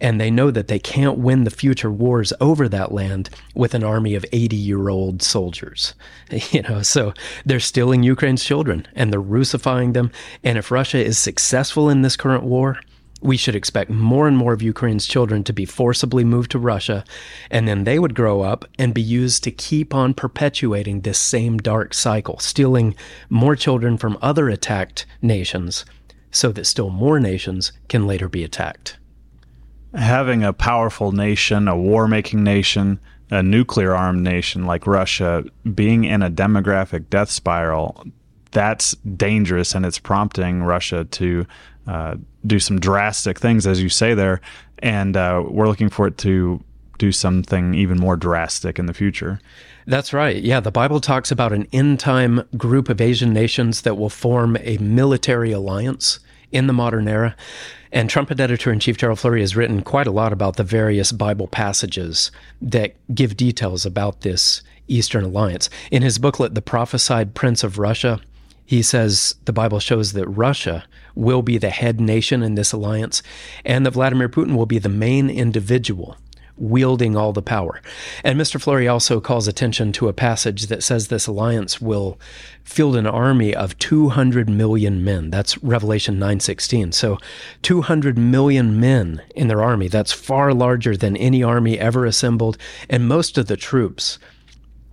And 0.00 0.20
they 0.20 0.30
know 0.30 0.52
that 0.52 0.68
they 0.68 0.78
can't 0.78 1.18
win 1.18 1.42
the 1.42 1.50
future 1.50 1.90
wars 1.90 2.32
over 2.40 2.68
that 2.68 2.92
land 2.92 3.28
with 3.54 3.74
an 3.74 3.82
army 3.82 4.14
of 4.14 4.24
80 4.32 4.54
year 4.54 4.88
old 4.88 5.20
soldiers. 5.20 5.94
You 6.50 6.62
know, 6.62 6.82
so 6.82 7.12
they're 7.44 7.60
stealing 7.60 8.02
Ukraine's 8.02 8.44
children 8.44 8.86
and 8.94 9.12
they're 9.12 9.20
Russifying 9.20 9.92
them. 9.92 10.12
And 10.44 10.56
if 10.56 10.70
Russia 10.70 11.04
is 11.04 11.18
successful 11.18 11.90
in 11.90 12.02
this 12.02 12.16
current 12.16 12.44
war, 12.44 12.78
we 13.26 13.36
should 13.36 13.56
expect 13.56 13.90
more 13.90 14.28
and 14.28 14.36
more 14.36 14.52
of 14.52 14.62
Ukraine's 14.62 15.06
children 15.06 15.42
to 15.44 15.52
be 15.52 15.64
forcibly 15.64 16.24
moved 16.24 16.52
to 16.52 16.58
Russia, 16.58 17.04
and 17.50 17.66
then 17.66 17.84
they 17.84 17.98
would 17.98 18.14
grow 18.14 18.42
up 18.42 18.64
and 18.78 18.94
be 18.94 19.02
used 19.02 19.42
to 19.44 19.50
keep 19.50 19.92
on 19.92 20.14
perpetuating 20.14 21.00
this 21.00 21.18
same 21.18 21.58
dark 21.58 21.92
cycle, 21.92 22.38
stealing 22.38 22.94
more 23.28 23.56
children 23.56 23.98
from 23.98 24.16
other 24.22 24.48
attacked 24.48 25.06
nations 25.20 25.84
so 26.30 26.52
that 26.52 26.66
still 26.66 26.90
more 26.90 27.18
nations 27.18 27.72
can 27.88 28.06
later 28.06 28.28
be 28.28 28.44
attacked. 28.44 28.98
Having 29.94 30.44
a 30.44 30.52
powerful 30.52 31.10
nation, 31.10 31.66
a 31.66 31.76
war 31.76 32.06
making 32.06 32.44
nation, 32.44 33.00
a 33.30 33.42
nuclear 33.42 33.94
armed 33.94 34.22
nation 34.22 34.66
like 34.66 34.86
Russia 34.86 35.44
being 35.74 36.04
in 36.04 36.22
a 36.22 36.30
demographic 36.30 37.10
death 37.10 37.30
spiral, 37.30 38.04
that's 38.52 38.92
dangerous 38.92 39.74
and 39.74 39.84
it's 39.84 39.98
prompting 39.98 40.62
Russia 40.62 41.04
to 41.04 41.46
uh, 41.86 42.16
do 42.46 42.58
some 42.58 42.78
drastic 42.78 43.38
things, 43.38 43.66
as 43.66 43.82
you 43.82 43.88
say 43.88 44.14
there. 44.14 44.40
And 44.80 45.16
uh, 45.16 45.44
we're 45.46 45.68
looking 45.68 45.88
for 45.88 46.06
it 46.06 46.18
to 46.18 46.62
do 46.98 47.12
something 47.12 47.74
even 47.74 47.98
more 47.98 48.16
drastic 48.16 48.78
in 48.78 48.86
the 48.86 48.94
future. 48.94 49.40
That's 49.86 50.12
right. 50.12 50.42
Yeah, 50.42 50.60
the 50.60 50.70
Bible 50.70 51.00
talks 51.00 51.30
about 51.30 51.52
an 51.52 51.68
end 51.72 52.00
time 52.00 52.42
group 52.56 52.88
of 52.88 53.00
Asian 53.00 53.32
nations 53.32 53.82
that 53.82 53.96
will 53.96 54.10
form 54.10 54.56
a 54.60 54.78
military 54.78 55.52
alliance 55.52 56.18
in 56.50 56.66
the 56.66 56.72
modern 56.72 57.06
era. 57.08 57.36
And 57.92 58.10
Trumpet 58.10 58.40
editor 58.40 58.72
in 58.72 58.80
chief 58.80 58.98
Gerald 58.98 59.20
Flurry 59.20 59.40
has 59.40 59.56
written 59.56 59.82
quite 59.82 60.06
a 60.06 60.12
lot 60.12 60.32
about 60.32 60.56
the 60.56 60.64
various 60.64 61.12
Bible 61.12 61.46
passages 61.46 62.30
that 62.60 62.94
give 63.14 63.36
details 63.36 63.86
about 63.86 64.22
this 64.22 64.62
Eastern 64.88 65.24
alliance. 65.24 65.70
In 65.90 66.02
his 66.02 66.18
booklet, 66.18 66.54
The 66.54 66.62
Prophesied 66.62 67.34
Prince 67.34 67.64
of 67.64 67.78
Russia, 67.78 68.20
he 68.66 68.82
says 68.82 69.36
the 69.44 69.52
Bible 69.52 69.80
shows 69.80 70.12
that 70.12 70.28
Russia 70.28 70.84
will 71.14 71.42
be 71.42 71.56
the 71.56 71.70
head 71.70 72.00
nation 72.00 72.42
in 72.42 72.56
this 72.56 72.72
alliance 72.72 73.22
and 73.64 73.86
that 73.86 73.92
Vladimir 73.92 74.28
Putin 74.28 74.56
will 74.56 74.66
be 74.66 74.78
the 74.78 74.88
main 74.88 75.30
individual 75.30 76.16
wielding 76.58 77.16
all 77.16 77.32
the 77.32 77.42
power. 77.42 77.80
And 78.24 78.40
Mr. 78.40 78.60
Flurry 78.60 78.88
also 78.88 79.20
calls 79.20 79.46
attention 79.46 79.92
to 79.92 80.08
a 80.08 80.12
passage 80.12 80.66
that 80.66 80.82
says 80.82 81.08
this 81.08 81.26
alliance 81.26 81.80
will 81.80 82.18
field 82.64 82.96
an 82.96 83.06
army 83.06 83.54
of 83.54 83.78
200 83.78 84.48
million 84.48 85.04
men. 85.04 85.30
That's 85.30 85.58
Revelation 85.62 86.18
9:16. 86.18 86.92
So 86.92 87.18
200 87.62 88.18
million 88.18 88.80
men 88.80 89.22
in 89.34 89.48
their 89.48 89.62
army. 89.62 89.88
That's 89.88 90.12
far 90.12 90.54
larger 90.54 90.96
than 90.96 91.16
any 91.16 91.42
army 91.42 91.78
ever 91.78 92.06
assembled, 92.06 92.56
and 92.88 93.06
most 93.06 93.38
of 93.38 93.46
the 93.46 93.56
troops 93.56 94.18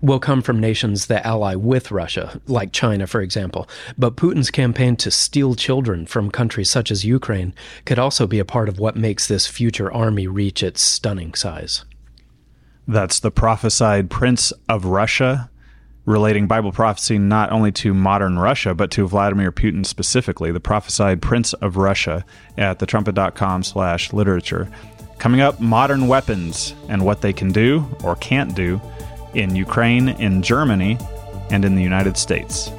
will 0.04 0.20
come 0.20 0.42
from 0.42 0.60
nations 0.60 1.06
that 1.06 1.26
ally 1.26 1.56
with 1.56 1.90
Russia, 1.90 2.40
like 2.46 2.74
China, 2.74 3.08
for 3.08 3.22
example. 3.22 3.70
But 3.98 4.18
Putin's 4.18 4.52
campaign 4.52 4.98
to 4.98 5.10
steal 5.10 5.56
children 5.56 6.06
from 6.06 6.30
countries 6.30 6.70
such 6.70 6.92
as 6.92 7.06
Ukraine 7.06 7.56
could 7.86 7.98
also 7.98 8.28
be 8.28 8.38
a 8.38 8.46
part 8.46 8.68
of 8.68 8.80
what 8.80 8.98
makes 8.98 9.28
this 9.28 9.48
future 9.48 9.92
army 9.92 10.28
reach 10.28 10.62
its 10.62 10.82
stunning 10.82 11.34
size. 11.34 11.86
That's 12.86 13.22
the 13.22 13.32
prophesied 13.32 14.10
Prince 14.10 14.52
of 14.68 14.84
Russia, 14.84 15.50
relating 16.06 16.48
Bible 16.48 16.74
prophecy 16.74 17.18
not 17.18 17.54
only 17.54 17.72
to 17.72 17.94
modern 17.94 18.38
Russia, 18.38 18.74
but 18.74 18.92
to 18.92 19.08
Vladimir 19.08 19.54
Putin 19.54 19.86
specifically, 19.86 20.52
the 20.52 20.60
prophesied 20.60 21.22
Prince 21.22 21.54
of 21.54 21.78
Russia 21.78 22.26
at 22.58 22.80
thetrumpet.com 22.80 23.64
slash 23.64 24.12
literature. 24.12 24.70
Coming 25.18 25.40
up, 25.40 25.62
modern 25.62 26.10
weapons 26.10 26.76
and 26.90 27.06
what 27.06 27.22
they 27.22 27.32
can 27.32 27.54
do 27.54 27.88
or 28.04 28.18
can't 28.18 28.54
do 28.54 28.82
in 29.34 29.56
Ukraine, 29.56 30.10
in 30.10 30.42
Germany, 30.42 30.98
and 31.50 31.66
in 31.66 31.76
the 31.76 31.84
United 31.84 32.18
States. 32.18 32.72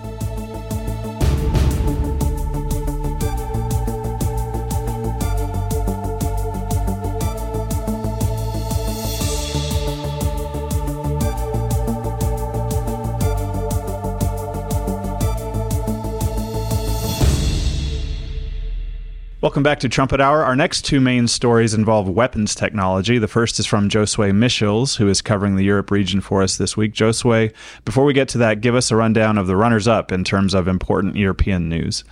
Welcome 19.55 19.63
back 19.63 19.79
to 19.79 19.89
Trumpet 19.89 20.21
Hour. 20.21 20.43
Our 20.43 20.57
next 20.57 20.85
two 20.85 21.01
main 21.01 21.29
stories 21.29 21.75
involve 21.75 22.09
weapons 22.09 22.57
technology. 22.57 23.19
The 23.19 23.29
first 23.29 23.61
is 23.61 23.67
from 23.67 23.89
Josue 23.89 24.35
Michels, 24.35 24.97
who 24.97 25.09
is 25.09 25.23
covering 25.23 25.55
the 25.55 25.63
Europe 25.63 25.93
region 25.93 26.21
for 26.21 26.43
us 26.43 26.57
this 26.57 26.77
week. 26.77 26.93
Josue, 26.93 27.55
before 27.85 28.05
we 28.05 28.15
get 28.15 28.27
to 28.31 28.39
that, 28.39 28.63
give 28.63 28.75
us 28.75 28.91
a 28.91 28.97
rundown 28.97 29.39
of 29.39 29.47
the 29.47 29.55
runners 29.55 29.87
up 29.87 30.11
in 30.11 30.25
terms 30.25 30.55
of 30.55 30.67
important 30.67 31.15
European 31.15 31.69
news. 31.69 32.03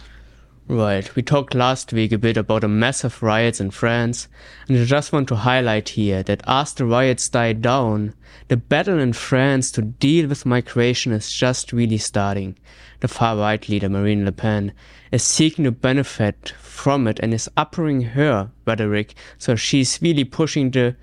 Right. 0.73 1.15
We 1.15 1.21
talked 1.21 1.55
last 1.55 1.93
week 1.93 2.13
a 2.13 2.19
bit 2.19 2.39
about 2.39 2.63
the 2.63 2.69
massive 2.69 3.23
riots 3.23 3.61
in 3.61 3.73
France, 3.73 4.27
and 4.67 4.79
I 4.79 4.85
just 4.87 5.13
want 5.13 5.29
to 5.29 5.37
highlight 5.37 5.91
here 5.91 6.23
that 6.23 6.43
as 6.47 6.73
the 6.73 6.87
riots 6.87 7.29
died 7.29 7.61
down, 7.61 8.15
the 8.49 8.57
battle 8.57 8.99
in 8.99 9.13
France 9.13 9.71
to 9.73 9.83
deal 9.83 10.29
with 10.29 10.47
migration 10.47 11.13
is 11.13 11.31
just 11.31 11.75
really 11.75 11.99
starting. 11.99 12.57
The 13.01 13.09
far 13.09 13.37
right 13.37 13.69
leader 13.69 13.91
Marine 13.91 14.25
Le 14.25 14.33
Pen 14.33 14.73
is 15.11 15.23
seeking 15.23 15.65
to 15.65 15.73
benefit 15.73 16.55
from 16.59 17.07
it 17.07 17.21
and 17.21 17.35
is 17.35 17.51
upping 17.55 18.01
her 18.01 18.51
rhetoric, 18.67 19.15
so 19.37 19.55
she's 19.55 20.01
really 20.01 20.25
pushing 20.25 20.71
the 20.71 20.97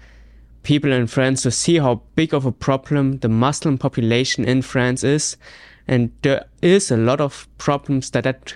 people 0.64 0.92
in 0.92 1.06
France 1.06 1.44
to 1.44 1.52
see 1.52 1.78
how 1.78 2.02
big 2.16 2.34
of 2.34 2.44
a 2.44 2.52
problem 2.52 3.20
the 3.20 3.30
Muslim 3.30 3.78
population 3.78 4.46
in 4.46 4.64
France 4.64 5.04
is. 5.04 5.38
And 5.88 6.12
there 6.24 6.46
is 6.64 6.90
a 6.90 6.98
lot 6.98 7.22
of 7.22 7.48
problems 7.60 8.10
that 8.12 8.24
that 8.24 8.56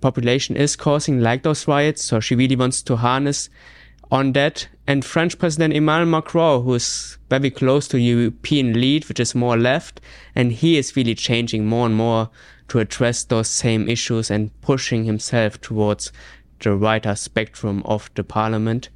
population 0.00 0.56
is 0.56 0.76
causing, 0.76 1.20
like 1.20 1.42
those 1.42 1.68
riots. 1.68 2.04
So 2.04 2.20
she 2.20 2.34
really 2.34 2.56
wants 2.56 2.82
to 2.82 2.96
harness 2.96 3.50
on 4.10 4.32
that. 4.32 4.68
And 4.86 5.04
French 5.04 5.38
President 5.38 5.74
Emmanuel 5.74 6.10
Macron, 6.10 6.64
who's 6.64 7.18
very 7.28 7.50
close 7.50 7.86
to 7.88 7.98
European 7.98 8.72
lead, 8.80 9.08
which 9.08 9.20
is 9.20 9.34
more 9.34 9.56
left, 9.56 10.00
and 10.34 10.52
he 10.52 10.76
is 10.76 10.96
really 10.96 11.14
changing 11.14 11.66
more 11.66 11.86
and 11.86 11.94
more 11.94 12.30
to 12.68 12.78
address 12.80 13.24
those 13.24 13.48
same 13.48 13.88
issues 13.88 14.30
and 14.30 14.58
pushing 14.62 15.04
himself 15.04 15.60
towards 15.60 16.12
the 16.60 16.76
wider 16.76 17.14
spectrum 17.14 17.82
of 17.84 18.10
the 18.14 18.24
parliament. 18.24 18.88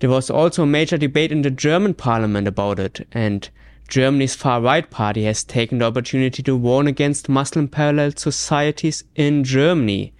There 0.00 0.10
was 0.10 0.30
also 0.30 0.62
a 0.62 0.66
major 0.66 0.96
debate 0.96 1.32
in 1.32 1.42
the 1.42 1.50
German 1.50 1.94
parliament 1.94 2.46
about 2.46 2.78
it, 2.78 3.06
and 3.12 3.48
Germany's 3.88 4.34
far 4.34 4.60
right 4.60 4.88
party 4.88 5.24
has 5.24 5.42
taken 5.42 5.78
the 5.78 5.86
opportunity 5.86 6.42
to 6.42 6.56
warn 6.56 6.86
against 6.86 7.28
Muslim 7.28 7.68
parallel 7.68 8.12
societies 8.16 9.02
in 9.16 9.44
Germany 9.44 10.12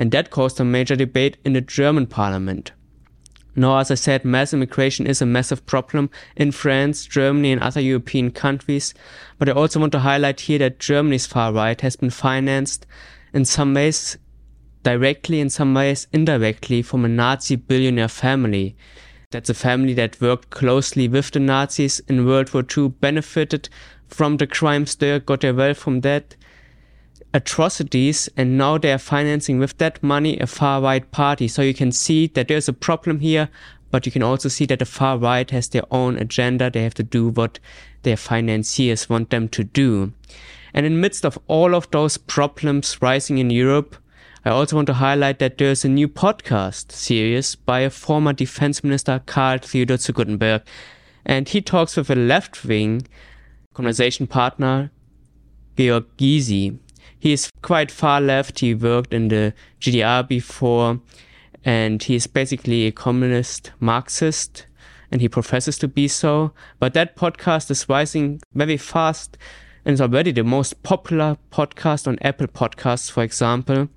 and 0.00 0.12
that 0.12 0.30
caused 0.30 0.58
a 0.58 0.64
major 0.64 0.96
debate 0.96 1.36
in 1.44 1.52
the 1.52 1.60
German 1.60 2.06
parliament. 2.06 2.72
Now, 3.54 3.76
as 3.76 3.90
I 3.90 3.96
said, 3.96 4.24
mass 4.24 4.54
immigration 4.54 5.06
is 5.06 5.20
a 5.20 5.26
massive 5.26 5.66
problem 5.66 6.08
in 6.34 6.52
France, 6.52 7.04
Germany, 7.04 7.52
and 7.52 7.60
other 7.60 7.82
European 7.82 8.30
countries. 8.30 8.94
But 9.38 9.50
I 9.50 9.52
also 9.52 9.78
want 9.78 9.92
to 9.92 9.98
highlight 9.98 10.40
here 10.40 10.58
that 10.60 10.78
Germany's 10.78 11.26
far 11.26 11.52
right 11.52 11.78
has 11.82 11.96
been 11.96 12.08
financed 12.08 12.86
in 13.34 13.44
some 13.44 13.74
ways 13.74 14.16
directly, 14.84 15.38
in 15.38 15.50
some 15.50 15.74
ways 15.74 16.06
indirectly 16.14 16.80
from 16.80 17.04
a 17.04 17.08
Nazi 17.08 17.56
billionaire 17.56 18.08
family. 18.08 18.76
That's 19.30 19.50
a 19.50 19.54
family 19.54 19.92
that 19.94 20.18
worked 20.18 20.48
closely 20.48 21.08
with 21.08 21.30
the 21.32 21.40
Nazis 21.40 22.00
in 22.08 22.24
World 22.24 22.54
War 22.54 22.64
II, 22.64 22.88
benefited 22.88 23.68
from 24.08 24.38
the 24.38 24.46
crimes 24.46 24.96
there, 24.96 25.20
got 25.20 25.42
their 25.42 25.52
wealth 25.52 25.76
from 25.76 26.00
that, 26.00 26.36
atrocities 27.32 28.28
and 28.36 28.58
now 28.58 28.78
they 28.78 28.92
are 28.92 28.98
financing 28.98 29.58
with 29.58 29.78
that 29.78 30.02
money 30.02 30.38
a 30.38 30.46
far 30.46 30.80
right 30.80 31.10
party. 31.10 31.48
So 31.48 31.62
you 31.62 31.74
can 31.74 31.92
see 31.92 32.26
that 32.28 32.48
there's 32.48 32.68
a 32.68 32.72
problem 32.72 33.20
here, 33.20 33.48
but 33.90 34.06
you 34.06 34.12
can 34.12 34.22
also 34.22 34.48
see 34.48 34.66
that 34.66 34.78
the 34.78 34.84
far 34.84 35.18
right 35.18 35.50
has 35.50 35.68
their 35.68 35.84
own 35.90 36.16
agenda. 36.16 36.70
They 36.70 36.82
have 36.82 36.94
to 36.94 37.02
do 37.02 37.28
what 37.28 37.58
their 38.02 38.16
financiers 38.16 39.08
want 39.08 39.30
them 39.30 39.48
to 39.50 39.64
do. 39.64 40.12
And 40.72 40.86
in 40.86 41.00
midst 41.00 41.24
of 41.24 41.38
all 41.46 41.74
of 41.74 41.90
those 41.90 42.16
problems 42.16 43.00
rising 43.02 43.38
in 43.38 43.50
Europe, 43.50 43.96
I 44.44 44.50
also 44.50 44.76
want 44.76 44.86
to 44.86 44.94
highlight 44.94 45.38
that 45.40 45.58
there's 45.58 45.84
a 45.84 45.88
new 45.88 46.08
podcast 46.08 46.92
series 46.92 47.54
by 47.56 47.80
a 47.80 47.90
former 47.90 48.32
defense 48.32 48.82
minister, 48.82 49.20
Karl 49.26 49.58
Theodor 49.58 49.98
zu 49.98 50.12
Guttenberg. 50.12 50.62
And 51.26 51.48
he 51.48 51.60
talks 51.60 51.96
with 51.96 52.08
a 52.08 52.14
left 52.14 52.64
wing 52.64 53.06
conversation 53.74 54.26
partner, 54.26 54.90
Gregor 55.76 56.02
Gysi. 56.16 56.78
He 57.20 57.32
is 57.32 57.50
quite 57.60 57.90
far 57.90 58.20
left. 58.20 58.60
He 58.60 58.74
worked 58.74 59.12
in 59.12 59.28
the 59.28 59.52
GDR 59.78 60.26
before, 60.26 61.00
and 61.64 62.02
he 62.02 62.14
is 62.14 62.26
basically 62.26 62.86
a 62.86 62.92
communist 62.92 63.72
Marxist, 63.78 64.66
and 65.12 65.20
he 65.20 65.28
professes 65.28 65.76
to 65.78 65.88
be 65.88 66.08
so. 66.08 66.52
But 66.78 66.94
that 66.94 67.16
podcast 67.16 67.70
is 67.70 67.88
rising 67.90 68.40
very 68.54 68.78
fast 68.78 69.36
and 69.84 69.94
is 69.94 70.00
already 70.00 70.32
the 70.32 70.44
most 70.44 70.82
popular 70.82 71.36
podcast 71.52 72.08
on 72.08 72.18
Apple 72.22 72.46
Podcasts, 72.46 73.10
for 73.10 73.22
example. 73.22 73.88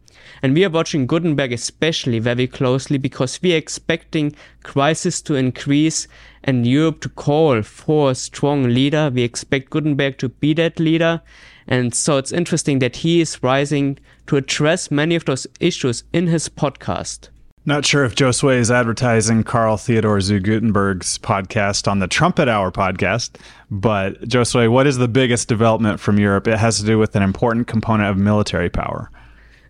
And 0.42 0.54
we 0.54 0.66
are 0.66 0.70
watching 0.70 1.08
Guttenberg 1.08 1.54
especially 1.54 2.20
very 2.20 2.48
closely 2.48 2.98
because 2.98 3.42
we 3.42 3.54
are 3.54 3.58
expecting 3.58 4.36
crisis 4.64 5.22
to 5.24 5.36
increase 5.36 6.08
and 6.44 6.68
Europe 6.68 7.02
to 7.02 7.10
call 7.10 7.62
for 7.62 8.12
a 8.12 8.16
strong 8.16 8.64
leader. 8.64 9.10
We 9.14 9.24
expect 9.24 9.70
Guttenberg 9.70 10.18
to 10.20 10.30
be 10.30 10.54
that 10.56 10.80
leader. 10.80 11.22
And 11.68 11.94
so 11.94 12.18
it's 12.18 12.32
interesting 12.32 12.80
that 12.80 12.98
he 12.98 13.22
is 13.22 13.42
rising 13.42 14.00
to 14.28 14.38
address 14.38 14.92
many 14.92 15.16
of 15.16 15.26
those 15.26 15.48
issues 15.60 16.04
in 16.14 16.28
his 16.28 16.50
podcast. 16.50 17.30
Not 17.66 17.86
sure 17.86 18.04
if 18.04 18.16
Josue 18.16 18.58
is 18.58 18.70
advertising 18.70 19.46
Karl 19.46 19.78
Theodor 19.78 20.20
zu 20.20 20.42
Guttenberg's 20.42 21.18
podcast 21.18 21.88
on 21.88 22.00
the 22.00 22.10
Trumpet 22.10 22.50
Hour 22.50 22.74
podcast, 22.74 23.38
but 23.72 24.22
Josue, 24.24 24.70
what 24.70 24.86
is 24.86 24.98
the 24.98 25.08
biggest 25.08 25.48
development 25.48 26.02
from 26.02 26.20
Europe? 26.20 26.46
It 26.46 26.60
has 26.60 26.80
to 26.80 26.86
do 26.86 27.00
with 27.00 27.16
an 27.16 27.24
important 27.24 27.68
component 27.68 28.10
of 28.10 28.18
military 28.18 28.70
power. 28.70 29.10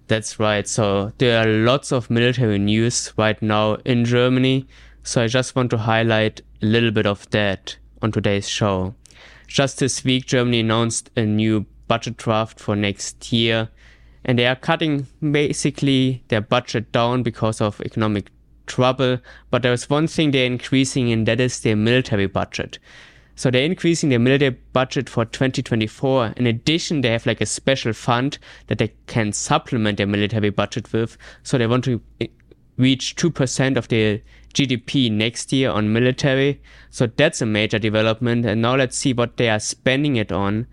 That's 0.08 0.40
right. 0.40 0.68
So 0.68 1.14
there 1.20 1.40
are 1.40 1.48
lots 1.48 1.92
of 1.92 2.10
military 2.10 2.58
news 2.58 3.14
right 3.16 3.40
now 3.44 3.76
in 3.86 4.06
Germany. 4.06 4.68
So 5.04 5.22
I 5.22 5.28
just 5.28 5.56
want 5.56 5.70
to 5.70 5.78
highlight 5.78 6.42
a 6.64 6.66
little 6.66 6.92
bit 6.92 7.06
of 7.06 7.30
that 7.30 7.78
on 8.02 8.12
today's 8.12 8.50
show. 8.50 8.96
Just 9.48 9.78
this 9.78 10.04
week, 10.04 10.26
Germany 10.26 10.62
announced 10.62 11.12
a 11.16 11.26
new 11.26 11.66
budget 11.88 12.18
draft 12.18 12.60
for 12.60 12.76
next 12.76 13.32
year. 13.32 13.70
And 14.26 14.40
they 14.40 14.48
are 14.48 14.56
cutting 14.56 15.08
basically 15.20 16.24
their 16.30 16.42
budget 16.42 16.92
down 16.92 17.24
because 17.24 17.60
of 17.60 17.82
economic 17.82 18.30
trouble. 18.66 19.20
But 19.52 19.64
there's 19.64 19.90
one 19.90 20.08
thing 20.08 20.32
they're 20.32 20.46
increasing, 20.46 21.12
and 21.12 21.28
that 21.28 21.40
is 21.40 21.60
their 21.60 21.76
military 21.76 22.28
budget. 22.28 22.80
So 23.36 23.50
they're 23.50 23.66
increasing 23.66 24.10
their 24.10 24.20
military 24.20 24.58
budget 24.74 25.10
for 25.10 25.26
2024. 25.26 26.34
In 26.38 26.46
addition, 26.46 27.02
they 27.02 27.12
have 27.12 27.26
like 27.26 27.42
a 27.42 27.46
special 27.46 27.94
fund 27.94 28.38
that 28.68 28.78
they 28.78 28.94
can 29.08 29.34
supplement 29.34 29.98
their 29.98 30.08
military 30.08 30.52
budget 30.52 30.94
with. 30.94 31.18
So 31.42 31.58
they 31.58 31.68
want 31.68 31.84
to 31.86 32.00
eh, 32.22 32.28
reach 32.78 33.16
2% 33.16 33.78
of 33.78 33.88
their 33.88 34.22
GDP 34.54 35.12
next 35.12 35.52
year 35.52 35.72
on 35.72 35.92
military. 35.92 36.62
So 36.92 37.08
that's 37.08 37.42
a 37.42 37.46
major 37.48 37.80
development. 37.80 38.46
And 38.46 38.62
now 38.62 38.76
let's 38.76 38.98
see 38.98 39.14
what 39.14 39.38
they 39.38 39.50
are 39.50 39.60
spending 39.60 40.16
it 40.16 40.32
on 40.32 40.68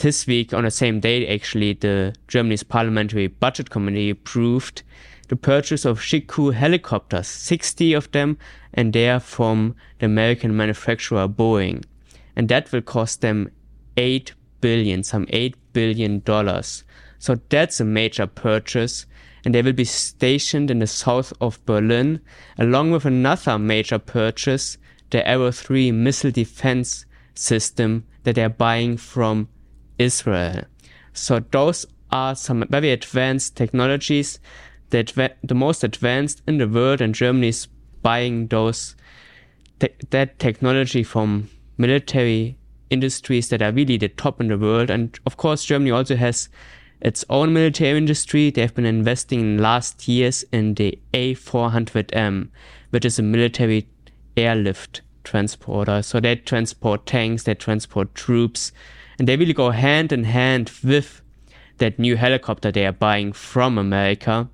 this 0.00 0.26
week, 0.26 0.54
on 0.54 0.64
the 0.64 0.70
same 0.70 1.00
day, 1.00 1.26
actually, 1.28 1.74
the 1.74 2.14
Germany's 2.26 2.62
parliamentary 2.62 3.26
budget 3.26 3.68
committee 3.68 4.10
approved 4.10 4.82
the 5.28 5.36
purchase 5.36 5.84
of 5.84 6.00
Chinook 6.00 6.54
helicopters, 6.54 7.28
60 7.28 7.92
of 7.92 8.10
them, 8.10 8.38
and 8.74 8.92
they 8.92 9.08
are 9.08 9.20
from 9.20 9.76
the 9.98 10.06
American 10.06 10.56
manufacturer 10.56 11.28
Boeing. 11.28 11.84
And 12.34 12.48
that 12.48 12.72
will 12.72 12.80
cost 12.80 13.20
them 13.20 13.50
8 13.96 14.32
billion, 14.60 15.02
some 15.02 15.26
8 15.30 15.54
billion 15.72 16.20
dollars. 16.20 16.82
So 17.18 17.38
that's 17.50 17.78
a 17.80 17.84
major 17.84 18.26
purchase. 18.26 19.06
And 19.44 19.54
they 19.54 19.62
will 19.62 19.72
be 19.72 19.84
stationed 19.84 20.70
in 20.70 20.80
the 20.80 20.86
south 20.86 21.32
of 21.40 21.64
Berlin, 21.66 22.20
along 22.58 22.90
with 22.90 23.04
another 23.04 23.58
major 23.58 23.98
purchase, 23.98 24.78
the 25.10 25.26
Arrow 25.28 25.50
3 25.50 25.92
missile 25.92 26.30
defense 26.30 27.04
system 27.34 28.04
that 28.24 28.34
they're 28.34 28.48
buying 28.48 28.96
from 28.96 29.48
Israel. 30.00 30.64
So 31.12 31.40
those 31.40 31.86
are 32.10 32.34
some 32.34 32.64
very 32.68 32.90
advanced 32.90 33.56
technologies 33.56 34.40
that 34.90 35.12
the 35.44 35.54
most 35.54 35.84
advanced 35.84 36.42
in 36.48 36.58
the 36.58 36.66
world 36.66 37.00
and 37.00 37.14
Germany 37.14 37.48
is 37.48 37.68
buying 38.02 38.48
those 38.48 38.96
te 39.78 39.88
that 40.10 40.38
technology 40.38 41.02
from 41.02 41.48
military 41.78 42.56
industries 42.88 43.48
that 43.50 43.62
are 43.62 43.72
really 43.72 43.96
the 43.96 44.08
top 44.08 44.40
in 44.40 44.48
the 44.48 44.58
world. 44.58 44.90
And 44.90 45.18
of 45.26 45.36
course, 45.36 45.64
Germany 45.64 45.92
also 45.92 46.16
has 46.16 46.48
its 47.00 47.24
own 47.30 47.52
military 47.52 47.96
industry. 47.96 48.50
They 48.50 48.62
have 48.62 48.74
been 48.74 48.86
investing 48.86 49.40
in 49.40 49.58
last 49.58 50.08
years 50.08 50.44
in 50.52 50.74
the 50.74 50.98
A400M, 51.14 52.48
which 52.90 53.04
is 53.04 53.18
a 53.18 53.22
military 53.22 53.86
airlift 54.36 55.02
transporter. 55.24 56.02
So 56.02 56.20
they 56.20 56.36
transport 56.36 57.06
tanks, 57.06 57.44
they 57.44 57.54
transport 57.54 58.14
troops, 58.14 58.72
and 59.20 59.28
they 59.28 59.36
really 59.36 59.52
go 59.52 59.68
hand 59.68 60.12
in 60.12 60.24
hand 60.24 60.72
with 60.82 61.20
that 61.76 61.98
new 61.98 62.16
helicopter 62.16 62.72
they 62.72 62.86
are 62.86 62.92
buying 62.92 63.34
from 63.34 63.76
America. 63.76 64.48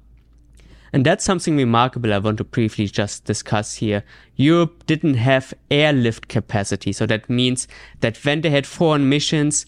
And 0.93 1.07
that's 1.07 1.25
something 1.25 1.57
remarkable 1.57 2.13
I 2.13 2.19
want 2.19 2.39
to 2.39 2.45
briefly 2.45 2.89
just 2.89 3.25
discuss 3.27 3.75
here. 3.75 4.03
Europe 4.35 4.85
didn't 4.87 5.15
have 5.15 5.55
airlift 5.71 6.27
capacity. 6.27 6.93
So 6.93 7.07
that 7.07 7.31
means 7.31 7.69
that 8.01 8.17
when 8.25 8.41
they 8.41 8.51
had 8.51 8.67
foreign 8.67 9.09
missions, 9.09 9.67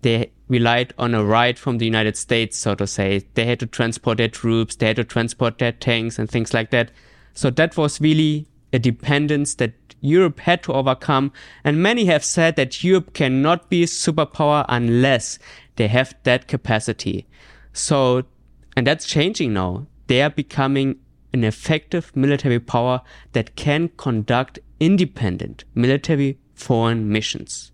they 0.00 0.32
relied 0.48 0.92
on 0.98 1.14
a 1.14 1.24
ride 1.24 1.56
from 1.56 1.78
the 1.78 1.84
United 1.84 2.16
States, 2.16 2.58
so 2.58 2.74
to 2.74 2.86
say. 2.88 3.24
They 3.34 3.44
had 3.44 3.60
to 3.60 3.66
transport 3.66 4.18
their 4.18 4.26
troops, 4.26 4.74
they 4.74 4.88
had 4.88 4.96
to 4.96 5.04
transport 5.04 5.58
their 5.58 5.70
tanks 5.70 6.18
and 6.18 6.28
things 6.28 6.52
like 6.52 6.70
that. 6.70 6.90
So 7.32 7.48
that 7.50 7.76
was 7.76 8.00
really 8.00 8.48
a 8.72 8.78
dependence 8.78 9.54
that 9.56 9.72
Europe 10.00 10.40
had 10.40 10.62
to 10.64 10.72
overcome. 10.72 11.32
And 11.64 11.82
many 11.82 12.06
have 12.06 12.24
said 12.24 12.56
that 12.56 12.82
Europe 12.82 13.14
cannot 13.14 13.70
be 13.70 13.82
a 13.82 13.86
superpower 13.86 14.64
unless 14.68 15.38
they 15.76 15.88
have 15.88 16.14
that 16.24 16.48
capacity. 16.48 17.26
So, 17.72 18.24
and 18.76 18.86
that's 18.86 19.06
changing 19.06 19.52
now. 19.54 19.86
they 20.08 20.20
are 20.20 20.30
becoming 20.30 20.96
an 21.32 21.42
effective 21.42 22.14
military 22.14 22.60
power 22.60 23.00
that 23.32 23.56
can 23.56 23.88
conduct 23.96 24.58
independent 24.78 25.64
military 25.74 26.38
foreign 26.54 27.08
missions. 27.10 27.71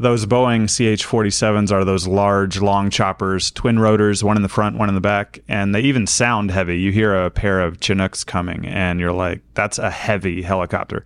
Those 0.00 0.26
Boeing 0.26 0.66
CH 0.66 1.04
47s 1.04 1.72
are 1.72 1.84
those 1.84 2.06
large, 2.06 2.60
long 2.60 2.88
choppers, 2.88 3.50
twin 3.50 3.80
rotors, 3.80 4.22
one 4.22 4.36
in 4.36 4.44
the 4.44 4.48
front, 4.48 4.78
one 4.78 4.88
in 4.88 4.94
the 4.94 5.00
back, 5.00 5.40
and 5.48 5.74
they 5.74 5.80
even 5.80 6.06
sound 6.06 6.52
heavy. 6.52 6.78
You 6.78 6.92
hear 6.92 7.16
a 7.16 7.30
pair 7.30 7.60
of 7.60 7.80
Chinooks 7.80 8.22
coming, 8.22 8.64
and 8.64 9.00
you're 9.00 9.12
like, 9.12 9.40
that's 9.54 9.78
a 9.78 9.90
heavy 9.90 10.42
helicopter. 10.42 11.04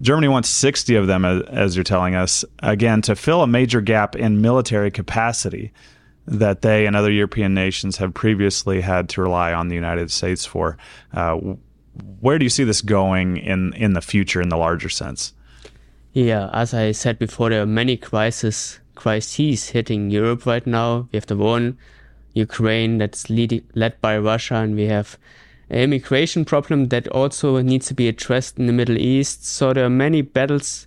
Germany 0.00 0.26
wants 0.26 0.48
60 0.48 0.96
of 0.96 1.06
them, 1.06 1.24
as 1.24 1.76
you're 1.76 1.84
telling 1.84 2.16
us, 2.16 2.44
again, 2.64 3.00
to 3.02 3.14
fill 3.14 3.42
a 3.42 3.46
major 3.46 3.80
gap 3.80 4.16
in 4.16 4.40
military 4.40 4.90
capacity 4.90 5.72
that 6.26 6.62
they 6.62 6.86
and 6.86 6.96
other 6.96 7.12
European 7.12 7.54
nations 7.54 7.98
have 7.98 8.12
previously 8.12 8.80
had 8.80 9.08
to 9.10 9.22
rely 9.22 9.52
on 9.52 9.68
the 9.68 9.76
United 9.76 10.10
States 10.10 10.44
for. 10.44 10.76
Uh, 11.12 11.38
where 12.18 12.38
do 12.38 12.44
you 12.44 12.50
see 12.50 12.64
this 12.64 12.80
going 12.80 13.36
in, 13.36 13.72
in 13.74 13.92
the 13.92 14.00
future 14.00 14.40
in 14.40 14.48
the 14.48 14.56
larger 14.56 14.88
sense? 14.88 15.32
Yeah, 16.12 16.50
as 16.52 16.74
I 16.74 16.92
said 16.92 17.18
before, 17.18 17.48
there 17.48 17.62
are 17.62 17.66
many 17.66 17.96
crises 17.96 18.80
crises 18.94 19.70
hitting 19.70 20.10
Europe 20.10 20.44
right 20.44 20.66
now. 20.66 21.08
We 21.10 21.16
have 21.16 21.26
the 21.26 21.36
war 21.36 21.56
in 21.56 21.78
Ukraine 22.34 22.98
that's 22.98 23.30
lead, 23.30 23.64
led 23.74 23.98
by 24.02 24.18
Russia, 24.18 24.56
and 24.56 24.76
we 24.76 24.86
have 24.86 25.18
an 25.70 25.78
immigration 25.78 26.44
problem 26.44 26.88
that 26.88 27.08
also 27.08 27.62
needs 27.62 27.86
to 27.86 27.94
be 27.94 28.08
addressed 28.08 28.58
in 28.58 28.66
the 28.66 28.74
Middle 28.74 28.98
East. 28.98 29.46
So 29.46 29.72
there 29.72 29.86
are 29.86 29.90
many 29.90 30.20
battles 30.20 30.86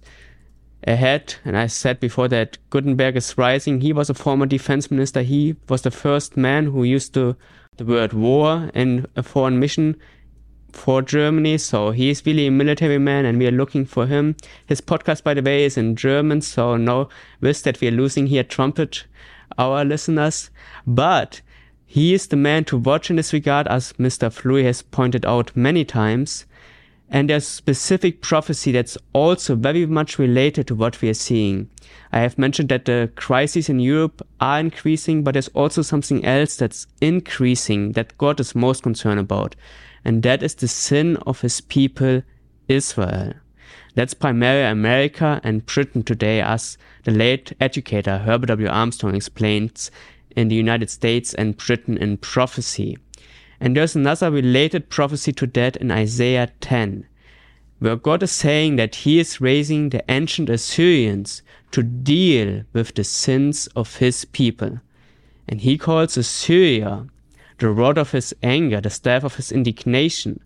ahead. 0.86 1.36
And 1.44 1.58
I 1.58 1.68
said 1.68 2.00
before 2.00 2.28
that 2.28 2.60
Guttenberg 2.70 3.18
is 3.18 3.36
rising. 3.36 3.82
He 3.82 3.94
was 3.94 4.12
a 4.12 4.14
former 4.14 4.46
defense 4.46 4.92
minister. 4.92 5.24
He 5.24 5.56
was 5.68 5.82
the 5.82 5.92
first 5.92 6.38
man 6.38 6.68
who 6.68 6.84
used 6.84 7.16
to 7.16 7.36
the 7.78 7.86
word 7.86 8.14
war 8.14 8.70
in 8.76 9.08
a 9.16 9.24
foreign 9.24 9.60
mission 9.60 9.96
for 10.76 11.02
Germany. 11.02 11.58
So 11.58 11.92
he's 11.92 12.26
really 12.26 12.48
a 12.48 12.52
military 12.52 12.98
man 12.98 13.26
and 13.26 13.40
we 13.40 13.48
are 13.48 13.52
looking 13.52 13.86
for 13.86 14.08
him. 14.08 14.36
His 14.66 14.82
podcast, 14.82 15.24
by 15.24 15.34
the 15.34 15.42
way, 15.42 15.66
is 15.66 15.78
in 15.78 15.96
German. 15.96 16.42
So 16.42 16.78
no 16.78 17.10
risk 17.42 17.64
that 17.64 17.80
we 17.82 17.88
are 17.88 17.92
losing 17.92 18.28
here 18.28 18.44
trumpet 18.44 19.06
our 19.58 19.86
listeners. 19.86 20.50
But 20.86 21.42
he 21.86 22.14
is 22.14 22.28
the 22.28 22.36
man 22.36 22.66
to 22.66 22.78
watch 22.78 23.10
in 23.10 23.16
this 23.16 23.34
regard, 23.34 23.68
as 23.68 23.94
Mr. 23.94 24.32
Flurry 24.32 24.64
has 24.64 24.82
pointed 24.82 25.26
out 25.26 25.56
many 25.56 25.86
times. 25.86 26.46
And 27.10 27.30
there's 27.30 27.48
specific 27.48 28.22
prophecy 28.22 28.72
that's 28.72 28.98
also 29.14 29.56
very 29.56 29.86
much 29.86 30.18
related 30.18 30.68
to 30.68 30.76
what 30.76 31.02
we 31.02 31.10
are 31.10 31.14
seeing. 31.14 31.70
I 32.12 32.20
have 32.20 32.38
mentioned 32.38 32.70
that 32.70 32.86
the 32.86 33.12
crises 33.16 33.70
in 33.70 33.80
Europe 33.80 34.26
are 34.42 34.60
increasing, 34.60 35.24
but 35.24 35.34
there's 35.34 35.48
also 35.50 35.84
something 35.84 36.26
else 36.26 36.56
that's 36.56 36.88
increasing 37.02 37.92
that 37.92 38.18
God 38.18 38.40
is 38.40 38.56
most 38.56 38.84
concerned 38.84 39.20
about 39.20 39.56
and 40.06 40.22
that 40.22 40.44
is 40.44 40.56
the 40.56 40.68
sin 40.68 41.18
of 41.26 41.42
his 41.42 41.60
people, 41.60 42.22
Israel. 42.70 43.34
That's 43.96 44.14
primarily 44.14 44.70
America 44.70 45.42
and 45.44 45.66
Britain 45.66 46.04
today, 46.04 46.42
as 46.42 46.78
the 47.04 47.12
late 47.12 47.54
educator 47.60 48.20
Herbert 48.20 48.48
W. 48.48 48.68
Armstrong 48.68 49.16
explains 49.16 49.90
in 50.36 50.50
the 50.50 50.56
United 50.56 50.90
States 50.90 51.34
and 51.34 51.58
Britain 51.58 51.98
in 51.98 52.18
prophecy. 52.18 52.98
And 53.60 53.76
there's 53.76 53.96
another 53.96 54.30
related 54.30 54.90
prophecy 54.90 55.32
to 55.34 55.48
that 55.48 55.78
in 55.78 55.92
Isaiah 55.92 56.52
10, 56.62 57.08
where 57.80 57.96
God 57.96 58.22
is 58.22 58.32
saying 58.32 58.76
that 58.76 58.96
he 58.96 59.20
is 59.20 59.42
raising 59.42 59.90
the 59.90 60.04
ancient 60.12 60.50
Assyrians 60.50 61.42
to 61.72 61.82
deal 61.82 62.64
with 62.74 62.94
the 62.94 63.04
sins 63.04 63.68
of 63.76 63.98
his 63.98 64.26
people. 64.26 64.82
And 65.48 65.62
he 65.62 65.78
calls 65.78 66.18
Assyria 66.18 67.08
the 67.58 67.70
rod 67.70 67.98
of 67.98 68.12
his 68.12 68.34
anger, 68.44 68.82
the 68.82 68.90
staff 68.90 69.24
of 69.24 69.36
his 69.36 69.52
indignation. 69.52 70.40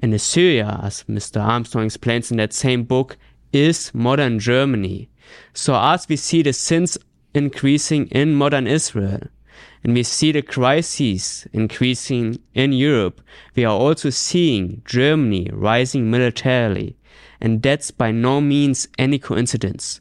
And 0.00 0.14
Assyria, 0.14 0.80
as 0.82 1.04
Mr. 1.04 1.40
Armstrong 1.40 1.86
explains 1.86 2.30
in 2.30 2.38
that 2.38 2.52
same 2.52 2.84
book, 2.84 3.16
is 3.52 3.92
modern 3.94 4.38
Germany. 4.38 5.10
So 5.52 5.74
as 5.74 6.08
we 6.08 6.16
see 6.16 6.42
the 6.42 6.52
sins 6.52 6.98
increasing 7.34 8.06
in 8.08 8.34
modern 8.34 8.66
Israel, 8.66 9.20
and 9.84 9.94
we 9.94 10.02
see 10.02 10.32
the 10.32 10.42
crises 10.42 11.46
increasing 11.52 12.38
in 12.54 12.72
Europe, 12.72 13.20
we 13.54 13.64
are 13.64 13.76
also 13.76 14.10
seeing 14.10 14.82
Germany 14.84 15.50
rising 15.52 16.10
militarily. 16.10 16.96
And 17.40 17.62
that's 17.62 17.90
by 17.90 18.12
no 18.12 18.40
means 18.40 18.88
any 18.98 19.18
coincidence. 19.18 20.00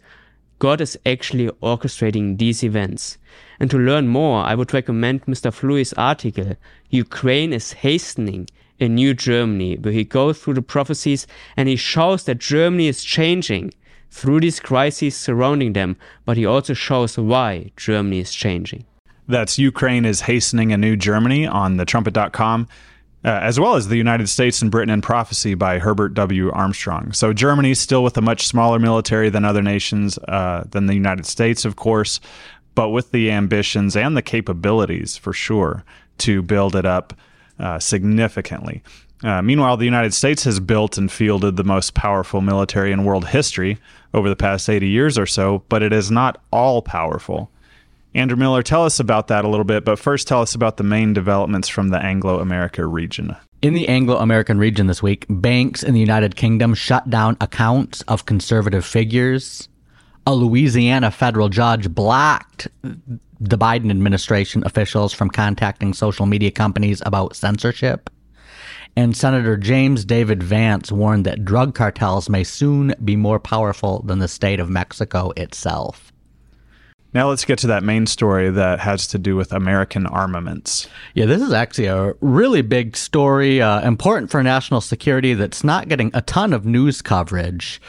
God 0.61 0.79
is 0.79 0.95
actually 1.07 1.47
orchestrating 1.63 2.37
these 2.37 2.63
events. 2.63 3.17
And 3.59 3.71
to 3.71 3.79
learn 3.79 4.07
more, 4.07 4.43
I 4.43 4.53
would 4.53 4.75
recommend 4.75 5.25
Mr. 5.25 5.51
Flurry's 5.51 5.91
article, 5.93 6.55
Ukraine 6.91 7.51
is 7.51 7.73
Hastening 7.73 8.47
a 8.79 8.87
New 8.87 9.15
Germany, 9.15 9.77
where 9.77 9.91
he 9.91 10.03
goes 10.03 10.37
through 10.37 10.53
the 10.53 10.61
prophecies 10.61 11.25
and 11.57 11.67
he 11.67 11.75
shows 11.75 12.25
that 12.25 12.37
Germany 12.37 12.87
is 12.87 13.03
changing 13.03 13.73
through 14.11 14.41
these 14.41 14.59
crises 14.59 15.17
surrounding 15.17 15.73
them, 15.73 15.97
but 16.25 16.37
he 16.37 16.45
also 16.45 16.75
shows 16.75 17.17
why 17.17 17.71
Germany 17.75 18.19
is 18.19 18.31
changing. 18.31 18.85
That's 19.27 19.57
Ukraine 19.57 20.05
is 20.05 20.21
Hastening 20.21 20.71
a 20.71 20.77
New 20.77 20.95
Germany 20.95 21.47
on 21.47 21.77
thetrumpet.com. 21.77 22.67
Uh, 23.23 23.29
as 23.29 23.59
well 23.59 23.75
as 23.75 23.87
the 23.87 23.97
United 23.97 24.27
States 24.27 24.63
and 24.63 24.71
Britain 24.71 24.91
in 24.91 24.99
Prophecy 24.99 25.53
by 25.53 25.77
Herbert 25.77 26.15
W. 26.15 26.49
Armstrong. 26.51 27.13
So 27.13 27.33
Germany 27.33 27.75
still 27.75 28.03
with 28.03 28.17
a 28.17 28.21
much 28.21 28.47
smaller 28.47 28.79
military 28.79 29.29
than 29.29 29.45
other 29.45 29.61
nations, 29.61 30.17
uh, 30.27 30.63
than 30.71 30.87
the 30.87 30.95
United 30.95 31.27
States, 31.27 31.63
of 31.63 31.75
course, 31.75 32.19
but 32.73 32.89
with 32.89 33.11
the 33.11 33.29
ambitions 33.29 33.95
and 33.95 34.17
the 34.17 34.23
capabilities 34.23 35.17
for 35.17 35.33
sure 35.33 35.83
to 36.19 36.41
build 36.41 36.75
it 36.75 36.85
up 36.85 37.13
uh, 37.59 37.77
significantly. 37.77 38.81
Uh, 39.23 39.41
meanwhile, 39.41 39.77
the 39.77 39.85
United 39.85 40.13
States 40.13 40.43
has 40.45 40.59
built 40.59 40.97
and 40.97 41.11
fielded 41.11 41.55
the 41.55 41.63
most 41.63 41.93
powerful 41.93 42.41
military 42.41 42.91
in 42.91 43.03
world 43.03 43.27
history 43.27 43.77
over 44.13 44.29
the 44.29 44.35
past 44.35 44.67
80 44.67 44.87
years 44.87 45.17
or 45.17 45.27
so, 45.27 45.63
but 45.69 45.83
it 45.83 45.93
is 45.93 46.09
not 46.09 46.41
all 46.51 46.81
powerful. 46.81 47.51
Andrew 48.13 48.35
Miller, 48.35 48.61
tell 48.61 48.83
us 48.83 48.99
about 48.99 49.27
that 49.29 49.45
a 49.45 49.47
little 49.47 49.63
bit, 49.63 49.85
but 49.85 49.97
first 49.97 50.27
tell 50.27 50.41
us 50.41 50.53
about 50.53 50.75
the 50.75 50.83
main 50.83 51.13
developments 51.13 51.69
from 51.69 51.89
the 51.89 51.97
Anglo 51.97 52.39
America 52.39 52.85
region. 52.85 53.35
In 53.61 53.73
the 53.73 53.87
Anglo 53.87 54.17
American 54.17 54.57
region 54.57 54.87
this 54.87 55.01
week, 55.01 55.25
banks 55.29 55.81
in 55.81 55.93
the 55.93 55.99
United 55.99 56.35
Kingdom 56.35 56.73
shut 56.73 57.09
down 57.09 57.37
accounts 57.39 58.01
of 58.03 58.25
conservative 58.25 58.85
figures. 58.85 59.69
A 60.27 60.35
Louisiana 60.35 61.09
federal 61.09 61.47
judge 61.47 61.89
blocked 61.93 62.67
the 62.83 63.57
Biden 63.57 63.89
administration 63.89 64.61
officials 64.65 65.13
from 65.13 65.29
contacting 65.29 65.93
social 65.93 66.25
media 66.25 66.51
companies 66.51 67.01
about 67.05 67.35
censorship. 67.35 68.09
And 68.97 69.15
Senator 69.15 69.55
James 69.55 70.03
David 70.03 70.43
Vance 70.43 70.91
warned 70.91 71.25
that 71.25 71.45
drug 71.45 71.75
cartels 71.75 72.29
may 72.29 72.43
soon 72.43 72.93
be 73.05 73.15
more 73.15 73.39
powerful 73.39 74.01
than 74.03 74.19
the 74.19 74.27
state 74.27 74.59
of 74.59 74.69
Mexico 74.69 75.31
itself. 75.37 76.11
Now 77.13 77.27
let's 77.27 77.43
get 77.43 77.59
to 77.59 77.67
that 77.67 77.83
main 77.83 78.07
story 78.07 78.49
that 78.49 78.79
has 78.79 79.05
to 79.07 79.17
do 79.17 79.35
with 79.35 79.51
American 79.51 80.05
armaments. 80.05 80.87
Yeah, 81.13 81.25
this 81.25 81.41
is 81.41 81.51
actually 81.51 81.87
a 81.87 82.13
really 82.21 82.61
big 82.61 82.95
story, 82.95 83.61
uh, 83.61 83.85
important 83.85 84.31
for 84.31 84.41
national 84.41 84.79
security 84.79 85.33
that's 85.33 85.63
not 85.63 85.89
getting 85.89 86.11
a 86.13 86.21
ton 86.21 86.53
of 86.53 86.65
news 86.65 87.01
coverage. 87.01 87.81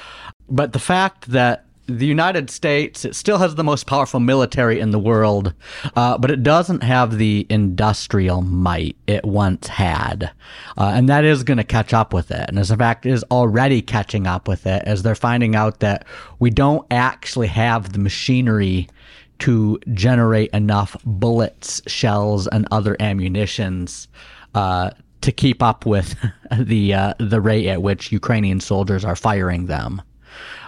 But 0.48 0.72
the 0.72 0.80
fact 0.80 1.30
that 1.30 1.66
the 1.86 2.06
United 2.06 2.48
States 2.48 3.04
it 3.04 3.14
still 3.14 3.38
has 3.38 3.54
the 3.54 3.64
most 3.64 3.86
powerful 3.86 4.20
military 4.20 4.80
in 4.80 4.90
the 4.90 4.98
world, 4.98 5.52
uh, 5.96 6.16
but 6.18 6.30
it 6.30 6.42
doesn't 6.42 6.82
have 6.82 7.18
the 7.18 7.46
industrial 7.48 8.42
might 8.42 8.96
it 9.06 9.24
once 9.24 9.66
had, 9.66 10.30
uh, 10.78 10.92
and 10.94 11.08
that 11.08 11.24
is 11.24 11.42
going 11.42 11.58
to 11.58 11.64
catch 11.64 11.92
up 11.92 12.12
with 12.12 12.30
it. 12.30 12.48
And 12.48 12.58
as 12.58 12.70
a 12.70 12.76
fact, 12.76 13.04
is 13.04 13.24
already 13.30 13.82
catching 13.82 14.26
up 14.26 14.48
with 14.48 14.66
it 14.66 14.82
as 14.84 15.02
they're 15.02 15.14
finding 15.14 15.54
out 15.54 15.80
that 15.80 16.06
we 16.38 16.50
don't 16.50 16.86
actually 16.90 17.48
have 17.48 17.92
the 17.92 17.98
machinery 17.98 18.88
to 19.42 19.76
generate 19.92 20.50
enough 20.52 20.96
bullets, 21.04 21.82
shells, 21.88 22.46
and 22.46 22.64
other 22.70 22.96
ammunitions 23.00 24.06
uh, 24.54 24.90
to 25.20 25.32
keep 25.32 25.60
up 25.64 25.84
with 25.84 26.14
the 26.58 26.94
uh, 26.94 27.14
the 27.18 27.40
rate 27.40 27.66
at 27.66 27.82
which 27.82 28.12
Ukrainian 28.12 28.60
soldiers 28.60 29.04
are 29.04 29.16
firing 29.16 29.66
them. 29.66 30.00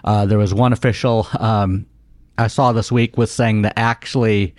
Uh, 0.03 0.27
there 0.27 0.39
was 0.39 0.53
one 0.53 0.73
official 0.73 1.29
um, 1.39 1.87
I 2.37 2.49
saw 2.49 2.73
this 2.73 2.91
week 2.91 3.17
was 3.17 3.31
saying 3.31 3.63
that 3.63 3.75
actually 3.77 4.57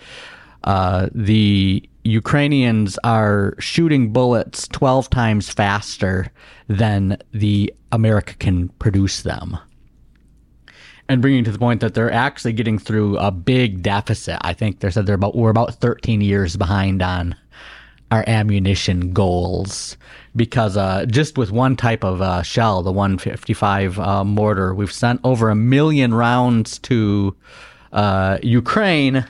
uh, 0.63 1.09
the 1.13 1.87
Ukrainians 2.05 2.97
are 3.03 3.55
shooting 3.59 4.13
bullets 4.13 4.65
12 4.69 5.09
times 5.09 5.49
faster 5.49 6.31
than 6.69 7.17
the 7.33 7.73
America 7.91 8.33
can 8.35 8.69
produce 8.79 9.23
them 9.23 9.57
and 11.07 11.21
bringing 11.21 11.43
to 11.43 11.51
the 11.51 11.59
point 11.59 11.81
that 11.81 11.93
they're 11.93 12.11
actually 12.11 12.53
getting 12.53 12.79
through 12.79 13.17
a 13.17 13.31
big 13.31 13.83
deficit. 13.83 14.37
I 14.41 14.53
think 14.53 14.79
they 14.79 14.89
said 14.89 15.05
they're 15.05 15.15
about 15.15 15.35
we're 15.35 15.49
about 15.49 15.75
13 15.75 16.21
years 16.21 16.55
behind 16.55 17.01
on 17.01 17.35
our 18.11 18.23
ammunition 18.27 19.13
goals 19.13 19.97
because 20.35 20.77
uh, 20.77 21.05
just 21.05 21.37
with 21.37 21.51
one 21.51 21.75
type 21.75 22.03
of 22.03 22.21
uh, 22.21 22.43
shell, 22.43 22.83
the 22.83 22.91
155 22.91 23.99
uh, 23.99 24.23
mortar, 24.23 24.73
we've 24.73 24.91
sent 24.91 25.19
over 25.23 25.49
a 25.49 25.55
million 25.55 26.13
rounds 26.13 26.77
to 26.79 27.35
uh, 27.93 28.37
Ukraine, 28.43 29.25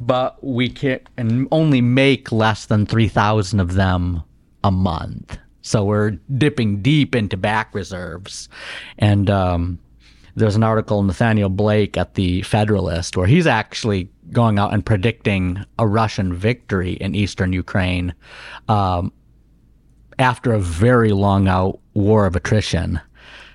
but 0.00 0.42
we 0.42 0.68
can 0.68 1.00
and 1.16 1.48
only 1.50 1.80
make 1.80 2.32
less 2.32 2.66
than 2.66 2.86
3,000 2.86 3.60
of 3.60 3.74
them 3.74 4.22
a 4.64 4.70
month. 4.70 5.38
So 5.62 5.84
we're 5.84 6.12
dipping 6.36 6.82
deep 6.82 7.14
into 7.14 7.36
back 7.36 7.74
reserves. 7.74 8.48
And 8.98 9.30
um, 9.30 9.78
there's 10.34 10.56
an 10.56 10.62
article 10.62 11.02
Nathaniel 11.02 11.48
Blake 11.48 11.96
at 11.96 12.14
the 12.14 12.42
Federalist 12.42 13.16
where 13.16 13.26
he's 13.26 13.46
actually 13.46 14.08
going 14.32 14.58
out 14.58 14.72
and 14.72 14.84
predicting 14.84 15.64
a 15.78 15.86
Russian 15.86 16.32
victory 16.32 16.92
in 16.92 17.14
eastern 17.14 17.52
Ukraine 17.52 18.14
um, 18.68 19.12
after 20.18 20.52
a 20.52 20.60
very 20.60 21.12
long 21.12 21.48
out 21.48 21.80
war 21.94 22.26
of 22.26 22.36
attrition 22.36 23.00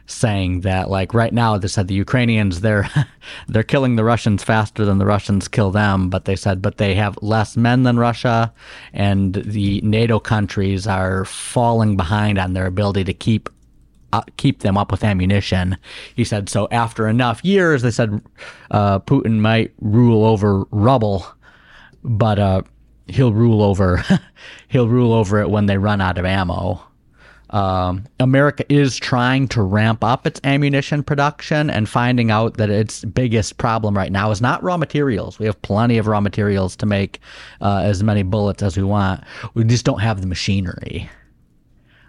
saying 0.07 0.61
that 0.61 0.89
like 0.89 1.13
right 1.13 1.33
now 1.33 1.57
they 1.57 1.67
said 1.67 1.87
the 1.87 1.95
Ukrainians 1.95 2.61
they're 2.61 2.87
they're 3.47 3.63
killing 3.63 3.95
the 3.95 4.03
Russians 4.03 4.43
faster 4.43 4.85
than 4.85 4.97
the 4.97 5.05
Russians 5.05 5.47
kill 5.47 5.71
them 5.71 6.09
but 6.09 6.25
they 6.25 6.35
said 6.35 6.61
but 6.61 6.77
they 6.77 6.93
have 6.95 7.17
less 7.21 7.57
men 7.57 7.83
than 7.83 7.97
Russia 7.97 8.53
and 8.93 9.33
the 9.33 9.81
NATO 9.81 10.19
countries 10.19 10.85
are 10.85 11.25
falling 11.25 11.97
behind 11.97 12.37
on 12.37 12.53
their 12.53 12.67
ability 12.67 13.03
to 13.05 13.13
keep 13.13 13.49
keep 14.37 14.59
them 14.59 14.77
up 14.77 14.91
with 14.91 15.03
ammunition. 15.03 15.77
He 16.15 16.23
said 16.23 16.49
so 16.49 16.67
after 16.71 17.07
enough 17.07 17.43
years 17.43 17.81
they 17.81 17.91
said 17.91 18.21
uh, 18.71 18.99
Putin 18.99 19.39
might 19.39 19.73
rule 19.79 20.25
over 20.25 20.63
rubble 20.71 21.25
but 22.05 22.39
uh, 22.39 22.61
he'll 23.07 23.33
rule 23.33 23.61
over 23.61 24.03
he'll 24.69 24.87
rule 24.87 25.13
over 25.13 25.39
it 25.39 25.49
when 25.49 25.65
they 25.65 25.77
run 25.77 26.01
out 26.01 26.17
of 26.17 26.25
ammo. 26.25 26.81
Um, 27.51 28.05
America 28.19 28.65
is 28.73 28.97
trying 28.97 29.47
to 29.49 29.61
ramp 29.61 30.03
up 30.03 30.25
its 30.25 30.41
ammunition 30.43 31.03
production 31.03 31.69
and 31.69 31.87
finding 31.87 32.31
out 32.31 32.57
that 32.57 32.69
its 32.69 33.05
biggest 33.05 33.57
problem 33.57 33.95
right 33.95 34.11
now 34.11 34.31
is 34.31 34.41
not 34.41 34.63
raw 34.63 34.77
materials. 34.77 35.37
We 35.37 35.45
have 35.45 35.61
plenty 35.61 35.97
of 35.97 36.07
raw 36.07 36.19
materials 36.19 36.75
to 36.77 36.85
make 36.85 37.19
uh, 37.61 37.81
as 37.83 38.03
many 38.03 38.23
bullets 38.23 38.63
as 38.63 38.75
we 38.75 38.83
want. 38.83 39.23
We 39.53 39.63
just 39.63 39.85
don't 39.85 40.01
have 40.01 40.21
the 40.21 40.27
machinery. 40.27 41.09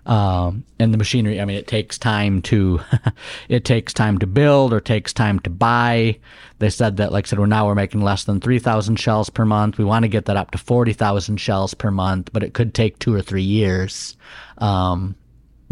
Um, 0.07 0.65
and 0.79 0.95
the 0.95 0.99
machinery, 0.99 1.41
I 1.41 1.45
mean, 1.45 1.57
it 1.57 1.67
takes 1.67 1.99
time 1.99 2.41
to, 2.43 2.81
it 3.49 3.65
takes 3.65 3.93
time 3.93 4.19
to 4.19 4.27
build 4.27 4.73
or 4.73 4.81
takes 4.81 5.13
time 5.13 5.41
to 5.41 5.51
buy. 5.51 6.19
They 6.61 6.71
said 6.71 6.97
that, 6.99 7.13
like 7.13 7.27
I 7.27 7.29
said, 7.29 7.41
we're 7.41 7.47
now 7.47 7.67
we're 7.67 7.75
making 7.75 8.03
less 8.03 8.25
than 8.25 8.41
3,000 8.41 8.97
shells 8.97 9.31
per 9.31 9.45
month. 9.45 9.79
We 9.79 9.85
want 9.85 10.05
to 10.05 10.09
get 10.09 10.27
that 10.27 10.37
up 10.37 10.53
to 10.53 10.59
40,000 10.59 11.39
shells 11.39 11.75
per 11.75 11.91
month, 11.91 12.31
but 12.33 12.45
it 12.45 12.55
could 12.55 12.73
take 12.73 12.99
two 12.99 13.13
or 13.13 13.21
three 13.21 13.43
years. 13.43 14.17
Um, 14.59 15.17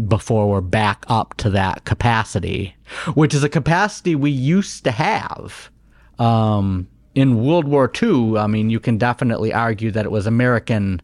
before 0.07 0.49
we're 0.49 0.59
back 0.59 1.05
up 1.07 1.35
to 1.35 1.49
that 1.51 1.85
capacity, 1.85 2.75
which 3.13 3.33
is 3.33 3.43
a 3.43 3.49
capacity 3.49 4.13
we 4.13 4.29
used 4.29 4.83
to 4.83 4.91
have. 4.91 5.69
Um, 6.19 6.87
in 7.13 7.45
World 7.45 7.65
War 7.65 7.89
II, 8.01 8.37
I 8.37 8.47
mean, 8.47 8.69
you 8.69 8.81
can 8.81 8.97
definitely 8.97 9.53
argue 9.53 9.91
that 9.91 10.05
it 10.05 10.11
was 10.11 10.27
American 10.27 11.01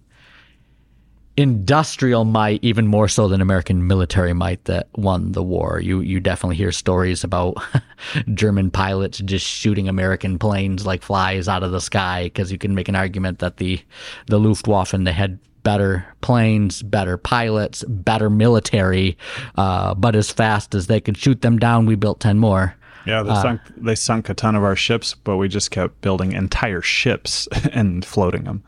industrial 1.41 2.23
might, 2.23 2.63
even 2.63 2.87
more 2.87 3.07
so 3.07 3.27
than 3.27 3.41
American 3.41 3.87
military 3.87 4.33
might, 4.33 4.63
that 4.65 4.87
won 4.95 5.31
the 5.33 5.43
war. 5.43 5.81
You 5.81 5.99
you 6.01 6.19
definitely 6.19 6.55
hear 6.55 6.71
stories 6.71 7.23
about 7.23 7.57
German 8.33 8.71
pilots 8.71 9.17
just 9.19 9.45
shooting 9.45 9.89
American 9.89 10.39
planes 10.39 10.85
like 10.85 11.01
flies 11.01 11.47
out 11.47 11.63
of 11.63 11.71
the 11.71 11.81
sky 11.81 12.25
because 12.25 12.51
you 12.51 12.57
can 12.57 12.75
make 12.75 12.87
an 12.87 12.95
argument 12.95 13.39
that 13.39 13.57
the 13.57 13.81
the 14.27 14.39
Luftwaffe 14.39 14.93
and 14.93 15.05
they 15.05 15.11
had 15.11 15.39
better 15.63 16.05
planes, 16.21 16.81
better 16.81 17.17
pilots, 17.17 17.83
better 17.87 18.29
military, 18.29 19.17
uh, 19.55 19.93
but 19.93 20.15
as 20.15 20.31
fast 20.31 20.73
as 20.73 20.87
they 20.87 20.99
could 20.99 21.17
shoot 21.17 21.41
them 21.41 21.59
down, 21.59 21.85
we 21.85 21.95
built 21.95 22.19
10 22.19 22.39
more. 22.39 22.75
Yeah, 23.05 23.23
they 23.23 23.33
sunk 23.33 23.61
they 23.77 23.95
sunk 23.95 24.29
a 24.29 24.35
ton 24.35 24.55
of 24.55 24.63
our 24.63 24.75
ships, 24.75 25.15
but 25.15 25.37
we 25.37 25.47
just 25.47 25.71
kept 25.71 26.01
building 26.01 26.33
entire 26.33 26.81
ships 26.81 27.47
and 27.73 28.05
floating 28.05 28.43
them. 28.43 28.63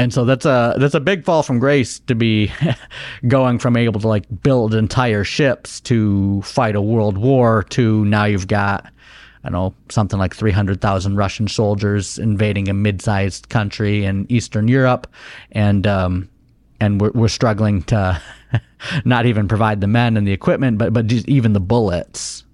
And 0.00 0.14
so 0.14 0.24
that's 0.24 0.46
a 0.46 0.74
that's 0.78 0.94
a 0.94 1.00
big 1.00 1.24
fall 1.24 1.42
from 1.42 1.58
grace 1.58 1.98
to 2.00 2.14
be 2.14 2.50
going 3.28 3.58
from 3.58 3.76
able 3.76 4.00
to 4.00 4.08
like 4.08 4.24
build 4.42 4.74
entire 4.74 5.24
ships 5.24 5.78
to 5.82 6.40
fight 6.40 6.74
a 6.74 6.80
world 6.80 7.18
war 7.18 7.64
to 7.64 8.02
now 8.06 8.24
you've 8.24 8.48
got 8.48 8.90
I 9.44 9.50
don't 9.50 9.52
know 9.52 9.74
something 9.90 10.18
like 10.18 10.34
300,000 10.34 11.16
Russian 11.16 11.48
soldiers 11.48 12.18
invading 12.18 12.68
a 12.70 12.72
mid-sized 12.72 13.50
country 13.50 14.06
in 14.06 14.24
Eastern 14.30 14.68
Europe. 14.68 15.06
And 15.52 15.86
um, 15.86 16.30
and 16.80 16.98
we're, 16.98 17.10
we're 17.10 17.28
struggling 17.28 17.82
to 17.84 18.22
not 19.04 19.26
even 19.26 19.48
provide 19.48 19.82
the 19.82 19.86
men 19.86 20.16
and 20.16 20.26
the 20.26 20.32
equipment 20.32 20.78
but 20.78 20.94
but 20.94 21.12
even 21.12 21.52
the 21.52 21.60
bullets 21.60 22.44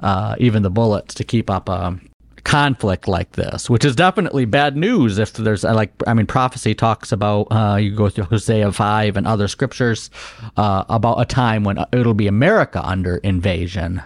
uh, 0.00 0.36
even 0.38 0.62
the 0.62 0.70
bullets 0.70 1.12
to 1.14 1.22
keep 1.22 1.50
up 1.50 1.68
a 1.68 2.00
conflict 2.44 3.08
like 3.08 3.32
this, 3.32 3.70
which 3.70 3.84
is 3.84 3.94
definitely 3.94 4.44
bad 4.44 4.76
news. 4.76 5.18
If 5.18 5.32
there's 5.34 5.64
uh, 5.64 5.74
like, 5.74 5.92
I 6.06 6.14
mean, 6.14 6.26
prophecy 6.26 6.74
talks 6.74 7.12
about 7.12 7.48
uh, 7.50 7.76
you 7.76 7.94
go 7.94 8.08
through 8.08 8.24
Hosea 8.24 8.72
five 8.72 9.16
and 9.16 9.26
other 9.26 9.48
scriptures 9.48 10.10
uh, 10.56 10.84
about 10.88 11.20
a 11.20 11.24
time 11.24 11.64
when 11.64 11.78
it'll 11.92 12.14
be 12.14 12.26
America 12.26 12.82
under 12.84 13.16
invasion. 13.18 14.02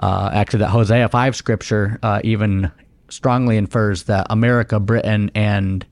Uh, 0.00 0.30
actually, 0.32 0.60
that 0.60 0.70
Hosea 0.70 1.08
five 1.08 1.34
scripture 1.36 1.98
uh, 2.02 2.20
even 2.24 2.70
strongly 3.08 3.56
infers 3.56 4.04
that 4.04 4.26
America, 4.30 4.78
Britain, 4.78 5.30
and 5.34 5.86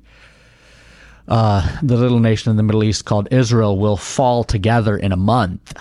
uh, 1.28 1.78
the 1.82 1.96
little 1.96 2.20
nation 2.20 2.50
in 2.50 2.56
the 2.56 2.62
Middle 2.62 2.84
East 2.84 3.04
called 3.04 3.28
Israel 3.30 3.78
will 3.78 3.96
fall 3.96 4.44
together 4.44 4.96
in 4.96 5.12
a 5.12 5.16
month. 5.16 5.74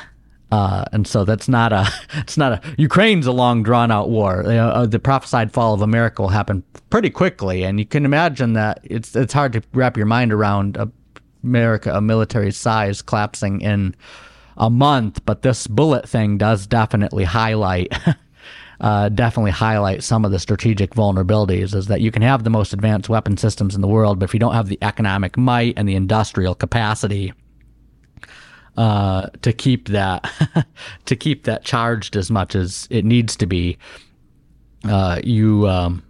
Uh, 0.51 0.85
and 0.91 1.07
so 1.07 1.25
that's 1.25 1.49
not 1.49 1.73
a 1.73 1.87
it's 2.15 2.37
not 2.37 2.51
a 2.53 2.75
Ukraine's 2.77 3.27
a 3.27 3.31
long 3.31 3.63
drawn 3.63 3.91
out 3.91 4.09
war. 4.09 4.43
You 4.45 4.53
know, 4.53 4.69
uh, 4.69 4.85
the 4.85 4.99
prophesied 4.99 5.51
fall 5.51 5.73
of 5.73 5.81
America 5.81 6.21
will 6.21 6.29
happen 6.29 6.63
pretty 6.89 7.09
quickly, 7.09 7.63
and 7.63 7.79
you 7.79 7.85
can 7.85 8.05
imagine 8.05 8.53
that 8.53 8.79
it's 8.83 9.15
it's 9.15 9.33
hard 9.33 9.53
to 9.53 9.63
wrap 9.73 9.97
your 9.97 10.05
mind 10.05 10.31
around 10.31 10.77
America 11.43 11.93
a 11.93 12.01
military 12.01 12.51
size 12.51 13.01
collapsing 13.01 13.61
in 13.61 13.95
a 14.57 14.69
month. 14.69 15.25
But 15.25 15.41
this 15.41 15.67
bullet 15.67 16.07
thing 16.07 16.37
does 16.37 16.67
definitely 16.67 17.23
highlight. 17.23 17.93
Uh, 18.81 19.07
definitely 19.07 19.51
highlight 19.51 20.03
some 20.03 20.25
of 20.25 20.31
the 20.31 20.37
strategic 20.37 20.93
vulnerabilities 20.93 21.73
is 21.73 21.87
that 21.87 22.01
you 22.01 22.11
can 22.11 22.21
have 22.21 22.43
the 22.43 22.49
most 22.49 22.73
advanced 22.73 23.07
weapon 23.07 23.37
systems 23.37 23.73
in 23.73 23.79
the 23.79 23.87
world, 23.87 24.19
but 24.19 24.25
if 24.25 24.33
you 24.33 24.39
don't 24.39 24.53
have 24.53 24.67
the 24.67 24.77
economic 24.81 25.37
might 25.37 25.73
and 25.77 25.87
the 25.87 25.95
industrial 25.95 26.53
capacity 26.53 27.31
uh, 28.77 29.29
to 29.41 29.53
keep 29.53 29.89
that 29.89 30.29
to 31.05 31.15
keep 31.15 31.43
that 31.45 31.63
charged 31.63 32.15
as 32.15 32.29
much 32.29 32.55
as 32.55 32.87
it 32.89 33.05
needs 33.05 33.35
to 33.37 33.45
be, 33.45 33.77
uh, 34.87 35.19
you 35.23 35.67
um, 35.67 36.03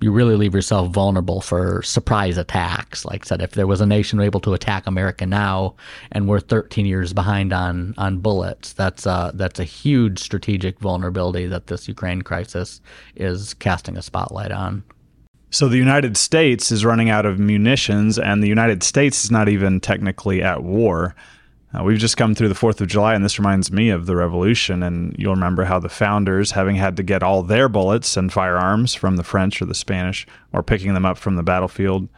you 0.00 0.12
really 0.12 0.36
leave 0.36 0.54
yourself 0.54 0.90
vulnerable 0.90 1.40
for 1.40 1.82
surprise 1.82 2.36
attacks. 2.36 3.04
Like 3.04 3.24
I 3.24 3.26
said, 3.26 3.42
if 3.42 3.52
there 3.52 3.66
was 3.66 3.80
a 3.80 3.86
nation 3.86 4.20
able 4.20 4.40
to 4.40 4.52
attack 4.52 4.86
America 4.86 5.24
now, 5.24 5.74
and 6.12 6.28
we're 6.28 6.40
13 6.40 6.84
years 6.84 7.12
behind 7.12 7.52
on 7.52 7.94
on 7.96 8.18
bullets, 8.18 8.72
that's 8.72 9.06
uh, 9.06 9.30
that's 9.34 9.58
a 9.58 9.64
huge 9.64 10.18
strategic 10.18 10.78
vulnerability 10.80 11.46
that 11.46 11.68
this 11.68 11.88
Ukraine 11.88 12.22
crisis 12.22 12.80
is 13.14 13.54
casting 13.54 13.96
a 13.96 14.02
spotlight 14.02 14.52
on. 14.52 14.84
So 15.50 15.68
the 15.68 15.78
United 15.78 16.16
States 16.16 16.70
is 16.70 16.84
running 16.84 17.08
out 17.08 17.24
of 17.24 17.38
munitions, 17.38 18.18
and 18.18 18.42
the 18.42 18.48
United 18.48 18.82
States 18.82 19.24
is 19.24 19.30
not 19.30 19.48
even 19.48 19.80
technically 19.80 20.42
at 20.42 20.62
war. 20.62 21.14
Uh, 21.76 21.82
we've 21.82 21.98
just 21.98 22.16
come 22.16 22.34
through 22.34 22.48
the 22.48 22.54
4th 22.54 22.80
of 22.80 22.88
July, 22.88 23.14
and 23.14 23.24
this 23.24 23.38
reminds 23.38 23.70
me 23.70 23.90
of 23.90 24.06
the 24.06 24.16
Revolution. 24.16 24.82
And 24.82 25.14
you'll 25.18 25.34
remember 25.34 25.64
how 25.64 25.78
the 25.78 25.88
founders, 25.88 26.52
having 26.52 26.76
had 26.76 26.96
to 26.96 27.02
get 27.02 27.22
all 27.22 27.42
their 27.42 27.68
bullets 27.68 28.16
and 28.16 28.32
firearms 28.32 28.94
from 28.94 29.16
the 29.16 29.24
French 29.24 29.60
or 29.60 29.66
the 29.66 29.74
Spanish, 29.74 30.26
or 30.52 30.62
picking 30.62 30.94
them 30.94 31.04
up 31.04 31.18
from 31.18 31.36
the 31.36 31.42
battlefield 31.42 32.08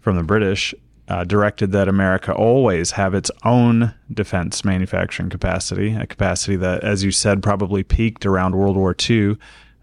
from 0.00 0.16
the 0.16 0.22
British, 0.22 0.74
uh, 1.08 1.24
directed 1.24 1.72
that 1.72 1.88
America 1.88 2.32
always 2.32 2.92
have 2.92 3.14
its 3.14 3.30
own 3.44 3.92
defense 4.12 4.64
manufacturing 4.64 5.30
capacity, 5.30 5.94
a 5.94 6.06
capacity 6.06 6.56
that, 6.56 6.84
as 6.84 7.02
you 7.02 7.10
said, 7.10 7.42
probably 7.42 7.82
peaked 7.82 8.24
around 8.24 8.54
World 8.54 8.76
War 8.76 8.94
II. 9.08 9.36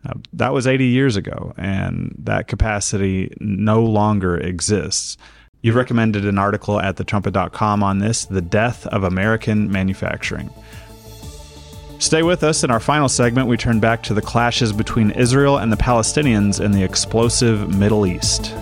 Uh, 0.05 0.13
that 0.31 0.53
was 0.53 0.65
80 0.65 0.85
years 0.85 1.17
ago, 1.17 1.53
and 1.57 2.15
that 2.17 2.47
capacity 2.47 3.33
no 3.41 3.83
longer 3.83 4.37
exists. 4.37 5.17
You've 5.61 5.75
recommended 5.75 6.25
an 6.25 6.37
article 6.37 6.79
at 6.79 6.95
thetrumpet.com 6.95 7.83
on 7.83 7.99
this 7.99 8.25
The 8.25 8.41
Death 8.41 8.87
of 8.87 9.03
American 9.03 9.69
Manufacturing. 9.71 10.49
Stay 11.99 12.23
with 12.23 12.43
us. 12.43 12.63
In 12.63 12.71
our 12.71 12.79
final 12.79 13.09
segment, 13.09 13.47
we 13.47 13.57
turn 13.57 13.81
back 13.81 14.01
to 14.03 14.13
the 14.13 14.21
clashes 14.21 14.71
between 14.71 15.11
Israel 15.11 15.57
and 15.57 15.69
the 15.69 15.77
Palestinians 15.77 16.63
in 16.63 16.71
the 16.71 16.83
explosive 16.83 17.75
Middle 17.75 18.05
East. 18.05 18.55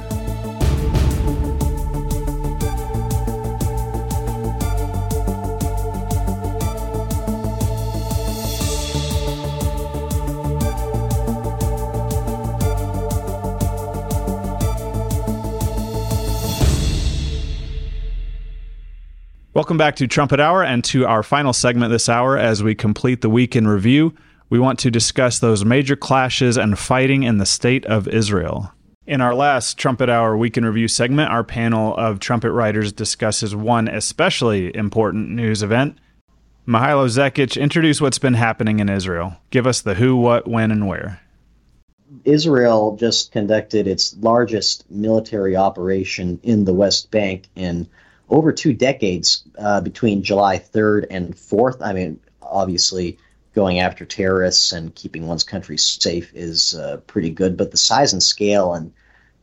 Welcome 19.57 19.77
back 19.77 19.95
to 19.95 20.05
Trumpet 20.05 20.39
Hour 20.39 20.63
and 20.63 20.83
to 20.83 21.07
our 21.07 21.23
final 21.23 21.51
segment 21.51 21.91
this 21.91 22.07
hour 22.07 22.37
as 22.37 22.61
we 22.61 22.75
complete 22.75 23.21
the 23.21 23.29
week 23.29 23.55
in 23.55 23.67
review. 23.67 24.13
We 24.51 24.59
want 24.59 24.77
to 24.77 24.91
discuss 24.91 25.39
those 25.39 25.65
major 25.65 25.95
clashes 25.95 26.57
and 26.57 26.77
fighting 26.77 27.23
in 27.23 27.39
the 27.39 27.45
state 27.47 27.83
of 27.87 28.07
Israel. 28.07 28.71
In 29.07 29.19
our 29.19 29.33
last 29.33 29.79
Trumpet 29.79 30.11
Hour 30.11 30.37
Week 30.37 30.57
in 30.57 30.65
Review 30.65 30.87
segment, 30.87 31.31
our 31.31 31.43
panel 31.43 31.97
of 31.97 32.19
trumpet 32.19 32.51
writers 32.51 32.93
discusses 32.93 33.55
one 33.55 33.87
especially 33.87 34.75
important 34.75 35.31
news 35.31 35.63
event. 35.63 35.97
Mihailo 36.67 37.07
Zekic, 37.07 37.59
introduce 37.59 37.99
what's 37.99 38.19
been 38.19 38.35
happening 38.35 38.79
in 38.79 38.89
Israel. 38.89 39.37
Give 39.49 39.65
us 39.65 39.81
the 39.81 39.95
who, 39.95 40.17
what, 40.17 40.47
when, 40.47 40.69
and 40.69 40.87
where. 40.87 41.19
Israel 42.25 42.95
just 42.95 43.31
conducted 43.31 43.87
its 43.87 44.15
largest 44.17 44.85
military 44.91 45.55
operation 45.55 46.39
in 46.43 46.65
the 46.65 46.75
West 46.75 47.09
Bank 47.09 47.47
in 47.55 47.87
over 48.30 48.51
two 48.51 48.73
decades 48.73 49.43
uh, 49.57 49.82
between 49.82 50.23
July 50.23 50.57
3rd 50.59 51.07
and 51.09 51.36
4th. 51.36 51.78
I 51.82 51.93
mean, 51.93 52.19
obviously, 52.41 53.17
going 53.53 53.80
after 53.80 54.05
terrorists 54.05 54.71
and 54.71 54.93
keeping 54.93 55.28
one's 55.28 55.43
country 55.43 55.78
safe 55.78 56.32
is 56.36 56.75
uh, 56.75 56.97
pretty 57.07 57.30
good. 57.30 57.57
But 57.57 57.71
the 57.71 57.78
size 57.78 58.13
and 58.13 58.21
scale 58.21 58.73
and 58.73 58.93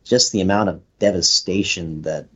just 0.04 0.32
the 0.32 0.40
amount 0.40 0.68
of 0.68 0.82
devastation 0.98 2.02
that 2.02 2.28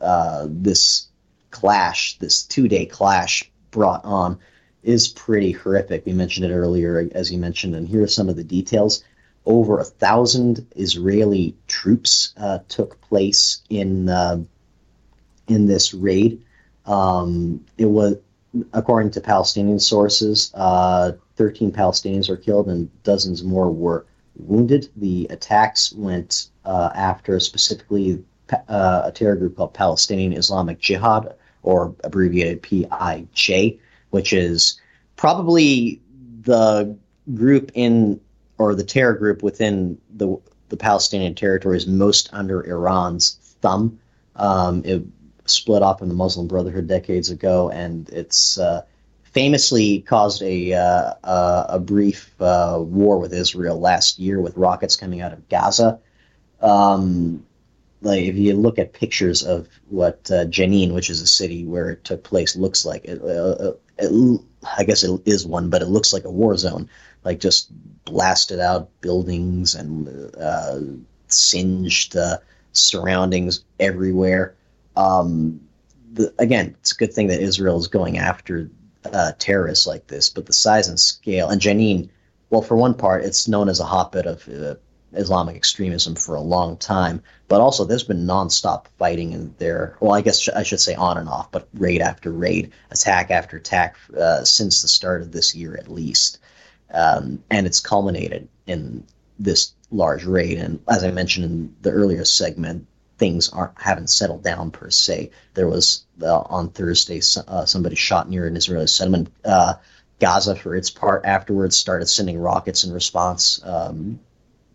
uh, 0.00 0.46
this 0.48 1.08
clash, 1.50 2.18
this 2.18 2.42
two 2.44 2.68
day 2.68 2.86
clash, 2.86 3.50
brought 3.70 4.04
on 4.04 4.38
is 4.82 5.08
pretty 5.08 5.52
horrific. 5.52 6.06
We 6.06 6.12
mentioned 6.12 6.46
it 6.46 6.54
earlier, 6.54 7.08
as 7.12 7.30
you 7.30 7.38
mentioned, 7.38 7.74
and 7.74 7.86
here 7.86 8.02
are 8.02 8.08
some 8.08 8.28
of 8.28 8.36
the 8.36 8.44
details. 8.44 9.04
Over 9.44 9.78
a 9.78 9.84
thousand 9.84 10.66
Israeli 10.76 11.56
troops 11.66 12.32
uh, 12.36 12.60
took 12.68 13.00
place 13.00 13.62
in 13.68 14.08
uh, 14.08 14.42
in 15.50 15.66
this 15.66 15.92
raid. 15.92 16.42
Um, 16.86 17.64
it 17.76 17.86
was 17.86 18.16
according 18.72 19.12
to 19.12 19.20
Palestinian 19.20 19.78
sources, 19.78 20.50
uh, 20.54 21.12
13 21.36 21.72
Palestinians 21.72 22.28
were 22.28 22.36
killed 22.36 22.68
and 22.68 22.90
dozens 23.02 23.44
more 23.44 23.70
were 23.70 24.06
wounded. 24.36 24.88
The 24.96 25.26
attacks 25.30 25.92
went 25.92 26.48
uh, 26.64 26.90
after 26.94 27.38
specifically 27.40 28.24
uh, 28.68 29.02
a 29.04 29.12
terror 29.12 29.36
group 29.36 29.56
called 29.56 29.74
Palestinian 29.74 30.32
Islamic 30.32 30.80
Jihad, 30.80 31.34
or 31.62 31.94
abbreviated 32.02 32.62
PIJ, 32.62 33.78
which 34.10 34.32
is 34.32 34.80
probably 35.16 36.00
the 36.42 36.96
group 37.34 37.70
in 37.74 38.20
or 38.58 38.74
the 38.74 38.84
terror 38.84 39.14
group 39.14 39.42
within 39.42 39.98
the 40.14 40.38
the 40.70 40.76
Palestinian 40.76 41.34
territories 41.34 41.86
most 41.86 42.30
under 42.32 42.64
Iran's 42.64 43.38
thumb. 43.60 43.98
Um, 44.36 44.82
it 44.84 45.04
split 45.46 45.82
off 45.82 45.98
from 45.98 46.08
the 46.08 46.14
Muslim 46.14 46.46
Brotherhood 46.46 46.86
decades 46.86 47.30
ago, 47.30 47.70
and 47.70 48.08
it's 48.10 48.58
uh, 48.58 48.82
famously 49.22 50.00
caused 50.00 50.42
a 50.42 50.74
uh, 50.74 51.14
a, 51.22 51.78
brief 51.78 52.34
uh, 52.40 52.78
war 52.80 53.18
with 53.18 53.32
Israel 53.32 53.78
last 53.78 54.18
year 54.18 54.40
with 54.40 54.56
rockets 54.56 54.96
coming 54.96 55.20
out 55.20 55.32
of 55.32 55.48
Gaza. 55.48 56.00
Um, 56.60 57.46
like 58.02 58.24
if 58.24 58.36
you 58.36 58.54
look 58.54 58.78
at 58.78 58.92
pictures 58.92 59.42
of 59.42 59.68
what 59.88 60.30
uh, 60.30 60.46
Jenin, 60.46 60.94
which 60.94 61.10
is 61.10 61.20
a 61.20 61.26
city 61.26 61.64
where 61.64 61.90
it 61.90 62.04
took 62.04 62.24
place, 62.24 62.56
looks 62.56 62.84
like, 62.84 63.04
it, 63.04 63.20
uh, 63.22 63.72
it, 63.98 64.40
I 64.78 64.84
guess 64.84 65.04
it 65.04 65.20
is 65.26 65.46
one, 65.46 65.68
but 65.68 65.82
it 65.82 65.86
looks 65.86 66.12
like 66.12 66.24
a 66.24 66.30
war 66.30 66.56
zone, 66.56 66.88
like 67.24 67.40
just 67.40 67.70
blasted 68.04 68.58
out 68.58 68.88
buildings 69.00 69.74
and 69.74 70.34
singed 71.28 72.16
surroundings 72.72 73.64
everywhere. 73.78 74.54
Um, 75.00 75.60
the, 76.12 76.34
again, 76.38 76.76
it's 76.80 76.92
a 76.92 76.96
good 76.96 77.12
thing 77.12 77.28
that 77.28 77.40
Israel 77.40 77.78
is 77.78 77.86
going 77.86 78.18
after 78.18 78.70
uh, 79.04 79.32
terrorists 79.38 79.86
like 79.86 80.06
this, 80.06 80.28
but 80.28 80.46
the 80.46 80.52
size 80.52 80.88
and 80.88 80.98
scale, 80.98 81.48
and 81.48 81.60
Jenin, 81.60 82.10
well, 82.50 82.62
for 82.62 82.76
one 82.76 82.94
part, 82.94 83.24
it's 83.24 83.48
known 83.48 83.68
as 83.68 83.80
a 83.80 83.84
hotbed 83.84 84.26
of 84.26 84.48
uh, 84.48 84.74
Islamic 85.12 85.56
extremism 85.56 86.14
for 86.14 86.34
a 86.34 86.40
long 86.40 86.76
time, 86.76 87.22
but 87.48 87.60
also 87.60 87.84
there's 87.84 88.04
been 88.04 88.26
nonstop 88.26 88.86
fighting 88.98 89.32
in 89.32 89.54
there. 89.58 89.96
Well, 90.00 90.12
I 90.12 90.20
guess 90.20 90.48
I 90.48 90.62
should 90.62 90.80
say 90.80 90.94
on 90.94 91.16
and 91.16 91.28
off, 91.28 91.50
but 91.50 91.68
raid 91.74 92.00
after 92.00 92.30
raid, 92.30 92.72
attack 92.90 93.30
after 93.30 93.56
attack 93.56 93.96
uh, 94.16 94.44
since 94.44 94.82
the 94.82 94.88
start 94.88 95.22
of 95.22 95.32
this 95.32 95.54
year 95.54 95.76
at 95.76 95.88
least. 95.88 96.38
Um, 96.92 97.42
and 97.50 97.66
it's 97.66 97.80
culminated 97.80 98.48
in 98.66 99.04
this 99.38 99.72
large 99.90 100.24
raid. 100.24 100.58
And 100.58 100.80
as 100.88 101.04
I 101.04 101.10
mentioned 101.10 101.44
in 101.44 101.76
the 101.82 101.90
earlier 101.90 102.24
segment, 102.24 102.86
things 103.20 103.50
aren't 103.50 103.78
haven't 103.78 104.08
settled 104.08 104.42
down 104.42 104.70
per 104.70 104.88
se. 104.88 105.30
There 105.52 105.68
was 105.68 106.04
uh, 106.22 106.40
on 106.40 106.70
Thursday 106.70 107.20
uh, 107.46 107.66
somebody 107.66 107.94
shot 107.94 108.30
near 108.30 108.46
an 108.46 108.56
Israeli 108.56 108.86
settlement. 108.86 109.30
Uh, 109.44 109.74
Gaza, 110.18 110.56
for 110.56 110.74
its 110.74 110.90
part, 110.90 111.24
afterwards 111.24 111.76
started 111.76 112.06
sending 112.06 112.38
rockets 112.38 112.82
in 112.82 112.92
response 112.92 113.60
um, 113.62 114.18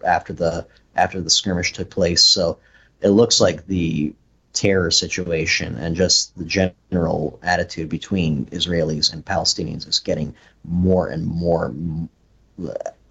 after 0.06 0.32
the 0.32 0.68
after 0.96 1.20
the 1.22 1.30
skirmish 1.30 1.74
took 1.74 1.90
place. 1.90 2.24
So 2.24 2.60
it 3.02 3.10
looks 3.10 3.42
like 3.42 3.66
the 3.66 4.14
terror 4.54 4.92
situation 4.92 5.76
and 5.76 5.96
just 5.96 6.38
the 6.38 6.46
general 6.46 7.40
attitude 7.42 7.90
between 7.90 8.46
Israelis 8.48 9.12
and 9.12 9.26
Palestinians 9.26 9.88
is 9.88 10.00
getting 10.00 10.34
more 10.64 11.10
and 11.10 11.26
more 11.26 11.74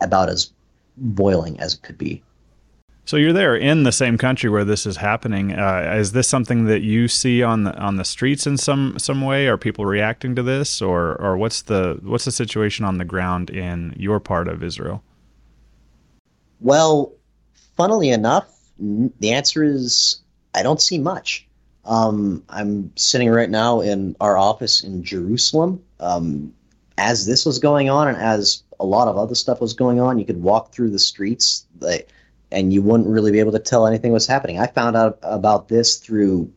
about 0.01 0.29
as 0.29 0.53
boiling 0.97 1.59
as 1.61 1.75
it 1.75 1.83
could 1.83 1.99
be. 1.99 2.23
So 3.07 3.19
you're 3.19 3.35
there 3.35 3.55
in 3.55 3.83
the 3.83 3.93
same 3.93 4.17
country 4.17 4.49
where 4.49 4.65
this 4.65 4.87
is 4.87 4.97
happening. 4.97 5.53
Uh, 5.53 5.95
is 5.99 6.13
this 6.13 6.27
something 6.27 6.65
that 6.65 6.83
you 6.83 7.07
see 7.07 7.43
on 7.43 7.65
the 7.65 7.77
on 7.77 7.97
the 7.97 8.05
streets 8.05 8.47
in 8.47 8.57
some 8.57 8.99
some 8.99 9.21
way? 9.21 9.47
Are 9.47 9.59
people 9.59 9.85
reacting 9.85 10.35
to 10.37 10.43
this, 10.43 10.81
or 10.81 11.21
or 11.21 11.37
what's 11.37 11.63
the 11.63 11.99
what's 12.03 12.25
the 12.25 12.33
situation 12.33 12.85
on 12.85 12.97
the 12.97 13.05
ground 13.05 13.51
in 13.51 13.95
your 13.99 14.21
part 14.21 14.49
of 14.49 14.63
Israel? 14.63 15.03
Well, 16.61 17.13
funnily 17.77 18.09
enough, 18.09 18.49
the 18.79 19.33
answer 19.33 19.63
is 19.63 20.23
I 20.55 20.63
don't 20.63 20.81
see 20.81 20.99
much. 20.99 21.47
Um, 21.85 22.43
I'm 22.49 22.91
sitting 22.97 23.29
right 23.29 23.51
now 23.51 23.81
in 23.81 24.17
our 24.19 24.39
office 24.39 24.83
in 24.83 25.05
Jerusalem. 25.05 25.83
Um, 26.01 26.55
as 26.97 27.27
this 27.27 27.45
was 27.45 27.59
going 27.59 27.91
on, 27.91 28.09
and 28.09 28.17
as 28.17 28.63
a 28.81 28.87
lot 28.87 29.09
of 29.09 29.19
other 29.19 29.35
stuff 29.35 29.61
was 29.61 29.75
going 29.75 30.01
on, 30.01 30.19
you 30.19 30.25
could 30.25 30.43
walk 30.43 30.73
through 30.73 30.91
the 30.91 30.99
streets. 30.99 31.67
And 32.55 32.73
you 32.73 32.83
wouldn't 32.83 33.09
really 33.09 33.33
be 33.33 33.41
able 33.41 33.53
to 33.53 33.59
tell 33.59 33.87
anything 33.87 34.13
was 34.13 34.27
happening. 34.27 34.59
I 34.59 34.67
found 34.67 34.97
out 34.97 35.19
about 35.23 35.69
this 35.69 35.97
through 35.97 36.53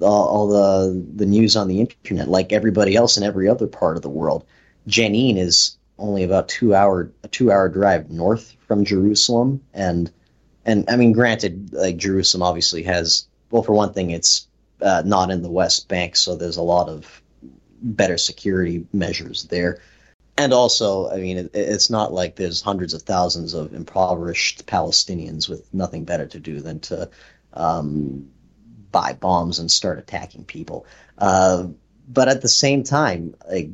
all, 0.00 0.28
all, 0.28 0.48
the 0.48 1.04
the 1.14 1.26
news 1.26 1.56
on 1.56 1.68
the 1.68 1.80
internet, 1.80 2.28
like 2.28 2.52
everybody 2.52 2.96
else 2.96 3.16
in 3.16 3.22
every 3.22 3.48
other 3.48 3.66
part 3.66 3.96
of 3.96 4.02
the 4.02 4.08
world. 4.08 4.44
Jenin 4.88 5.36
is 5.36 5.76
only 5.98 6.24
about 6.24 6.48
two 6.48 6.74
hour 6.74 7.12
a 7.22 7.28
two 7.28 7.52
hour 7.52 7.68
drive 7.68 8.10
north 8.10 8.54
from 8.66 8.84
Jerusalem, 8.84 9.60
and 9.74 10.10
and 10.64 10.88
I 10.88 10.96
mean, 10.96 11.12
granted, 11.12 11.72
like 11.72 11.96
Jerusalem 11.96 12.42
obviously 12.42 12.84
has 12.84 13.26
well, 13.50 13.62
for 13.62 13.72
one 13.72 13.92
thing, 13.92 14.10
it's 14.10 14.46
uh, 14.80 15.02
not 15.04 15.30
in 15.30 15.42
the 15.42 15.50
West 15.50 15.88
Bank, 15.88 16.16
so 16.16 16.36
there's 16.36 16.56
a 16.56 16.62
lot 16.62 16.88
of 16.88 17.22
better 17.82 18.16
security 18.16 18.86
measures 18.92 19.44
there 19.44 19.80
and 20.42 20.52
also, 20.52 21.08
I 21.10 21.16
mean, 21.18 21.38
it, 21.38 21.50
it's 21.54 21.90
not 21.90 22.12
like 22.12 22.36
there's 22.36 22.60
hundreds 22.60 22.94
of 22.94 23.02
thousands 23.02 23.54
of 23.54 23.72
impoverished 23.72 24.66
Palestinians 24.66 25.48
with 25.48 25.72
nothing 25.72 26.04
better 26.04 26.26
to 26.26 26.40
do 26.40 26.60
than 26.60 26.80
to 26.80 27.08
um, 27.52 28.28
buy 28.90 29.12
bombs 29.12 29.58
and 29.58 29.70
start 29.70 29.98
attacking 29.98 30.44
people. 30.44 30.86
Uh, 31.18 31.68
but 32.08 32.28
at 32.28 32.42
the 32.42 32.48
same 32.48 32.82
time, 32.82 33.34
like 33.48 33.70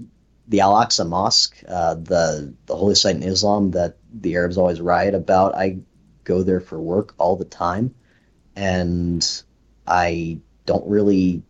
the 0.47 0.61
Al 0.61 0.75
Aqsa 0.75 1.09
Mosque, 1.09 1.57
uh, 1.67 1.95
the 1.95 2.55
the 2.67 2.77
holy 2.77 2.95
site 2.95 3.17
in 3.17 3.23
Islam 3.23 3.73
that 3.73 3.97
the 4.13 4.35
Arabs 4.37 4.59
always 4.59 4.81
riot 4.81 5.15
about, 5.15 5.55
I 5.55 5.79
go 6.25 6.43
there 6.43 6.61
for 6.61 6.81
work 6.81 7.15
all 7.19 7.37
the 7.37 7.45
time, 7.45 7.95
and 8.55 9.43
I 9.87 10.39
don't 10.67 10.87
really. 10.89 11.43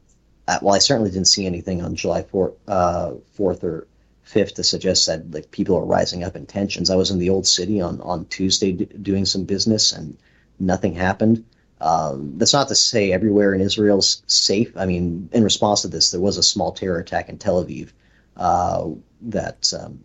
Well, 0.62 0.74
I 0.74 0.78
certainly 0.78 1.10
didn't 1.10 1.28
see 1.28 1.44
anything 1.44 1.82
on 1.82 1.94
July 1.94 2.22
4th, 2.22 2.54
uh, 2.66 3.12
4th 3.36 3.62
or 3.64 3.86
fifth 4.28 4.54
to 4.54 4.64
suggest 4.64 5.06
that 5.06 5.30
like 5.30 5.50
people 5.50 5.76
are 5.76 5.84
rising 5.84 6.22
up 6.22 6.36
in 6.36 6.44
tensions. 6.46 6.90
I 6.90 6.96
was 6.96 7.10
in 7.10 7.18
the 7.18 7.30
old 7.30 7.46
city 7.46 7.80
on 7.80 8.00
on 8.02 8.26
Tuesday 8.26 8.72
d- 8.72 8.84
doing 8.84 9.24
some 9.24 9.44
business 9.44 9.92
and 9.92 10.16
nothing 10.58 10.94
happened. 10.94 11.44
Um, 11.80 12.34
that's 12.36 12.52
not 12.52 12.68
to 12.68 12.74
say 12.74 13.12
everywhere 13.12 13.54
in 13.54 13.60
Israel's 13.60 14.22
safe. 14.26 14.76
I 14.76 14.84
mean, 14.84 15.28
in 15.32 15.44
response 15.44 15.82
to 15.82 15.88
this, 15.88 16.10
there 16.10 16.20
was 16.20 16.36
a 16.36 16.42
small 16.42 16.72
terror 16.72 16.98
attack 16.98 17.28
in 17.28 17.38
Tel 17.38 17.64
Aviv 17.64 17.92
uh, 18.36 18.88
that 19.22 19.72
um, 19.78 20.04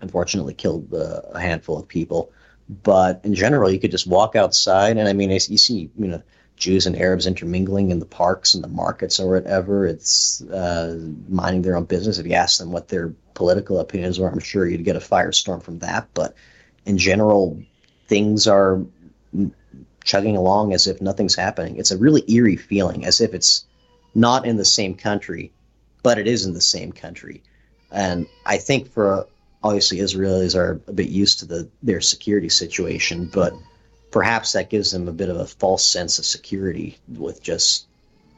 unfortunately 0.00 0.54
killed 0.54 0.92
uh, 0.92 1.20
a 1.32 1.40
handful 1.40 1.78
of 1.78 1.86
people. 1.86 2.32
But 2.68 3.20
in 3.24 3.34
general, 3.34 3.70
you 3.70 3.78
could 3.78 3.92
just 3.92 4.08
walk 4.08 4.34
outside, 4.34 4.96
and 4.96 5.08
I 5.08 5.12
mean, 5.12 5.30
you 5.30 5.38
see, 5.38 5.90
you 5.96 6.08
know, 6.08 6.22
Jews 6.56 6.86
and 6.86 6.96
Arabs 6.96 7.26
intermingling 7.26 7.90
in 7.90 8.00
the 8.00 8.06
parks 8.06 8.54
and 8.54 8.64
the 8.64 8.68
markets 8.68 9.20
or 9.20 9.30
whatever. 9.30 9.86
It's 9.86 10.42
uh, 10.42 10.98
minding 11.28 11.62
their 11.62 11.76
own 11.76 11.84
business. 11.84 12.18
If 12.18 12.26
you 12.26 12.32
ask 12.32 12.58
them 12.58 12.72
what 12.72 12.88
their 12.88 13.14
political 13.34 13.78
opinions 13.78 14.18
were, 14.18 14.28
I'm 14.28 14.38
sure 14.38 14.66
you'd 14.66 14.84
get 14.84 14.96
a 14.96 15.00
firestorm 15.00 15.62
from 15.62 15.80
that. 15.80 16.08
But 16.14 16.34
in 16.86 16.96
general, 16.96 17.62
things 18.08 18.46
are 18.46 18.82
chugging 20.04 20.36
along 20.36 20.72
as 20.72 20.86
if 20.86 21.00
nothing's 21.00 21.34
happening. 21.34 21.76
It's 21.76 21.90
a 21.90 21.98
really 21.98 22.24
eerie 22.28 22.56
feeling, 22.56 23.04
as 23.04 23.20
if 23.20 23.34
it's 23.34 23.66
not 24.14 24.46
in 24.46 24.56
the 24.56 24.64
same 24.64 24.94
country, 24.94 25.52
but 26.02 26.18
it 26.18 26.26
is 26.26 26.46
in 26.46 26.54
the 26.54 26.60
same 26.60 26.92
country. 26.92 27.42
And 27.90 28.26
I 28.46 28.56
think 28.56 28.90
for 28.92 29.26
obviously 29.62 29.98
Israelis 29.98 30.56
are 30.56 30.80
a 30.86 30.92
bit 30.92 31.08
used 31.08 31.40
to 31.40 31.46
the 31.46 31.68
their 31.82 32.00
security 32.00 32.48
situation, 32.48 33.26
but 33.26 33.52
perhaps 34.16 34.52
that 34.52 34.70
gives 34.70 34.92
them 34.92 35.08
a 35.08 35.12
bit 35.12 35.28
of 35.28 35.36
a 35.36 35.44
false 35.44 35.84
sense 35.84 36.18
of 36.18 36.24
security 36.24 36.96
with 37.06 37.42
just 37.42 37.86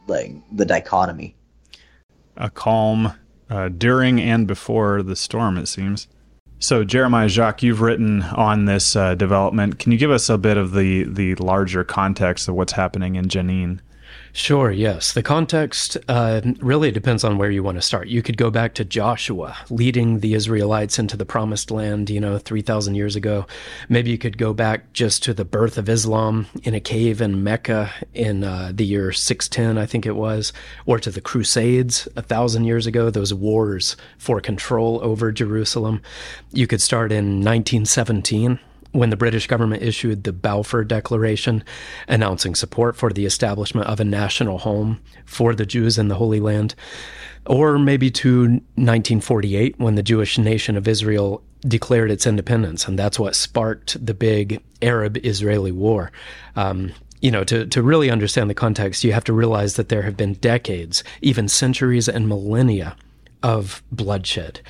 like 0.09 0.33
the 0.51 0.65
dichotomy. 0.65 1.37
A 2.37 2.51
calm 2.51 3.13
uh, 3.49 3.69
during 3.69 4.21
and 4.21 4.49
before 4.49 5.05
the 5.05 5.15
storm, 5.15 5.57
it 5.57 5.69
seems. 5.69 6.09
So, 6.59 6.83
Jeremiah 6.83 7.29
Jacques, 7.29 7.63
you've 7.63 7.81
written 7.81 8.23
on 8.23 8.65
this 8.65 8.97
uh, 8.97 9.15
development. 9.15 9.79
Can 9.79 9.93
you 9.93 9.99
give 9.99 10.11
us 10.11 10.29
a 10.29 10.37
bit 10.37 10.57
of 10.57 10.73
the 10.73 11.05
the 11.05 11.37
larger 11.37 11.85
context 11.85 12.49
of 12.49 12.57
what's 12.57 12.73
happening 12.73 13.15
in 13.15 13.27
Jenin? 13.27 13.79
Sure, 14.39 14.71
yes. 14.71 15.15
The 15.15 15.23
context 15.25 15.97
uh, 16.07 16.41
really 16.61 16.93
depends 16.93 17.25
on 17.25 17.39
where 17.39 17.51
you 17.51 17.65
want 17.65 17.77
to 17.77 17.83
start. 17.83 18.07
You 18.07 18.23
could 18.23 18.37
go 18.37 18.53
back 18.53 18.73
to 18.75 18.85
Joshua 18.85 19.57
leading 19.69 20.21
the 20.21 20.35
Israelites 20.35 20.97
into 20.97 21.17
the 21.17 21.27
promised 21.27 21.73
land, 21.73 22.09
you 22.09 22.21
know, 22.21 22.39
3,000 22.39 22.95
years 22.95 23.17
ago. 23.17 23.49
Maybe 23.89 24.13
you 24.13 24.17
could 24.17 24.39
go 24.39 24.55
back 24.55 24.93
just 24.93 25.25
to 25.25 25.35
the 25.35 25.45
birth 25.45 25.77
of 25.77 25.89
Islam 25.89 26.47
in 26.63 26.73
a 26.73 26.79
cave 26.79 27.21
in 27.21 27.43
Mecca 27.43 27.91
in 28.15 28.45
uh, 28.45 28.71
the 28.73 28.87
year 28.87 29.11
610, 29.11 29.77
I 29.77 29.87
think 29.87 30.07
it 30.07 30.15
was, 30.15 30.53
or 30.87 31.01
to 31.01 31.11
the 31.11 31.21
Crusades 31.21 32.07
a 32.15 32.23
thousand 32.23 32.63
years 32.63 32.87
ago, 32.87 33.11
those 33.11 33.35
wars 33.35 33.97
for 34.19 34.41
control 34.41 35.01
over 35.03 35.33
Jerusalem. 35.33 36.01
You 36.53 36.69
could 36.69 36.81
start 36.81 37.11
in 37.11 37.43
1917 37.43 38.61
when 38.93 39.11
the 39.11 39.17
British 39.17 39.47
government 39.47 39.83
issued 39.83 40.25
the 40.25 40.33
Balfour 40.33 40.85
Declaration 40.85 41.63
announcing 42.07 42.55
support 42.55 42.97
for 42.97 43.11
the 43.13 43.27
establishment 43.27 43.87
of 43.87 44.01
a 44.01 44.05
national 44.05 44.59
home 44.59 45.01
for 45.25 45.55
the 45.55 45.67
Jews 45.67 45.99
in 45.99 46.09
the 46.09 46.15
Holy 46.15 46.41
Land, 46.41 46.75
or 47.47 47.79
maybe 47.79 48.11
to 48.11 48.43
1948 48.43 49.79
when 49.79 49.95
the 49.95 50.03
Jewish 50.03 50.39
nation 50.39 50.77
of 50.77 50.89
Israel 50.89 51.43
declared 51.61 52.11
its 52.11 52.27
independence, 52.27 52.87
and 52.87 52.99
that's 52.99 53.19
what 53.19 53.35
sparked 53.35 54.05
the 54.05 54.15
big 54.15 54.63
Arab 54.81 55.19
Israeli 55.25 55.73
war. 55.73 56.13
Um, 56.57 56.93
you 57.21 57.31
know, 57.31 57.43
to, 57.45 57.67
to 57.67 57.83
really 57.83 58.11
understand 58.11 58.49
the 58.49 58.55
context, 58.55 59.03
you 59.03 59.13
have 59.13 59.25
to 59.25 59.33
realize 59.33 59.75
that 59.75 59.89
there 59.89 60.03
have 60.03 60.17
been 60.17 60.35
decades, 60.35 61.03
even 61.21 61.49
centuries 61.49 62.09
and 62.09 62.29
millennia 62.29 62.97
of 63.43 63.83
bloodshed. 63.91 64.61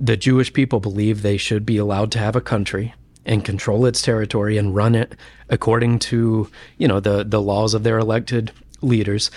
The 0.00 0.16
Jewish 0.16 0.52
people 0.52 0.80
believe 0.80 1.20
they 1.20 1.36
should 1.36 1.66
be 1.66 1.76
allowed 1.76 2.10
to 2.12 2.18
have 2.18 2.34
a 2.34 2.40
country 2.40 2.94
and 3.26 3.44
control 3.44 3.86
its 3.86 4.02
territory 4.02 4.56
and 4.56 4.74
run 4.74 4.94
it 4.94 5.14
according 5.48 5.98
to, 5.98 6.50
you 6.78 6.88
know, 6.88 7.00
the, 7.00 7.24
the 7.24 7.40
laws 7.40 7.74
of 7.74 7.82
their 7.82 7.98
elected 7.98 8.52
leaders. 8.82 9.30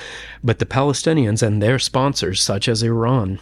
But 0.43 0.59
the 0.59 0.65
Palestinians 0.65 1.41
and 1.41 1.61
their 1.61 1.79
sponsors, 1.79 2.41
such 2.41 2.67
as 2.67 2.83
Iran, 2.83 3.39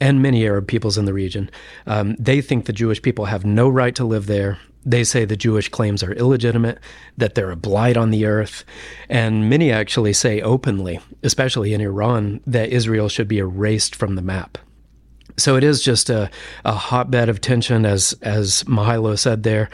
and 0.00 0.22
many 0.22 0.46
Arab 0.46 0.68
peoples 0.68 0.98
in 0.98 1.04
the 1.04 1.12
region, 1.12 1.50
um, 1.86 2.16
they 2.18 2.40
think 2.40 2.64
the 2.64 2.72
Jewish 2.72 3.02
people 3.02 3.26
have 3.26 3.44
no 3.44 3.68
right 3.68 3.94
to 3.94 4.04
live 4.04 4.26
there. 4.26 4.58
They 4.84 5.04
say 5.04 5.24
the 5.24 5.36
Jewish 5.36 5.68
claims 5.68 6.02
are 6.02 6.12
illegitimate, 6.12 6.78
that 7.16 7.34
they're 7.34 7.50
a 7.50 7.56
blight 7.56 7.96
on 7.96 8.10
the 8.10 8.24
earth. 8.24 8.64
And 9.08 9.50
many 9.50 9.70
actually 9.72 10.12
say 10.12 10.40
openly, 10.40 11.00
especially 11.22 11.74
in 11.74 11.80
Iran, 11.80 12.40
that 12.46 12.70
Israel 12.70 13.08
should 13.08 13.28
be 13.28 13.38
erased 13.38 13.94
from 13.94 14.14
the 14.14 14.22
map. 14.22 14.56
So 15.38 15.56
it 15.56 15.64
is 15.64 15.80
just 15.80 16.10
a, 16.10 16.30
a 16.64 16.72
hotbed 16.72 17.28
of 17.28 17.40
tension, 17.40 17.86
as 17.86 18.14
as 18.22 18.64
Mihailo 18.64 19.18
said 19.18 19.44
there, 19.44 19.70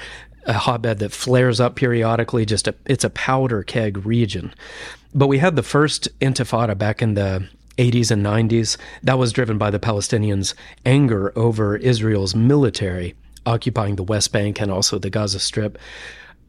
a 0.46 0.52
hotbed 0.52 0.98
that 0.98 1.12
flares 1.12 1.58
up 1.58 1.74
periodically. 1.74 2.44
Just 2.44 2.68
a 2.68 2.74
it's 2.86 3.04
a 3.04 3.10
powder 3.10 3.62
keg 3.62 4.04
region. 4.06 4.54
But 5.14 5.28
we 5.28 5.38
had 5.38 5.56
the 5.56 5.62
first 5.62 6.08
Intifada 6.20 6.76
back 6.76 7.00
in 7.00 7.14
the 7.14 7.48
80s 7.78 8.10
and 8.10 8.24
90s. 8.24 8.76
That 9.02 9.18
was 9.18 9.32
driven 9.32 9.58
by 9.58 9.70
the 9.70 9.78
Palestinians' 9.78 10.54
anger 10.84 11.32
over 11.36 11.76
Israel's 11.76 12.34
military 12.34 13.14
occupying 13.46 13.96
the 13.96 14.02
West 14.02 14.32
Bank 14.32 14.60
and 14.60 14.70
also 14.70 14.98
the 14.98 15.10
Gaza 15.10 15.38
Strip. 15.40 15.78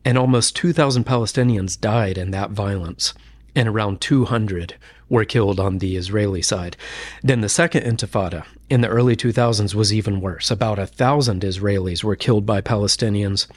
And 0.04 0.18
almost 0.18 0.56
2,000 0.56 1.04
Palestinians 1.06 1.80
died 1.80 2.18
in 2.18 2.32
that 2.32 2.52
violence, 2.52 3.14
and 3.56 3.68
around 3.68 4.02
200 4.02 4.76
were 5.10 5.26
killed 5.26 5.60
on 5.60 5.80
the 5.80 5.98
Israeli 5.98 6.42
side. 6.42 6.78
Then 7.24 7.42
the 7.42 7.50
second 7.50 7.84
Intifada 7.84 8.46
in 8.70 8.82
the 8.82 8.88
early 8.88 9.16
2000s 9.16 9.76
was 9.76 9.94
even 9.94 10.22
worse. 10.22 10.50
About 10.50 10.80
a 10.80 10.88
thousand 10.88 11.44
Israelis 11.44 12.04
were 12.04 12.16
killed 12.16 12.46
by 12.46 12.62
Palestinians, 12.62 13.48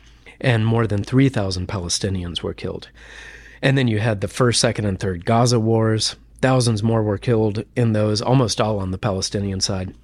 and 0.40 0.66
more 0.66 0.86
than 0.86 1.02
3,000 1.02 1.66
Palestinians 1.66 2.42
were 2.42 2.54
killed. 2.54 2.88
And 3.62 3.76
then 3.76 3.88
you 3.88 3.98
had 3.98 4.20
the 4.20 4.28
first, 4.28 4.60
second, 4.60 4.84
and 4.84 5.00
third 5.00 5.24
Gaza 5.24 5.58
wars. 5.58 6.16
Thousands 6.40 6.82
more 6.82 7.02
were 7.02 7.18
killed 7.18 7.64
in 7.74 7.92
those, 7.92 8.22
almost 8.22 8.60
all 8.60 8.78
on 8.78 8.92
the 8.92 8.98
Palestinian 8.98 9.60
side. 9.60 9.94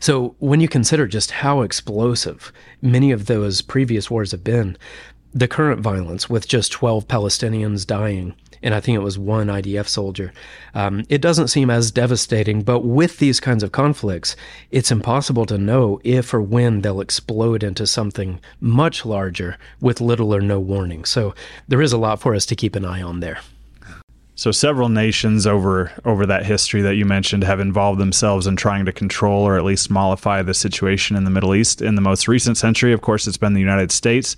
So, 0.00 0.34
when 0.38 0.60
you 0.60 0.68
consider 0.68 1.06
just 1.06 1.30
how 1.32 1.62
explosive 1.62 2.52
many 2.80 3.10
of 3.10 3.26
those 3.26 3.60
previous 3.60 4.10
wars 4.10 4.30
have 4.30 4.44
been, 4.44 4.76
the 5.32 5.48
current 5.48 5.80
violence, 5.80 6.30
with 6.30 6.48
just 6.48 6.72
12 6.72 7.08
Palestinians 7.08 7.86
dying, 7.86 8.34
and 8.64 8.74
I 8.74 8.80
think 8.80 8.96
it 8.96 9.02
was 9.02 9.18
one 9.18 9.48
IDF 9.48 9.86
soldier. 9.86 10.32
Um, 10.74 11.04
it 11.10 11.20
doesn't 11.20 11.48
seem 11.48 11.68
as 11.68 11.90
devastating, 11.90 12.62
but 12.62 12.80
with 12.80 13.18
these 13.18 13.38
kinds 13.38 13.62
of 13.62 13.72
conflicts, 13.72 14.34
it's 14.70 14.90
impossible 14.90 15.44
to 15.46 15.58
know 15.58 16.00
if 16.02 16.32
or 16.32 16.40
when 16.40 16.80
they'll 16.80 17.02
explode 17.02 17.62
into 17.62 17.86
something 17.86 18.40
much 18.60 19.04
larger 19.04 19.58
with 19.80 20.00
little 20.00 20.34
or 20.34 20.40
no 20.40 20.58
warning. 20.58 21.04
So 21.04 21.34
there 21.68 21.82
is 21.82 21.92
a 21.92 21.98
lot 21.98 22.20
for 22.20 22.34
us 22.34 22.46
to 22.46 22.56
keep 22.56 22.74
an 22.74 22.86
eye 22.86 23.02
on 23.02 23.20
there. 23.20 23.38
So 24.36 24.50
several 24.50 24.88
nations 24.88 25.46
over 25.46 25.92
over 26.04 26.26
that 26.26 26.44
history 26.44 26.82
that 26.82 26.96
you 26.96 27.04
mentioned 27.04 27.44
have 27.44 27.60
involved 27.60 28.00
themselves 28.00 28.48
in 28.48 28.56
trying 28.56 28.84
to 28.86 28.92
control 28.92 29.42
or 29.42 29.56
at 29.56 29.64
least 29.64 29.90
mollify 29.90 30.42
the 30.42 30.54
situation 30.54 31.14
in 31.16 31.22
the 31.22 31.30
Middle 31.30 31.54
East. 31.54 31.80
In 31.80 31.94
the 31.94 32.00
most 32.00 32.26
recent 32.26 32.56
century, 32.56 32.92
of 32.92 33.00
course, 33.00 33.28
it's 33.28 33.36
been 33.36 33.54
the 33.54 33.60
United 33.60 33.92
States. 33.92 34.36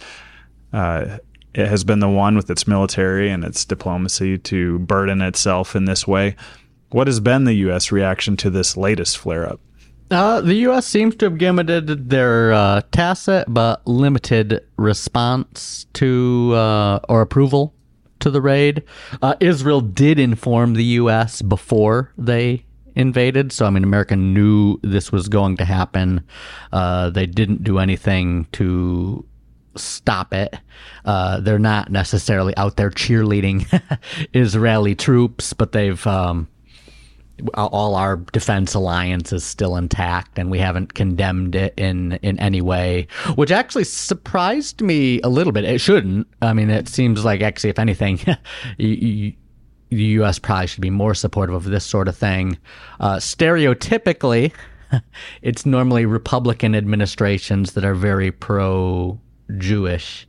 Uh, 0.72 1.18
it 1.56 1.68
has 1.68 1.84
been 1.84 2.00
the 2.00 2.08
one 2.08 2.36
with 2.36 2.50
its 2.50 2.68
military 2.68 3.30
and 3.30 3.42
its 3.42 3.64
diplomacy 3.64 4.36
to 4.36 4.78
burden 4.80 5.22
itself 5.22 5.74
in 5.74 5.86
this 5.86 6.06
way. 6.06 6.36
What 6.90 7.06
has 7.06 7.18
been 7.18 7.44
the 7.44 7.54
U.S. 7.54 7.90
reaction 7.90 8.36
to 8.38 8.50
this 8.50 8.76
latest 8.76 9.16
flare 9.16 9.48
up? 9.48 9.60
Uh, 10.10 10.42
the 10.42 10.54
U.S. 10.54 10.86
seems 10.86 11.16
to 11.16 11.24
have 11.24 11.38
given 11.38 11.66
their 12.08 12.52
uh, 12.52 12.82
tacit 12.92 13.46
but 13.48 13.84
limited 13.86 14.60
response 14.76 15.86
to 15.94 16.52
uh, 16.54 17.00
or 17.08 17.22
approval 17.22 17.74
to 18.20 18.30
the 18.30 18.42
raid. 18.42 18.84
Uh, 19.22 19.34
Israel 19.40 19.80
did 19.80 20.18
inform 20.18 20.74
the 20.74 20.84
U.S. 20.84 21.40
before 21.40 22.12
they 22.18 22.66
invaded, 22.94 23.50
so 23.50 23.64
I 23.64 23.70
mean, 23.70 23.82
America 23.82 24.14
knew 24.14 24.78
this 24.82 25.10
was 25.10 25.28
going 25.28 25.56
to 25.56 25.64
happen. 25.64 26.22
Uh, 26.70 27.08
they 27.10 27.26
didn't 27.26 27.64
do 27.64 27.78
anything 27.78 28.46
to 28.52 29.24
stop 29.78 30.32
it. 30.32 30.54
Uh, 31.04 31.40
they're 31.40 31.58
not 31.58 31.90
necessarily 31.90 32.56
out 32.56 32.76
there 32.76 32.90
cheerleading 32.90 33.66
Israeli 34.32 34.94
troops, 34.94 35.52
but 35.52 35.72
they've 35.72 36.06
um, 36.06 36.48
all 37.54 37.94
our 37.94 38.16
defense 38.16 38.74
alliance 38.74 39.32
is 39.32 39.44
still 39.44 39.76
intact, 39.76 40.38
and 40.38 40.50
we 40.50 40.58
haven't 40.58 40.94
condemned 40.94 41.54
it 41.54 41.74
in 41.76 42.12
in 42.22 42.38
any 42.40 42.60
way, 42.60 43.06
which 43.34 43.50
actually 43.50 43.84
surprised 43.84 44.80
me 44.80 45.20
a 45.22 45.28
little 45.28 45.52
bit. 45.52 45.64
It 45.64 45.80
shouldn't. 45.80 46.26
I 46.40 46.52
mean, 46.52 46.70
it 46.70 46.88
seems 46.88 47.24
like 47.24 47.42
actually, 47.42 47.70
if 47.70 47.78
anything, 47.78 48.20
the 48.78 49.36
U.S. 49.90 50.38
probably 50.38 50.66
should 50.66 50.80
be 50.80 50.90
more 50.90 51.14
supportive 51.14 51.54
of 51.54 51.64
this 51.64 51.84
sort 51.84 52.08
of 52.08 52.16
thing. 52.16 52.58
Uh, 53.00 53.16
stereotypically. 53.16 54.52
it's 55.42 55.66
normally 55.66 56.06
Republican 56.06 56.74
administrations 56.76 57.72
that 57.72 57.84
are 57.84 57.94
very 57.94 58.30
pro 58.30 59.18
Jewish 59.58 60.26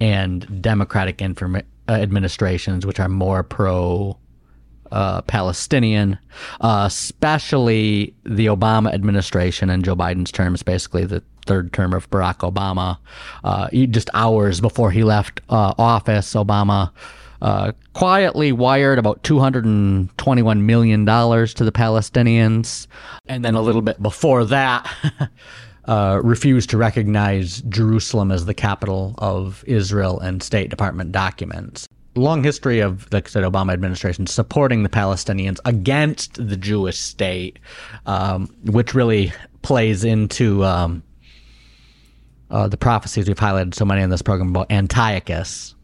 and 0.00 0.62
Democratic 0.62 1.18
informa- 1.18 1.64
uh, 1.88 1.92
administrations, 1.92 2.86
which 2.86 3.00
are 3.00 3.08
more 3.08 3.42
pro 3.42 4.16
uh, 4.90 5.22
Palestinian, 5.22 6.18
uh, 6.60 6.84
especially 6.86 8.14
the 8.24 8.46
Obama 8.46 8.92
administration 8.92 9.70
and 9.70 9.84
Joe 9.84 9.94
Biden's 9.94 10.32
term 10.32 10.54
is 10.54 10.62
basically 10.62 11.04
the 11.04 11.22
third 11.46 11.72
term 11.72 11.92
of 11.92 12.10
Barack 12.10 12.38
Obama. 12.38 12.98
Uh, 13.44 13.68
just 13.86 14.10
hours 14.14 14.60
before 14.60 14.90
he 14.90 15.04
left 15.04 15.40
uh, 15.48 15.74
office, 15.78 16.34
Obama 16.34 16.90
uh, 17.42 17.72
quietly 17.94 18.52
wired 18.52 18.98
about 18.98 19.22
$221 19.22 20.60
million 20.60 21.06
to 21.06 21.64
the 21.64 21.72
Palestinians. 21.72 22.86
And 23.26 23.44
then 23.44 23.54
a 23.54 23.62
little 23.62 23.82
bit 23.82 24.02
before 24.02 24.44
that, 24.46 24.90
uh, 25.90 26.20
refused 26.22 26.70
to 26.70 26.76
recognize 26.76 27.62
Jerusalem 27.62 28.30
as 28.30 28.46
the 28.46 28.54
capital 28.54 29.12
of 29.18 29.64
Israel 29.66 30.20
and 30.20 30.40
State 30.40 30.70
Department 30.70 31.10
documents. 31.10 31.88
Long 32.14 32.44
history 32.44 32.78
of 32.78 33.10
the 33.10 33.20
Obama 33.20 33.72
administration 33.72 34.28
supporting 34.28 34.84
the 34.84 34.88
Palestinians 34.88 35.58
against 35.64 36.34
the 36.34 36.56
Jewish 36.56 36.96
state, 36.96 37.58
um, 38.06 38.46
which 38.66 38.94
really 38.94 39.32
plays 39.62 40.04
into 40.04 40.64
um, 40.64 41.02
uh, 42.52 42.68
the 42.68 42.76
prophecies 42.76 43.26
we've 43.26 43.36
highlighted 43.36 43.74
so 43.74 43.84
many 43.84 44.00
in 44.00 44.10
this 44.10 44.22
program 44.22 44.50
about 44.50 44.70
Antiochus. 44.70 45.74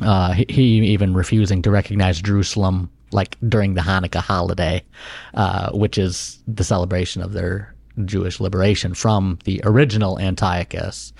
Uh, 0.00 0.34
he, 0.34 0.46
he, 0.48 0.62
even 0.86 1.14
refusing 1.14 1.62
to 1.62 1.70
recognize 1.72 2.22
Jerusalem 2.22 2.90
like 3.10 3.36
during 3.48 3.74
the 3.74 3.80
Hanukkah 3.80 4.20
holiday, 4.20 4.84
uh, 5.34 5.72
which 5.72 5.98
is 5.98 6.38
the 6.46 6.62
celebration 6.62 7.22
of 7.22 7.32
their 7.32 7.73
Jewish 8.04 8.40
liberation 8.40 8.94
from 8.94 9.38
the 9.44 9.60
original 9.64 10.18
Antiochus. 10.18 11.12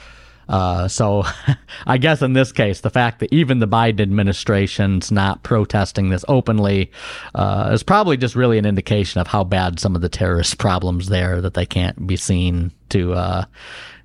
Uh, 0.49 0.89
so 0.89 1.25
I 1.87 1.99
guess 1.99 2.23
in 2.23 2.33
this 2.33 2.53
case, 2.53 2.81
the 2.81 2.91
fact 2.91 3.21
that 3.21 3.33
even 3.33 3.59
the 3.59 3.69
Biden 3.69 4.01
administration's 4.01 5.11
not 5.11 5.43
protesting 5.43 6.11
this 6.11 6.25
openly 6.29 6.91
uh, 7.35 7.71
is 7.73 7.83
probably 7.83 8.17
just 8.17 8.37
really 8.37 8.59
an 8.59 8.67
indication 8.67 9.21
of 9.21 9.27
how 9.27 9.45
bad 9.45 9.81
some 9.81 9.95
of 9.95 10.03
the 10.03 10.09
terrorist 10.09 10.59
problems 10.59 11.09
there 11.09 11.41
that 11.41 11.55
they 11.55 11.67
can't 11.67 12.07
be 12.07 12.17
seen 12.17 12.73
to 12.91 13.15
uh, 13.15 13.45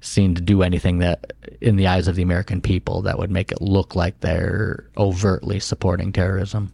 seen 0.02 0.34
to 0.34 0.42
do 0.42 0.62
anything 0.64 1.00
that 1.00 1.34
in 1.60 1.76
the 1.76 1.88
eyes 1.88 2.08
of 2.08 2.16
the 2.16 2.22
American 2.22 2.62
people 2.62 3.02
that 3.02 3.20
would 3.20 3.32
make 3.32 3.52
it 3.52 3.62
look 3.62 3.96
like 3.96 4.20
they're 4.22 4.90
overtly 4.98 5.60
supporting 5.60 6.14
terrorism. 6.14 6.72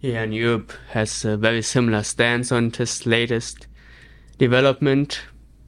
Yeah, 0.00 0.22
and 0.22 0.34
Europe 0.34 0.72
has 0.90 1.24
a 1.24 1.38
very 1.38 1.62
similar 1.62 2.02
stance 2.02 2.52
on 2.52 2.68
this 2.68 3.06
latest 3.06 3.66
development. 4.38 5.22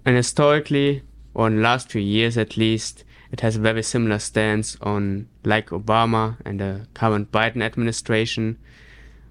And 0.05 0.17
historically, 0.17 1.03
or 1.35 1.49
in 1.49 1.57
the 1.57 1.63
last 1.63 1.91
few 1.91 2.01
years 2.01 2.39
at 2.39 2.57
least, 2.57 3.05
it 3.33 3.41
has 3.41 3.57
a 3.57 3.61
very 3.61 3.83
similar 3.83 4.19
stance 4.19 4.77
on 4.81 5.29
like 5.45 5.71
Obama 5.71 6.37
and 6.45 6.61
the 6.61 6.87
current 6.95 7.33
Biden 7.33 7.63
administration. 7.63 8.59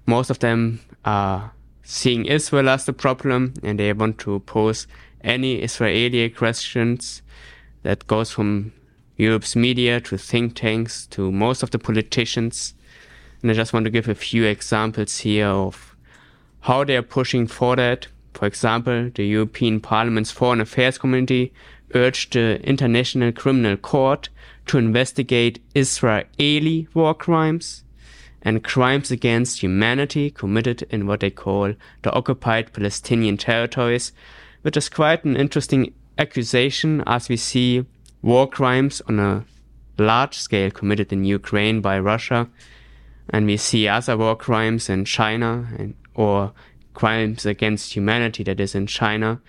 Most 0.06 0.30
of 0.30 0.38
them 0.40 0.80
are 1.04 1.52
seeing 1.82 2.26
Israel 2.26 2.68
as 2.68 2.84
the 2.84 2.92
problem 2.92 3.54
and 3.62 3.78
they 3.78 3.92
want 3.92 4.18
to 4.18 4.40
pose 4.40 4.86
any 5.22 5.62
Israeli 5.62 6.28
questions 6.30 7.22
that 7.82 8.06
goes 8.06 8.30
from 8.30 8.72
Europe's 9.16 9.56
media 9.56 10.00
to 10.00 10.18
think 10.18 10.54
tanks 10.54 11.06
to 11.06 11.32
most 11.32 11.62
of 11.62 11.70
the 11.70 11.78
politicians. 11.78 12.74
And 13.40 13.50
I 13.50 13.54
just 13.54 13.72
want 13.72 13.84
to 13.84 13.90
give 13.90 14.08
a 14.08 14.14
few 14.14 14.44
examples 14.44 15.18
here 15.18 15.46
of 15.46 15.96
how 16.60 16.84
they 16.84 16.96
are 16.96 17.02
pushing 17.02 17.46
for 17.46 17.76
that. 17.76 18.08
For 18.36 18.44
example, 18.44 19.10
the 19.14 19.24
European 19.24 19.80
Parliament's 19.80 20.30
Foreign 20.30 20.60
Affairs 20.60 20.98
Committee 20.98 21.54
urged 21.94 22.34
the 22.34 22.60
International 22.68 23.32
Criminal 23.32 23.78
Court 23.78 24.28
to 24.66 24.76
investigate 24.76 25.58
Israeli 25.74 26.86
war 26.92 27.14
crimes 27.14 27.82
and 28.42 28.62
crimes 28.62 29.10
against 29.10 29.62
humanity 29.62 30.30
committed 30.30 30.82
in 30.90 31.06
what 31.06 31.20
they 31.20 31.30
call 31.30 31.72
the 32.02 32.12
occupied 32.12 32.74
Palestinian 32.74 33.38
territories, 33.38 34.12
which 34.60 34.76
is 34.76 34.90
quite 34.90 35.24
an 35.24 35.34
interesting 35.34 35.94
accusation 36.18 37.02
as 37.06 37.30
we 37.30 37.38
see 37.38 37.86
war 38.20 38.46
crimes 38.46 39.00
on 39.08 39.18
a 39.18 39.46
large 39.96 40.36
scale 40.36 40.70
committed 40.70 41.10
in 41.10 41.24
Ukraine 41.24 41.80
by 41.80 41.98
Russia, 41.98 42.50
and 43.30 43.46
we 43.46 43.56
see 43.56 43.88
other 43.88 44.14
war 44.18 44.36
crimes 44.36 44.90
in 44.90 45.06
China 45.06 45.66
and, 45.78 45.94
or 46.14 46.52
crimes 46.96 47.46
against 47.46 47.94
humanity 47.94 48.42
that 48.42 48.58
is 48.58 48.74
in 48.74 48.86
China. 48.88 49.40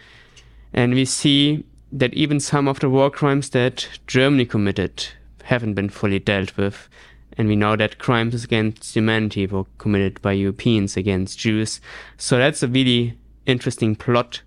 And 0.73 0.93
we 0.93 1.05
see 1.05 1.63
that 1.91 2.13
even 2.13 2.39
some 2.39 2.67
of 2.67 2.79
the 2.81 2.89
war 2.89 3.09
crimes 3.09 3.49
that 3.51 3.87
Germany 4.05 4.45
committed 4.45 5.07
haven't 5.43 5.73
been 5.73 5.89
fully 5.89 6.19
dealt 6.19 6.55
with. 6.57 6.89
And 7.37 7.47
we 7.47 7.55
know 7.55 7.75
that 7.77 7.99
crimes 7.99 8.43
against 8.43 8.93
humanity 8.93 9.47
were 9.47 9.63
committed 9.77 10.21
by 10.21 10.33
Europeans 10.33 10.97
against 10.97 11.39
Jews. 11.39 11.79
So 12.17 12.37
that's 12.37 12.63
a 12.63 12.67
really 12.67 13.17
interesting 13.45 13.95
plot 13.95 14.41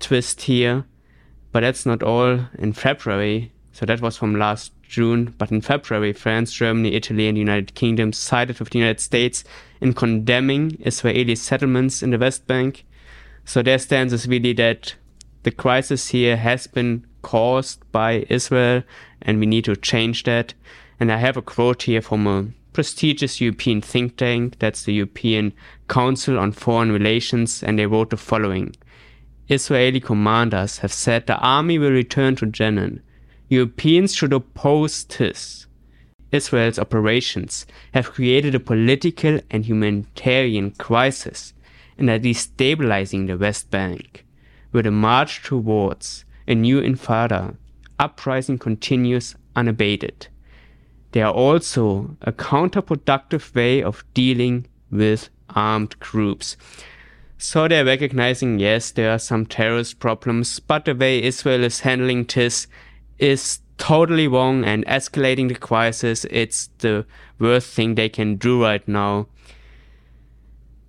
twist 0.00 0.42
here. 0.42 0.84
But 1.52 1.60
that's 1.60 1.84
not 1.84 2.02
all. 2.02 2.40
In 2.58 2.72
February, 2.72 3.52
so 3.78 3.86
that 3.86 4.00
was 4.00 4.16
from 4.16 4.34
last 4.34 4.72
June, 4.82 5.32
but 5.38 5.52
in 5.52 5.60
February, 5.60 6.12
France, 6.12 6.52
Germany, 6.52 6.94
Italy, 6.94 7.28
and 7.28 7.36
the 7.36 7.40
United 7.40 7.76
Kingdom 7.76 8.12
sided 8.12 8.58
with 8.58 8.70
the 8.70 8.78
United 8.80 8.98
States 8.98 9.44
in 9.80 9.92
condemning 9.92 10.76
Israeli 10.80 11.36
settlements 11.36 12.02
in 12.02 12.10
the 12.10 12.18
West 12.18 12.48
Bank. 12.48 12.84
So 13.44 13.62
their 13.62 13.78
stance 13.78 14.12
is 14.12 14.26
really 14.26 14.52
that 14.54 14.96
the 15.44 15.52
crisis 15.52 16.08
here 16.08 16.36
has 16.36 16.66
been 16.66 17.06
caused 17.22 17.80
by 17.92 18.26
Israel 18.28 18.82
and 19.22 19.38
we 19.38 19.46
need 19.46 19.66
to 19.66 19.76
change 19.76 20.24
that. 20.24 20.54
And 20.98 21.12
I 21.12 21.18
have 21.18 21.36
a 21.36 21.42
quote 21.42 21.84
here 21.84 22.02
from 22.02 22.26
a 22.26 22.48
prestigious 22.72 23.40
European 23.40 23.80
think 23.80 24.16
tank, 24.16 24.58
that's 24.58 24.82
the 24.82 24.94
European 24.94 25.52
Council 25.88 26.36
on 26.36 26.50
Foreign 26.50 26.90
Relations, 26.90 27.62
and 27.62 27.78
they 27.78 27.86
wrote 27.86 28.10
the 28.10 28.16
following. 28.16 28.74
Israeli 29.48 30.00
commanders 30.00 30.78
have 30.78 30.92
said 30.92 31.28
the 31.28 31.38
army 31.38 31.78
will 31.78 31.92
return 31.92 32.34
to 32.36 32.46
Jenin. 32.46 33.02
Europeans 33.48 34.14
should 34.14 34.32
oppose 34.32 35.04
this. 35.04 35.66
Israel's 36.30 36.78
operations 36.78 37.66
have 37.94 38.12
created 38.12 38.54
a 38.54 38.60
political 38.60 39.40
and 39.50 39.64
humanitarian 39.64 40.72
crisis 40.72 41.54
and 41.96 42.10
are 42.10 42.18
destabilizing 42.18 43.26
the 43.26 43.38
West 43.38 43.70
Bank. 43.70 44.26
With 44.70 44.86
a 44.86 44.90
march 44.90 45.42
towards 45.42 46.26
a 46.46 46.54
new 46.54 46.80
intifada, 46.82 47.56
uprising 47.98 48.58
continues 48.58 49.34
unabated. 49.56 50.28
They 51.12 51.22
are 51.22 51.32
also 51.32 52.16
a 52.20 52.32
counterproductive 52.32 53.54
way 53.54 53.82
of 53.82 54.04
dealing 54.12 54.66
with 54.90 55.30
armed 55.48 55.98
groups. 55.98 56.56
So 57.38 57.66
they're 57.66 57.84
recognizing, 57.84 58.58
yes, 58.58 58.90
there 58.90 59.10
are 59.10 59.18
some 59.18 59.46
terrorist 59.46 60.00
problems, 60.00 60.60
but 60.60 60.84
the 60.84 60.94
way 60.94 61.22
Israel 61.22 61.64
is 61.64 61.80
handling 61.80 62.24
this 62.24 62.66
is 63.18 63.60
totally 63.78 64.28
wrong 64.28 64.64
and 64.64 64.84
escalating 64.86 65.48
the 65.48 65.54
crisis. 65.54 66.26
It's 66.30 66.68
the 66.78 67.06
worst 67.38 67.72
thing 67.72 67.94
they 67.94 68.08
can 68.08 68.36
do 68.36 68.62
right 68.62 68.86
now. 68.86 69.28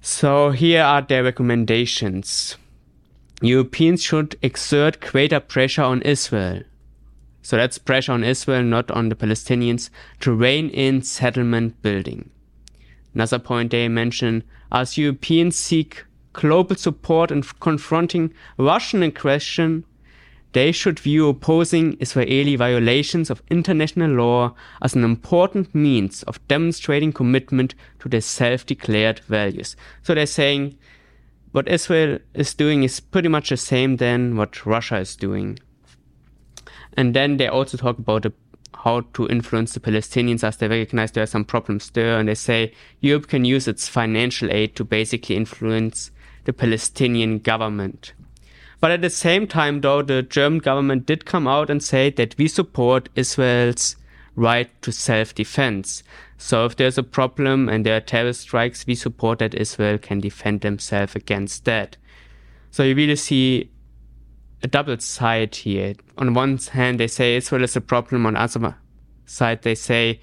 So 0.02 0.52
here 0.52 0.84
are 0.84 1.02
their 1.02 1.24
recommendations. 1.24 2.58
Europeans 3.42 4.02
should 4.02 4.38
exert 4.42 5.00
greater 5.00 5.40
pressure 5.40 5.84
on 5.84 6.02
Israel. 6.02 6.64
So 7.42 7.58
that's 7.58 7.78
pressure 7.78 8.12
on 8.12 8.24
Israel, 8.24 8.64
not 8.64 8.92
on 8.92 9.10
the 9.10 9.16
Palestinians, 9.16 9.90
to 10.20 10.34
rein 10.34 10.70
in 10.70 11.02
settlement 11.02 11.82
building. 11.82 12.30
Another 13.14 13.40
point 13.40 13.72
they 13.72 13.88
mention, 13.88 14.44
as 14.72 14.98
Europeans 14.98 15.56
seek 15.56 16.06
global 16.34 16.76
support 16.76 17.32
in 17.32 17.42
confronting 17.42 18.34
Russian 18.58 19.04
aggression, 19.04 19.84
they 20.54 20.72
should 20.72 21.00
view 21.00 21.30
opposing 21.30 21.96
Israeli 22.00 22.56
violations 22.56 23.30
of 23.30 23.44
international 23.50 24.12
law 24.12 24.56
as 24.82 24.96
an 24.96 25.04
important 25.04 25.76
means 25.76 26.24
of 26.24 26.46
demonstrating 26.48 27.14
commitment 27.14 27.76
to 28.00 28.10
their 28.10 28.22
self-declared 28.22 29.20
values. 29.20 29.76
So 30.02 30.16
they're 30.16 30.26
saying 30.26 30.78
what 31.52 31.68
Israel 31.68 32.20
is 32.34 32.54
doing 32.54 32.84
is 32.84 33.00
pretty 33.00 33.30
much 33.30 33.50
the 33.50 33.58
same 33.58 33.98
than 33.98 34.36
what 34.36 34.66
Russia 34.66 34.98
is 34.98 35.16
doing. 35.16 35.60
And 36.94 37.14
then 37.16 37.38
they 37.38 37.48
also 37.48 37.78
talk 37.78 38.00
about 38.00 38.24
the, 38.24 38.34
how 38.74 39.02
to 39.14 39.28
influence 39.28 39.74
the 39.74 39.80
Palestinians 39.80 40.44
as 40.44 40.58
they 40.58 40.68
recognize 40.68 41.12
there 41.12 41.24
are 41.24 41.28
some 41.28 41.46
problems 41.46 41.92
there. 41.92 42.20
And 42.20 42.28
they 42.28 42.36
say 42.36 42.74
Europe 43.02 43.28
can 43.28 43.46
use 43.46 43.68
its 43.68 43.88
financial 43.88 44.52
aid 44.52 44.76
to 44.76 44.84
basically 44.84 45.36
influence 45.36 46.12
the 46.46 46.54
Palestinian 46.54 47.40
government. 47.40 48.14
But 48.80 48.92
at 48.92 49.02
the 49.02 49.10
same 49.10 49.46
time, 49.48 49.82
though, 49.82 50.02
the 50.02 50.22
German 50.22 50.60
government 50.60 51.06
did 51.06 51.26
come 51.26 51.48
out 51.48 51.70
and 51.70 51.84
say 51.84 52.10
that 52.12 52.38
we 52.38 52.48
support 52.48 53.10
Israel's 53.16 53.98
right 54.36 54.70
to 54.82 54.92
self-defense. 54.92 56.04
So 56.38 56.66
if 56.66 56.78
there's 56.78 56.98
a 56.98 57.04
problem 57.04 57.68
and 57.68 57.86
there 57.86 57.98
are 57.98 58.02
terrorist 58.02 58.42
strikes, 58.42 58.88
we 58.88 58.96
support 58.96 59.40
that 59.40 59.54
Israel 59.54 59.98
can 59.98 60.22
defend 60.22 60.62
themselves 60.62 61.16
against 61.16 61.66
that. 61.66 61.98
So 62.72 62.84
you 62.84 62.96
really 62.96 63.18
see 63.18 63.70
a 64.64 64.68
double 64.68 64.98
side 65.00 65.56
here. 65.56 65.96
On 66.18 66.34
one 66.34 66.58
hand, 66.58 67.00
they 67.00 67.08
say 67.08 67.36
Israel 67.36 67.64
is 67.64 67.76
a 67.76 67.82
problem. 67.82 68.26
On 68.26 68.36
the 68.36 68.42
other 68.42 68.78
side, 69.26 69.64
they 69.64 69.76
say 69.76 70.22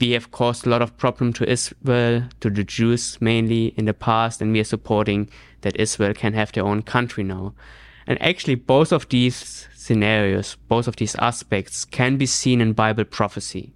we 0.00 0.10
have 0.10 0.32
caused 0.32 0.66
a 0.66 0.70
lot 0.70 0.82
of 0.82 0.96
problem 0.96 1.32
to 1.34 1.48
Israel, 1.48 2.24
to 2.40 2.50
the 2.50 2.64
Jews 2.64 3.18
mainly 3.20 3.66
in 3.76 3.84
the 3.84 3.94
past, 3.94 4.42
and 4.42 4.52
we 4.52 4.60
are 4.60 4.64
supporting 4.64 5.30
that 5.66 5.78
Israel 5.80 6.14
can 6.14 6.32
have 6.32 6.52
their 6.52 6.64
own 6.64 6.82
country 6.82 7.24
now. 7.24 7.52
And 8.06 8.22
actually, 8.22 8.54
both 8.54 8.92
of 8.92 9.08
these 9.08 9.68
scenarios, 9.74 10.56
both 10.68 10.86
of 10.86 10.96
these 10.96 11.16
aspects 11.16 11.84
can 11.84 12.16
be 12.16 12.26
seen 12.26 12.60
in 12.60 12.72
Bible 12.72 13.04
prophecy. 13.04 13.72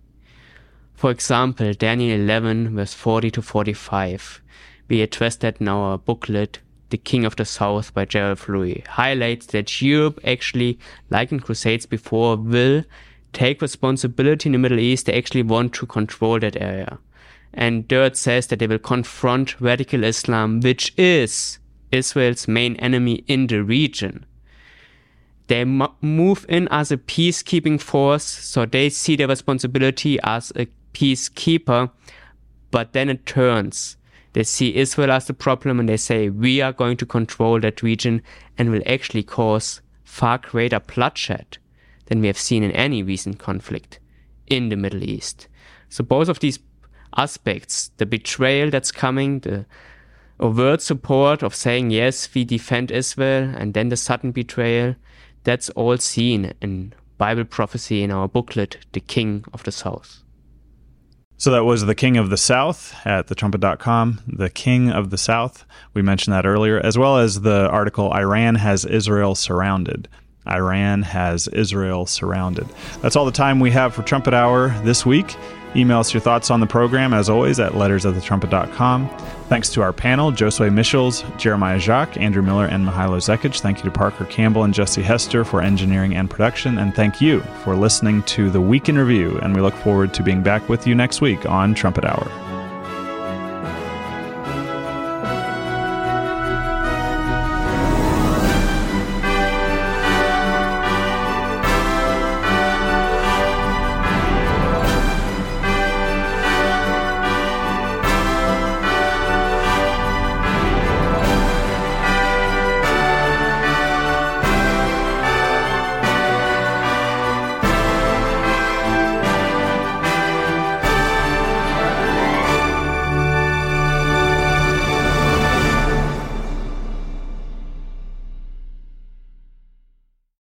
For 0.95 1.11
example, 1.11 1.73
Daniel 1.73 2.21
11 2.21 2.77
verse 2.77 2.95
40 2.95 3.31
to 3.33 3.43
45. 3.43 4.43
We 4.89 5.03
addressed 5.03 5.41
that 5.41 5.61
in 5.61 5.69
our 5.69 5.97
booklet, 5.97 6.59
The 6.91 6.99
King 6.99 7.25
of 7.25 7.37
the 7.37 7.45
South 7.45 7.95
by 7.95 8.05
Gerald 8.05 8.39
Flurry, 8.39 8.85
highlights 8.87 9.47
that 9.47 9.81
Europe 9.81 10.21
actually, 10.25 10.79
like 11.09 11.33
in 11.33 11.41
Crusades 11.41 11.87
before, 11.87 12.37
will 12.37 12.85
take 13.33 13.63
responsibility 13.63 14.49
in 14.49 14.53
the 14.53 14.59
Middle 14.59 14.81
East. 14.81 15.07
They 15.07 15.17
actually 15.17 15.45
want 15.45 15.73
to 15.75 15.87
control 15.87 16.39
that 16.41 16.61
area. 16.61 16.99
And 17.55 17.89
Dirt 17.89 18.17
says 18.17 18.49
that 18.49 18.59
they 18.59 18.67
will 18.67 18.79
confront 18.79 19.61
radical 19.61 20.05
Islam, 20.05 20.61
which 20.61 20.93
is 20.99 21.60
Israel's 21.93 22.49
main 22.49 22.77
enemy 22.77 23.25
in 23.27 23.47
the 23.47 23.63
region. 23.63 24.27
They 25.47 25.65
move 25.65 26.47
in 26.49 26.69
as 26.71 26.93
a 26.93 26.97
peacekeeping 26.97 27.81
force, 27.81 28.25
so 28.25 28.67
they 28.67 28.89
see 28.89 29.17
their 29.17 29.27
responsibility 29.27 30.19
as 30.23 30.53
a 30.55 30.69
peacekeeper, 30.95 31.91
but 32.71 32.93
then 32.93 33.09
it 33.09 33.27
turns. 33.27 33.97
They 34.33 34.45
see 34.45 34.77
Israel 34.77 35.11
as 35.11 35.27
the 35.27 35.35
problem 35.35 35.81
and 35.81 35.89
they 35.89 35.97
say, 35.97 36.31
we 36.31 36.61
are 36.61 36.73
going 36.73 36.97
to 36.99 37.07
control 37.07 37.59
that 37.61 37.83
region 37.83 38.23
and 38.57 38.71
will 38.71 38.83
actually 38.87 39.25
cause 39.25 39.81
far 40.05 40.39
greater 40.39 40.79
bloodshed 40.79 41.59
than 42.07 42.21
we 42.21 42.29
have 42.29 42.39
seen 42.39 42.63
in 42.63 42.71
any 42.73 43.03
recent 43.03 43.41
conflict 43.41 43.99
in 44.47 44.69
the 44.69 44.77
Middle 44.77 45.03
East. 45.03 45.49
So 45.89 46.05
both 46.05 46.29
of 46.29 46.39
these 46.39 46.61
aspects, 47.17 47.91
the 47.97 48.07
betrayal 48.07 48.71
that's 48.71 48.93
coming, 48.93 49.41
the 49.41 49.67
overt 50.41 50.83
support 50.83 51.43
of 51.43 51.55
saying, 51.55 51.91
yes, 51.91 52.29
we 52.35 52.45
defend 52.45 52.91
Israel, 52.91 53.53
and 53.57 53.75
then 53.75 53.91
the 53.91 53.97
sudden 53.97 54.33
betrayal, 54.33 54.97
that's 55.45 55.71
all 55.71 55.97
seen 55.99 56.53
in 56.61 56.93
Bible 57.19 57.45
prophecy 57.45 58.03
in 58.03 58.11
our 58.11 58.29
booklet, 58.29 58.79
The 58.93 59.01
King 59.01 59.45
of 59.53 59.63
the 59.65 59.73
South. 59.73 60.23
So 61.37 61.51
that 61.53 61.65
was 61.65 61.87
The 61.87 61.95
King 61.95 62.17
of 62.17 62.31
the 62.31 62.37
South 62.37 62.95
at 63.07 63.27
thetrumpet.com. 63.29 64.21
The 64.27 64.51
King 64.51 64.91
of 64.91 65.11
the 65.11 65.19
South. 65.19 65.65
We 65.95 66.03
mentioned 66.03 66.35
that 66.35 66.47
earlier, 66.47 66.79
as 66.79 66.99
well 66.99 67.19
as 67.19 67.41
the 67.41 67.69
article 67.69 68.13
Iran 68.13 68.57
has 68.57 68.85
Israel 68.85 69.35
surrounded. 69.35 70.09
Iran 70.47 71.03
has 71.03 71.49
Israel 71.49 72.07
surrounded. 72.07 72.67
That's 73.03 73.17
all 73.17 73.25
the 73.25 73.33
time 73.33 73.61
we 73.61 73.71
have 73.71 73.95
for 73.95 74.03
Trumpet 74.03 74.35
Hour 74.35 74.69
this 74.85 75.07
week. 75.07 75.37
Email 75.77 76.01
us 76.01 76.13
your 76.13 76.21
thoughts 76.21 76.51
on 76.51 76.61
the 76.61 76.67
program, 76.67 77.15
as 77.15 77.29
always, 77.29 77.61
at 77.61 77.73
lettersofthetrumpet.com. 77.73 79.09
Thanks 79.49 79.69
to 79.71 79.83
our 79.83 79.93
panel, 79.93 80.33
Josue 80.33 80.73
Michels, 80.73 81.25
Jeremiah 81.37 81.79
Jacques, 81.79 82.17
Andrew 82.17 82.43
Miller, 82.43 82.67
and 82.67 82.87
Mihailo 82.87 83.19
Zekic. 83.19 83.61
Thank 83.61 83.79
you 83.79 83.85
to 83.85 83.91
Parker 83.91 84.25
Campbell 84.27 84.65
and 84.65 84.75
Jesse 84.75 85.03
Hester 85.03 85.45
for 85.45 85.63
engineering 85.63 86.15
and 86.15 86.31
production. 86.31 86.79
And 86.79 86.95
thank 86.95 87.21
you 87.21 87.41
for 87.65 87.77
listening 87.77 88.23
to 88.25 88.51
the 88.51 88.61
Week 88.61 88.89
in 88.89 88.99
Review. 88.99 89.39
And 89.39 89.55
we 89.55 89.61
look 89.61 89.75
forward 89.75 90.15
to 90.15 90.23
being 90.23 90.43
back 90.43 90.69
with 90.69 90.87
you 90.87 90.95
next 90.95 91.21
week 91.21 91.47
on 91.47 91.75
Trumpet 91.75 92.05
Hour. 92.05 92.50